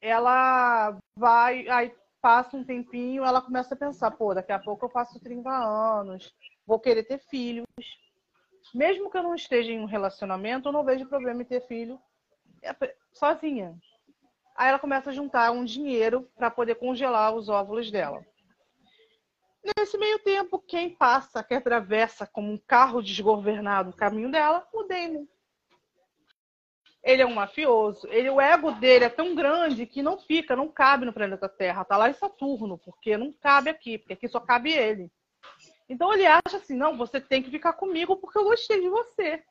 ela 0.00 0.96
vai, 1.16 1.68
aí 1.68 1.94
passa 2.20 2.56
um 2.56 2.64
tempinho, 2.64 3.24
ela 3.24 3.42
começa 3.42 3.74
a 3.74 3.78
pensar, 3.78 4.10
pô, 4.12 4.34
daqui 4.34 4.52
a 4.52 4.58
pouco 4.58 4.86
eu 4.86 4.90
faço 4.90 5.20
30 5.20 5.50
anos, 5.50 6.34
vou 6.66 6.80
querer 6.80 7.04
ter 7.04 7.18
filhos. 7.18 7.66
Mesmo 8.74 9.10
que 9.10 9.18
eu 9.18 9.22
não 9.22 9.34
esteja 9.34 9.70
em 9.70 9.80
um 9.80 9.84
relacionamento, 9.84 10.68
eu 10.68 10.72
não 10.72 10.84
vejo 10.84 11.06
problema 11.06 11.42
em 11.42 11.44
ter 11.44 11.60
filho 11.66 12.00
sozinha. 13.12 13.76
Aí 14.54 14.68
ela 14.68 14.78
começa 14.78 15.10
a 15.10 15.12
juntar 15.12 15.50
um 15.50 15.64
dinheiro 15.64 16.30
para 16.36 16.50
poder 16.50 16.76
congelar 16.76 17.34
os 17.34 17.48
óvulos 17.48 17.90
dela. 17.90 18.24
Nesse 19.76 19.96
meio 19.96 20.18
tempo, 20.18 20.58
quem 20.58 20.90
passa, 20.90 21.42
que 21.42 21.54
atravessa 21.54 22.26
como 22.26 22.52
um 22.52 22.58
carro 22.58 23.02
desgovernado 23.02 23.90
o 23.90 23.96
caminho 23.96 24.30
dela, 24.30 24.66
o 24.72 24.82
Damon. 24.82 25.26
Ele 27.02 27.22
é 27.22 27.26
um 27.26 27.34
mafioso. 27.34 28.06
Ele, 28.08 28.30
o 28.30 28.40
ego 28.40 28.72
dele 28.72 29.06
é 29.06 29.10
tão 29.10 29.34
grande 29.34 29.86
que 29.86 30.02
não 30.02 30.18
fica, 30.18 30.54
não 30.54 30.68
cabe 30.68 31.04
no 31.04 31.12
planeta 31.12 31.48
Terra. 31.48 31.84
Tá 31.84 31.96
lá 31.96 32.08
em 32.08 32.14
Saturno, 32.14 32.78
porque 32.78 33.16
não 33.16 33.32
cabe 33.32 33.70
aqui, 33.70 33.98
porque 33.98 34.12
aqui 34.12 34.28
só 34.28 34.40
cabe 34.40 34.72
ele. 34.72 35.10
Então 35.88 36.12
ele 36.12 36.26
acha 36.26 36.56
assim, 36.56 36.74
não, 36.74 36.96
você 36.96 37.20
tem 37.20 37.42
que 37.42 37.50
ficar 37.50 37.74
comigo 37.74 38.16
porque 38.16 38.38
eu 38.38 38.44
gostei 38.44 38.80
de 38.80 38.88
você. 38.88 39.42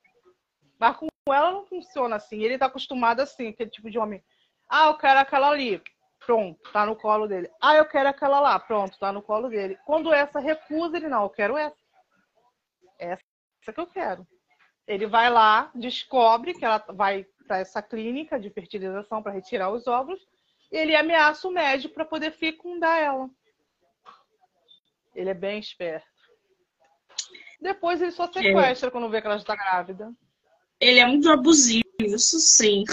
Mas 0.79 0.97
com 0.97 1.07
ela 1.27 1.51
não 1.51 1.65
funciona 1.65 2.15
assim. 2.15 2.41
Ele 2.41 2.57
tá 2.57 2.65
acostumado 2.65 3.19
assim, 3.19 3.49
aquele 3.49 3.69
tipo 3.69 3.89
de 3.89 3.99
homem. 3.99 4.23
Ah, 4.76 4.88
eu 4.88 4.97
quero 4.97 5.19
aquela 5.19 5.51
ali. 5.51 5.80
Pronto, 6.26 6.59
tá 6.71 6.84
no 6.84 6.95
colo 6.95 7.28
dele. 7.28 7.47
Ah, 7.61 7.76
eu 7.76 7.86
quero 7.86 8.09
aquela 8.09 8.39
lá. 8.39 8.59
Pronto, 8.59 8.97
tá 8.97 9.11
no 9.11 9.21
colo 9.21 9.47
dele. 9.47 9.78
Quando 9.86 10.11
essa 10.11 10.39
recusa, 10.39 10.97
ele 10.97 11.07
não, 11.07 11.21
eu 11.21 11.30
quero 11.30 11.55
essa. 11.55 11.78
Essa 12.97 13.21
que 13.71 13.80
eu 13.80 13.86
quero. 13.86 14.28
Ele 14.88 15.05
vai 15.05 15.30
lá, 15.30 15.69
descobre 15.76 16.55
que 16.55 16.65
ela 16.65 16.84
vai 16.89 17.24
para 17.47 17.59
essa 17.59 17.84
clínica 17.84 18.39
de 18.39 18.49
fertilização 18.49 19.21
para 19.21 19.32
retirar 19.32 19.69
os 19.69 19.86
óvulos, 19.86 20.19
e 20.71 20.78
ele 20.78 20.95
ameaça 20.95 21.47
o 21.47 21.51
médico 21.51 21.93
para 21.93 22.05
poder 22.05 22.32
fecundar 22.32 22.97
ela. 22.97 23.30
Ele 25.13 25.30
é 25.30 25.36
bem 25.36 25.59
esperto. 25.59 26.07
Depois 27.61 28.01
ele 28.01 28.11
só 28.11 28.26
sequestra 28.26 28.88
é. 28.88 28.91
quando 28.91 29.09
vê 29.09 29.21
que 29.21 29.28
ela 29.28 29.36
está 29.36 29.55
grávida. 29.55 30.11
Ele 30.80 30.99
é 30.99 31.05
muito 31.05 31.30
abusivo, 31.30 31.84
isso 31.99 32.39
sim. 32.39 32.84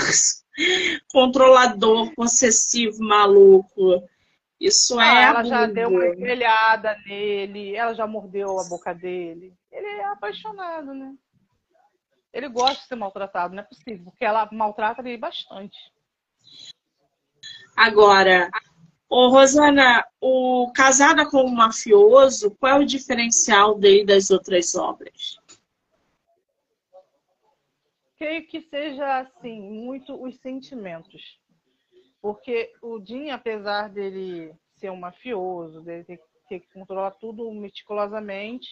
Controlador, 1.12 2.14
possessivo, 2.14 3.02
maluco. 3.02 4.02
Isso 4.60 4.98
ah, 4.98 5.06
é. 5.06 5.24
Ela 5.24 5.44
já 5.44 5.66
deu 5.66 5.88
uma 5.88 6.06
espelhada 6.06 6.96
nele, 7.06 7.74
ela 7.74 7.94
já 7.94 8.06
mordeu 8.06 8.58
a 8.60 8.64
boca 8.64 8.94
dele. 8.94 9.54
Ele 9.72 9.86
é 9.86 10.04
apaixonado, 10.04 10.92
né? 10.92 11.14
Ele 12.32 12.48
gosta 12.48 12.82
de 12.82 12.86
ser 12.86 12.94
maltratado, 12.94 13.54
não 13.54 13.62
é 13.62 13.66
possível, 13.66 14.04
porque 14.04 14.24
ela 14.24 14.48
maltrata 14.52 15.00
ele 15.00 15.16
bastante. 15.16 15.76
Agora, 17.76 18.50
ô 19.08 19.28
Rosana, 19.28 20.04
o 20.20 20.70
Casada 20.74 21.28
com 21.28 21.42
o 21.42 21.54
Mafioso, 21.54 22.54
qual 22.60 22.76
é 22.76 22.78
o 22.78 22.86
diferencial 22.86 23.78
dele 23.78 24.04
das 24.04 24.30
outras 24.30 24.74
obras? 24.74 25.39
Creio 28.20 28.46
que 28.46 28.60
seja, 28.60 29.20
assim, 29.20 29.62
muito 29.62 30.22
os 30.22 30.36
sentimentos. 30.40 31.40
Porque 32.20 32.70
o 32.82 33.02
Jim, 33.02 33.30
apesar 33.30 33.88
dele 33.88 34.54
ser 34.76 34.90
um 34.90 34.96
mafioso, 34.96 35.80
dele 35.80 36.04
ter, 36.04 36.20
ter 36.46 36.60
que 36.60 36.70
controlar 36.70 37.12
tudo 37.12 37.50
meticulosamente, 37.50 38.68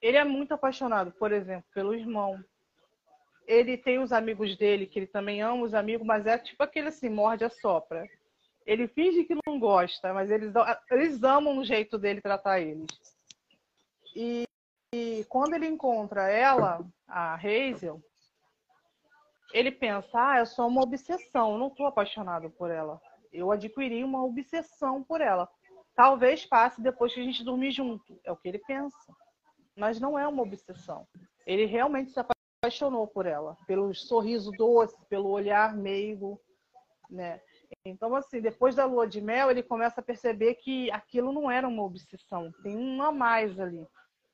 ele 0.00 0.16
é 0.16 0.24
muito 0.24 0.54
apaixonado, 0.54 1.12
por 1.12 1.32
exemplo, 1.32 1.66
pelo 1.74 1.94
irmão. 1.94 2.42
Ele 3.46 3.76
tem 3.76 3.98
os 3.98 4.10
amigos 4.10 4.56
dele, 4.56 4.86
que 4.86 4.98
ele 4.98 5.06
também 5.06 5.42
ama 5.42 5.62
os 5.62 5.74
amigos, 5.74 6.06
mas 6.06 6.24
é 6.24 6.38
tipo 6.38 6.62
aquele 6.62 6.88
assim, 6.88 7.10
morde 7.10 7.44
a 7.44 7.50
sopra. 7.50 8.08
Ele 8.64 8.88
finge 8.88 9.24
que 9.24 9.36
não 9.46 9.60
gosta, 9.60 10.14
mas 10.14 10.30
eles, 10.30 10.54
eles 10.90 11.22
amam 11.22 11.58
o 11.58 11.64
jeito 11.64 11.98
dele 11.98 12.22
tratar 12.22 12.58
eles. 12.58 12.86
E, 14.16 14.44
e 14.94 15.26
quando 15.28 15.52
ele 15.52 15.66
encontra 15.66 16.30
ela, 16.30 16.82
a 17.12 17.34
Hazel, 17.34 18.00
ele 19.52 19.70
pensa, 19.70 20.08
ah, 20.14 20.38
é 20.38 20.44
só 20.44 20.66
uma 20.66 20.82
obsessão, 20.82 21.52
eu 21.52 21.58
não 21.58 21.68
estou 21.68 21.86
apaixonado 21.86 22.50
por 22.50 22.70
ela. 22.70 23.00
Eu 23.32 23.50
adquiri 23.50 24.02
uma 24.02 24.24
obsessão 24.24 25.02
por 25.02 25.20
ela. 25.20 25.48
Talvez 25.94 26.46
passe 26.46 26.80
depois 26.80 27.12
que 27.12 27.20
a 27.20 27.24
gente 27.24 27.44
dormir 27.44 27.70
junto. 27.70 28.18
É 28.24 28.32
o 28.32 28.36
que 28.36 28.48
ele 28.48 28.58
pensa 28.58 29.14
mas 29.76 30.00
não 30.00 30.18
é 30.18 30.26
uma 30.26 30.42
obsessão. 30.42 31.06
Ele 31.46 31.64
realmente 31.64 32.12
se 32.12 32.20
apaixonou 32.20 33.06
por 33.06 33.26
ela, 33.26 33.56
pelo 33.66 33.92
sorriso 33.94 34.50
doce, 34.52 34.96
pelo 35.08 35.30
olhar 35.30 35.74
meigo, 35.74 36.40
né? 37.10 37.40
Então, 37.84 38.14
assim, 38.14 38.40
depois 38.40 38.74
da 38.74 38.84
lua 38.84 39.06
de 39.06 39.20
mel, 39.20 39.50
ele 39.50 39.62
começa 39.62 40.00
a 40.00 40.04
perceber 40.04 40.54
que 40.56 40.90
aquilo 40.90 41.32
não 41.32 41.50
era 41.50 41.66
uma 41.66 41.82
obsessão, 41.82 42.52
tem 42.62 42.76
um 42.76 43.02
a 43.02 43.10
mais 43.10 43.58
ali. 43.58 43.86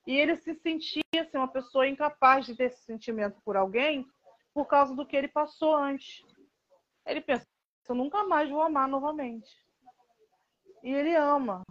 E 0.08 0.16
ele 0.16 0.38
se 0.38 0.54
sentia 0.54 1.02
assim, 1.20 1.36
uma 1.36 1.46
pessoa 1.46 1.86
incapaz 1.86 2.46
de 2.46 2.56
ter 2.56 2.64
esse 2.64 2.82
sentimento 2.82 3.38
por 3.44 3.58
alguém 3.58 4.08
por 4.54 4.64
causa 4.64 4.96
do 4.96 5.04
que 5.04 5.14
ele 5.14 5.28
passou 5.28 5.76
antes. 5.76 6.24
Ele 7.04 7.20
pensa, 7.20 7.46
eu 7.86 7.94
nunca 7.94 8.24
mais 8.24 8.48
vou 8.48 8.62
amar 8.62 8.88
novamente. 8.88 9.54
E 10.82 10.90
ele 10.90 11.14
ama. 11.14 11.62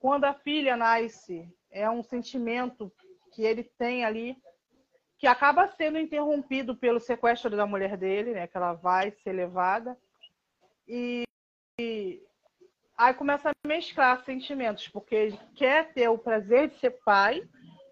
Quando 0.00 0.24
a 0.24 0.32
filha 0.32 0.78
nasce 0.78 1.46
é 1.70 1.90
um 1.90 2.02
sentimento 2.02 2.90
que 3.32 3.42
ele 3.42 3.64
tem 3.64 4.02
ali 4.02 4.34
que 5.18 5.26
acaba 5.26 5.68
sendo 5.68 5.98
interrompido 5.98 6.74
pelo 6.74 7.00
sequestro 7.00 7.54
da 7.54 7.66
mulher 7.66 7.98
dele, 7.98 8.32
né? 8.32 8.46
Que 8.46 8.56
ela 8.56 8.72
vai 8.72 9.10
ser 9.10 9.32
levada 9.32 9.94
e, 10.88 11.24
e 11.78 12.26
aí 13.02 13.14
começa 13.14 13.50
a 13.50 13.68
mesclar 13.68 14.24
sentimentos, 14.24 14.88
porque 14.88 15.14
ele 15.14 15.40
quer 15.56 15.92
ter 15.92 16.08
o 16.08 16.18
prazer 16.18 16.68
de 16.68 16.78
ser 16.78 16.92
pai, 17.04 17.42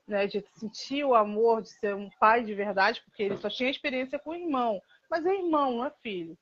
né? 0.06 0.26
De 0.26 0.44
sentir 0.54 1.04
o 1.04 1.14
amor 1.14 1.62
de 1.62 1.70
ser 1.70 1.94
um 1.94 2.08
pai 2.20 2.44
de 2.44 2.54
verdade, 2.54 3.02
porque 3.04 3.24
ele 3.24 3.36
só 3.38 3.50
tinha 3.50 3.70
experiência 3.70 4.18
com 4.18 4.30
o 4.30 4.36
irmão, 4.36 4.80
mas 5.10 5.26
é 5.26 5.34
irmão, 5.34 5.78
não 5.78 5.84
é 5.84 5.90
filho. 6.02 6.38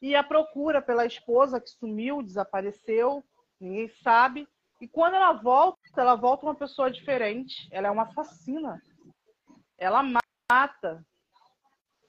E 0.00 0.14
a 0.14 0.22
procura 0.22 0.80
pela 0.80 1.04
esposa 1.04 1.60
que 1.60 1.70
sumiu, 1.70 2.22
desapareceu, 2.22 3.22
ninguém 3.60 3.88
sabe. 4.02 4.48
E 4.80 4.88
quando 4.88 5.14
ela 5.14 5.32
volta, 5.32 5.78
ela 5.96 6.14
volta 6.14 6.46
uma 6.46 6.54
pessoa 6.54 6.90
diferente. 6.90 7.68
Ela 7.70 7.88
é 7.88 7.90
uma 7.90 8.04
assassina. 8.04 8.80
Ela 9.76 10.02
mata 10.02 11.04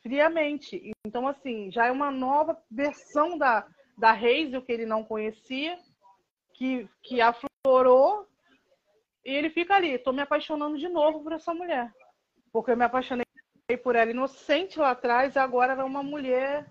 friamente. 0.03 0.93
Então, 1.05 1.27
assim, 1.27 1.71
já 1.71 1.87
é 1.87 1.91
uma 1.91 2.11
nova 2.11 2.61
versão 2.69 3.39
da, 3.39 3.65
da 3.97 4.11
Hazel 4.11 4.61
que 4.61 4.71
ele 4.71 4.85
não 4.85 5.03
conhecia, 5.03 5.79
que, 6.59 6.89
que 7.01 7.21
aflorou. 7.21 8.27
E 9.25 9.31
ele 9.31 9.49
fica 9.49 9.75
ali, 9.75 9.97
tô 9.97 10.11
me 10.11 10.21
apaixonando 10.21 10.77
de 10.77 10.89
novo 10.89 11.23
por 11.23 11.31
essa 11.31 11.53
mulher. 11.53 11.91
Porque 12.51 12.71
eu 12.71 12.77
me 12.77 12.83
apaixonei 12.83 13.25
por 13.81 13.95
ela 13.95 14.11
inocente 14.11 14.77
lá 14.77 14.91
atrás, 14.91 15.35
e 15.35 15.39
agora 15.39 15.73
é 15.73 15.83
uma 15.83 16.03
mulher 16.03 16.67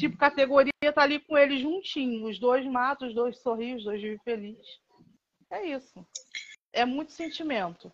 tipo, 0.00 0.16
categoria 0.16 0.72
tá 0.94 1.02
ali 1.02 1.20
com 1.20 1.36
ele 1.36 1.60
juntinho. 1.60 2.26
Os 2.26 2.38
dois 2.38 2.66
matam, 2.66 3.06
os 3.06 3.14
dois 3.14 3.38
sorriem, 3.42 3.76
os 3.76 3.84
dois 3.84 4.00
vivem 4.00 4.18
felizes. 4.24 4.66
É 5.50 5.66
isso. 5.66 6.06
É 6.72 6.86
muito 6.86 7.12
sentimento. 7.12 7.92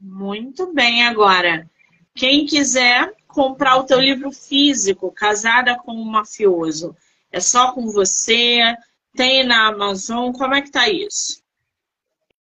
Muito 0.00 0.72
bem, 0.72 1.06
agora. 1.06 1.70
Quem 2.14 2.46
quiser 2.46 3.14
comprar 3.28 3.76
o 3.76 3.84
teu 3.84 4.00
livro 4.00 4.32
físico, 4.32 5.12
Casada 5.12 5.78
com 5.78 5.92
um 5.92 6.04
Mafioso, 6.04 6.96
é 7.30 7.40
só 7.40 7.72
com 7.72 7.86
você? 7.88 8.60
Tem 9.16 9.44
na 9.44 9.68
Amazon? 9.68 10.30
Como 10.32 10.54
é 10.54 10.60
que 10.60 10.70
tá 10.70 10.88
isso? 10.88 11.42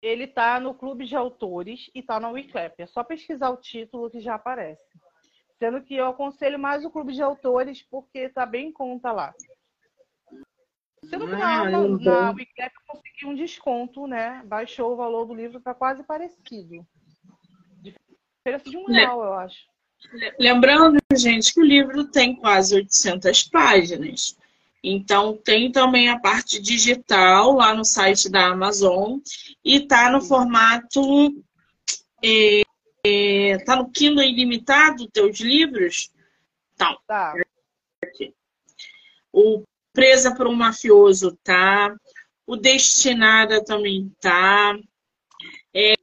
Ele 0.00 0.26
tá 0.26 0.58
no 0.58 0.74
Clube 0.74 1.04
de 1.04 1.14
Autores 1.14 1.90
e 1.94 2.02
tá 2.02 2.18
na 2.18 2.30
Wiclap. 2.30 2.74
É 2.78 2.86
só 2.86 3.04
pesquisar 3.04 3.50
o 3.50 3.56
título 3.56 4.10
que 4.10 4.20
já 4.20 4.34
aparece. 4.34 4.82
Sendo 5.58 5.82
que 5.82 5.94
eu 5.94 6.06
aconselho 6.06 6.58
mais 6.58 6.84
o 6.84 6.90
Clube 6.90 7.12
de 7.12 7.22
Autores 7.22 7.82
porque 7.82 8.28
tá 8.28 8.44
bem 8.44 8.68
em 8.68 8.72
conta 8.72 9.12
lá. 9.12 9.34
Sendo 11.08 11.26
que 11.26 11.34
ah, 11.34 11.70
na, 11.70 11.80
na 11.88 12.30
Wiclap 12.30 12.72
eu 12.74 12.86
consegui 12.86 13.26
um 13.26 13.34
desconto, 13.34 14.06
né? 14.06 14.42
Baixou 14.46 14.92
o 14.92 14.96
valor 14.96 15.26
do 15.26 15.34
livro 15.34 15.60
para 15.60 15.74
quase 15.74 16.02
parecido. 16.02 16.86
Diferença 17.82 18.70
de 18.70 18.76
um 18.76 18.86
real, 18.86 19.22
eu 19.22 19.34
acho. 19.34 19.64
Lembrando, 20.38 20.98
gente, 21.14 21.52
que 21.52 21.60
o 21.60 21.64
livro 21.64 22.10
tem 22.10 22.36
quase 22.36 22.74
800 22.74 23.44
páginas. 23.44 24.36
Então, 24.86 25.34
tem 25.42 25.72
também 25.72 26.10
a 26.10 26.18
parte 26.18 26.60
digital 26.60 27.54
lá 27.54 27.74
no 27.74 27.86
site 27.86 28.28
da 28.28 28.48
Amazon. 28.48 29.18
E 29.64 29.80
tá 29.80 30.10
no 30.10 30.20
formato. 30.20 31.42
É, 32.22 32.60
é, 33.02 33.58
tá 33.64 33.76
no 33.76 33.90
Kindle 33.90 34.22
ilimitado, 34.22 35.08
teus 35.08 35.40
livros? 35.40 36.10
Então, 36.74 36.94
tá. 37.06 37.32
O 39.32 39.62
Presa 39.94 40.34
por 40.34 40.46
um 40.46 40.54
Mafioso 40.54 41.34
tá. 41.42 41.96
O 42.46 42.54
Destinada 42.54 43.64
também 43.64 44.12
tá. 44.20 44.78
É, 45.72 45.94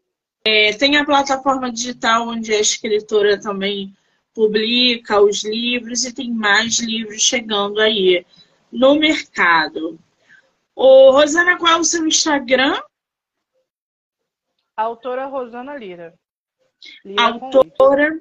é, 0.43 0.73
tem 0.73 0.97
a 0.97 1.05
plataforma 1.05 1.71
digital 1.71 2.27
onde 2.27 2.51
a 2.51 2.59
escritora 2.59 3.39
também 3.39 3.95
publica 4.33 5.21
os 5.21 5.43
livros 5.43 6.03
e 6.03 6.11
tem 6.11 6.31
mais 6.31 6.79
livros 6.79 7.21
chegando 7.21 7.79
aí 7.79 8.25
no 8.71 8.95
mercado. 8.95 9.99
Ô, 10.75 11.11
Rosana, 11.11 11.57
qual 11.57 11.73
é 11.73 11.79
o 11.79 11.83
seu 11.83 12.07
Instagram? 12.07 12.81
autora 14.81 15.25
Rosana 15.25 15.77
Lira. 15.77 16.13
Lira 17.05 17.21
autora 17.21 18.19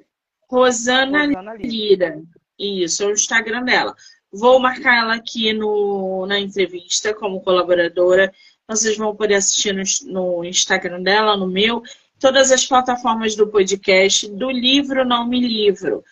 Rosana, 0.49 1.25
Rosana 1.25 1.55
Lira. 1.55 1.67
Lira. 1.67 2.23
Isso, 2.57 3.03
é 3.03 3.07
o 3.07 3.11
Instagram 3.11 3.63
dela. 3.63 3.95
Vou 4.31 4.59
marcar 4.59 4.99
ela 4.99 5.15
aqui 5.15 5.51
no, 5.51 6.25
na 6.27 6.39
entrevista 6.39 7.13
como 7.13 7.41
colaboradora. 7.41 8.31
Vocês 8.67 8.95
vão 8.95 9.15
poder 9.15 9.35
assistir 9.35 9.73
no, 9.73 9.83
no 10.11 10.45
Instagram 10.45 11.01
dela, 11.01 11.35
no 11.35 11.47
meu, 11.47 11.81
todas 12.19 12.51
as 12.51 12.65
plataformas 12.65 13.35
do 13.35 13.47
podcast, 13.47 14.29
do 14.31 14.49
livro 14.49 15.03
Não 15.03 15.27
Me 15.27 15.39
Livro. 15.39 16.03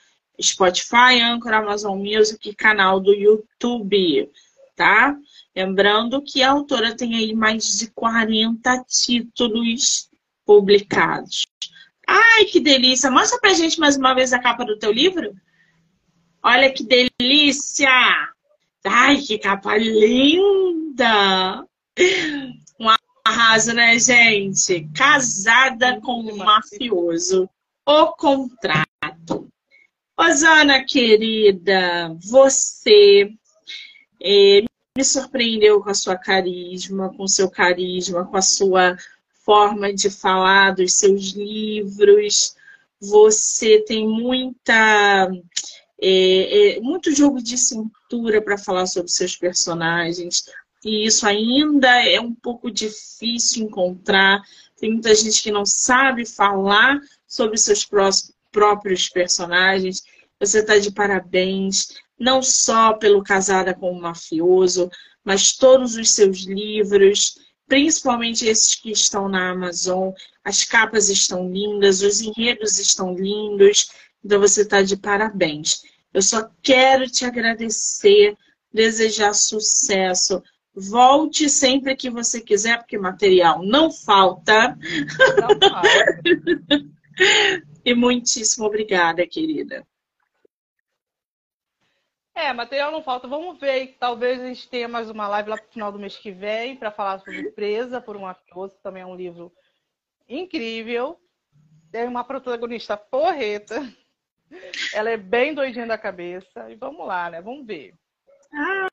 Spotify, 0.41 1.21
Anchor, 1.21 1.53
Amazon 1.53 1.97
Music, 1.97 2.55
canal 2.55 2.99
do 2.99 3.13
YouTube, 3.13 4.29
tá? 4.75 5.15
Lembrando 5.55 6.21
que 6.21 6.41
a 6.41 6.51
autora 6.51 6.95
tem 6.95 7.15
aí 7.15 7.33
mais 7.33 7.79
de 7.79 7.91
40 7.91 8.83
títulos 8.87 10.09
publicados. 10.45 11.45
Ai, 12.07 12.45
que 12.45 12.59
delícia! 12.59 13.11
Mostra 13.11 13.39
pra 13.39 13.53
gente 13.53 13.79
mais 13.79 13.97
uma 13.97 14.13
vez 14.13 14.33
a 14.33 14.39
capa 14.39 14.65
do 14.65 14.79
teu 14.79 14.91
livro. 14.91 15.35
Olha 16.41 16.71
que 16.71 16.83
delícia! 16.83 17.89
Ai, 18.85 19.17
que 19.17 19.37
capa 19.37 19.77
linda! 19.77 21.65
Um 22.79 22.87
arraso, 23.25 23.73
né, 23.73 23.99
gente? 23.99 24.89
Casada 24.95 25.99
com 26.01 26.21
um 26.21 26.37
mafioso. 26.37 27.49
O 27.85 28.07
contrato. 28.13 28.88
Osana, 30.22 30.84
querida, 30.84 32.13
você 32.22 33.32
é, 34.22 34.65
me 34.97 35.03
surpreendeu 35.05 35.82
com 35.82 35.89
a 35.89 35.93
sua 35.93 36.17
carisma, 36.17 37.09
com 37.15 37.24
o 37.24 37.30
seu 37.30 37.49
carisma, 37.49 38.26
com 38.26 38.36
a 38.36 38.41
sua 38.41 38.97
forma 39.45 39.93
de 39.93 40.09
falar 40.09 40.72
dos 40.72 40.95
seus 40.95 41.32
livros. 41.32 42.53
Você 42.99 43.80
tem 43.86 44.05
muita 44.05 45.32
é, 46.01 46.76
é, 46.76 46.80
muito 46.82 47.15
jogo 47.15 47.41
de 47.41 47.57
cintura 47.57 48.41
para 48.41 48.57
falar 48.57 48.88
sobre 48.88 49.09
seus 49.09 49.38
personagens. 49.38 50.43
E 50.84 51.05
isso 51.05 51.26
ainda 51.26 52.05
é 52.05 52.20
um 52.20 52.36
pouco 52.36 52.70
difícil 52.70 53.63
encontrar. 53.63 54.41
Tem 54.78 54.91
muita 54.91 55.15
gente 55.15 55.41
que 55.41 55.49
não 55.49 55.65
sabe 55.65 56.26
falar 56.26 56.99
sobre 57.26 57.57
seus 57.57 57.86
próprios 58.52 59.10
personagens. 59.10 60.04
Você 60.39 60.60
está 60.60 60.78
de 60.78 60.91
parabéns, 60.91 61.89
não 62.20 62.41
só 62.41 62.93
pelo 62.93 63.24
Casada 63.24 63.74
com 63.74 63.91
o 63.91 64.02
Mafioso, 64.02 64.89
mas 65.24 65.54
todos 65.54 65.95
os 65.95 66.12
seus 66.12 66.39
livros, 66.39 67.36
principalmente 67.68 68.45
esses 68.45 68.76
que 68.76 68.91
estão 68.91 69.30
na 69.30 69.52
Amazon. 69.52 70.12
As 70.43 70.64
capas 70.64 71.10
estão 71.10 71.52
lindas, 71.52 72.02
os 72.02 72.22
enredos 72.22 72.80
estão 72.80 73.14
lindos. 73.14 73.89
Então 74.24 74.39
você 74.39 74.62
está 74.62 74.82
de 74.82 74.97
parabéns. 74.97 75.82
Eu 76.14 76.22
só 76.22 76.50
quero 76.64 77.06
te 77.06 77.24
agradecer, 77.24 78.36
desejar 78.74 79.34
sucesso. 79.34 80.41
Volte 80.74 81.50
sempre 81.50 81.95
que 81.95 82.10
você 82.10 82.41
quiser, 82.41 82.78
porque 82.78 82.97
material 82.97 83.64
não 83.64 83.91
falta. 83.91 84.78
Não 85.39 85.70
falta. 85.70 86.89
e 87.86 87.93
muitíssimo 87.93 88.65
obrigada, 88.65 89.26
querida. 89.28 89.86
É, 92.39 92.53
material 92.53 92.89
não 92.89 93.03
falta. 93.03 93.28
Vamos 93.28 93.59
ver. 93.59 93.97
Talvez 93.99 94.39
a 94.39 94.47
gente 94.47 94.70
tenha 94.70 94.88
mais 94.88 95.09
uma 95.09 95.28
live 95.28 95.49
lá 95.49 95.57
pro 95.57 95.72
final 95.72 95.91
do 95.91 95.99
mês 95.99 96.15
que 96.15 96.32
vem 96.32 96.78
para 96.78 96.89
falar 96.89 97.20
sobre 97.20 97.51
Presa 97.51 97.99
por 97.99 98.15
um 98.15 98.22
Mafioso. 98.22 98.76
Também 98.82 99.03
é 99.03 99.05
um 99.05 99.15
livro 99.15 99.51
incrível. 100.28 101.20
Tem 101.91 102.07
uma 102.07 102.24
protagonista 102.24 102.95
porreta. 102.95 103.93
Ela 104.93 105.09
é 105.09 105.17
bem 105.17 105.53
doidinha 105.53 105.86
da 105.86 105.97
cabeça. 105.97 106.72
E 106.72 106.76
vamos 106.76 107.05
lá, 107.05 107.30
né? 107.30 107.41
Vamos 107.41 107.65
ver. 107.65 107.93
Ah, 108.53 108.88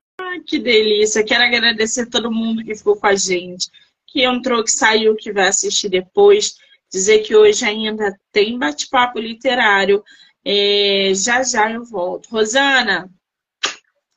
que 0.44 0.58
delícia. 0.58 1.24
Quero 1.24 1.44
agradecer 1.44 2.02
a 2.02 2.10
todo 2.10 2.32
mundo 2.32 2.64
que 2.64 2.74
ficou 2.74 2.96
com 2.98 3.06
a 3.06 3.14
gente, 3.14 3.70
que 4.08 4.24
entrou, 4.24 4.64
que 4.64 4.72
saiu, 4.72 5.14
que 5.14 5.32
vai 5.32 5.46
assistir 5.46 5.88
depois. 5.88 6.56
Dizer 6.90 7.20
que 7.20 7.34
hoje 7.34 7.64
ainda 7.64 8.18
tem 8.32 8.58
bate-papo 8.58 9.18
literário. 9.18 10.02
É, 10.44 11.12
já 11.14 11.42
já 11.42 11.70
eu 11.70 11.84
volto. 11.84 12.28
Rosana, 12.28 13.10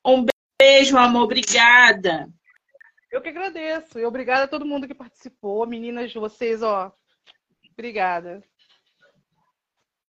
um 0.06 0.26
beijo, 0.62 0.98
amor. 0.98 1.24
Obrigada. 1.24 2.30
Eu 3.12 3.22
que 3.22 3.30
agradeço. 3.30 4.00
E 4.00 4.06
obrigada 4.06 4.44
a 4.44 4.48
todo 4.48 4.66
mundo 4.66 4.88
que 4.88 4.94
participou. 4.94 5.66
Meninas, 5.66 6.14
vocês, 6.14 6.62
ó. 6.62 6.94
Obrigada. 7.72 8.44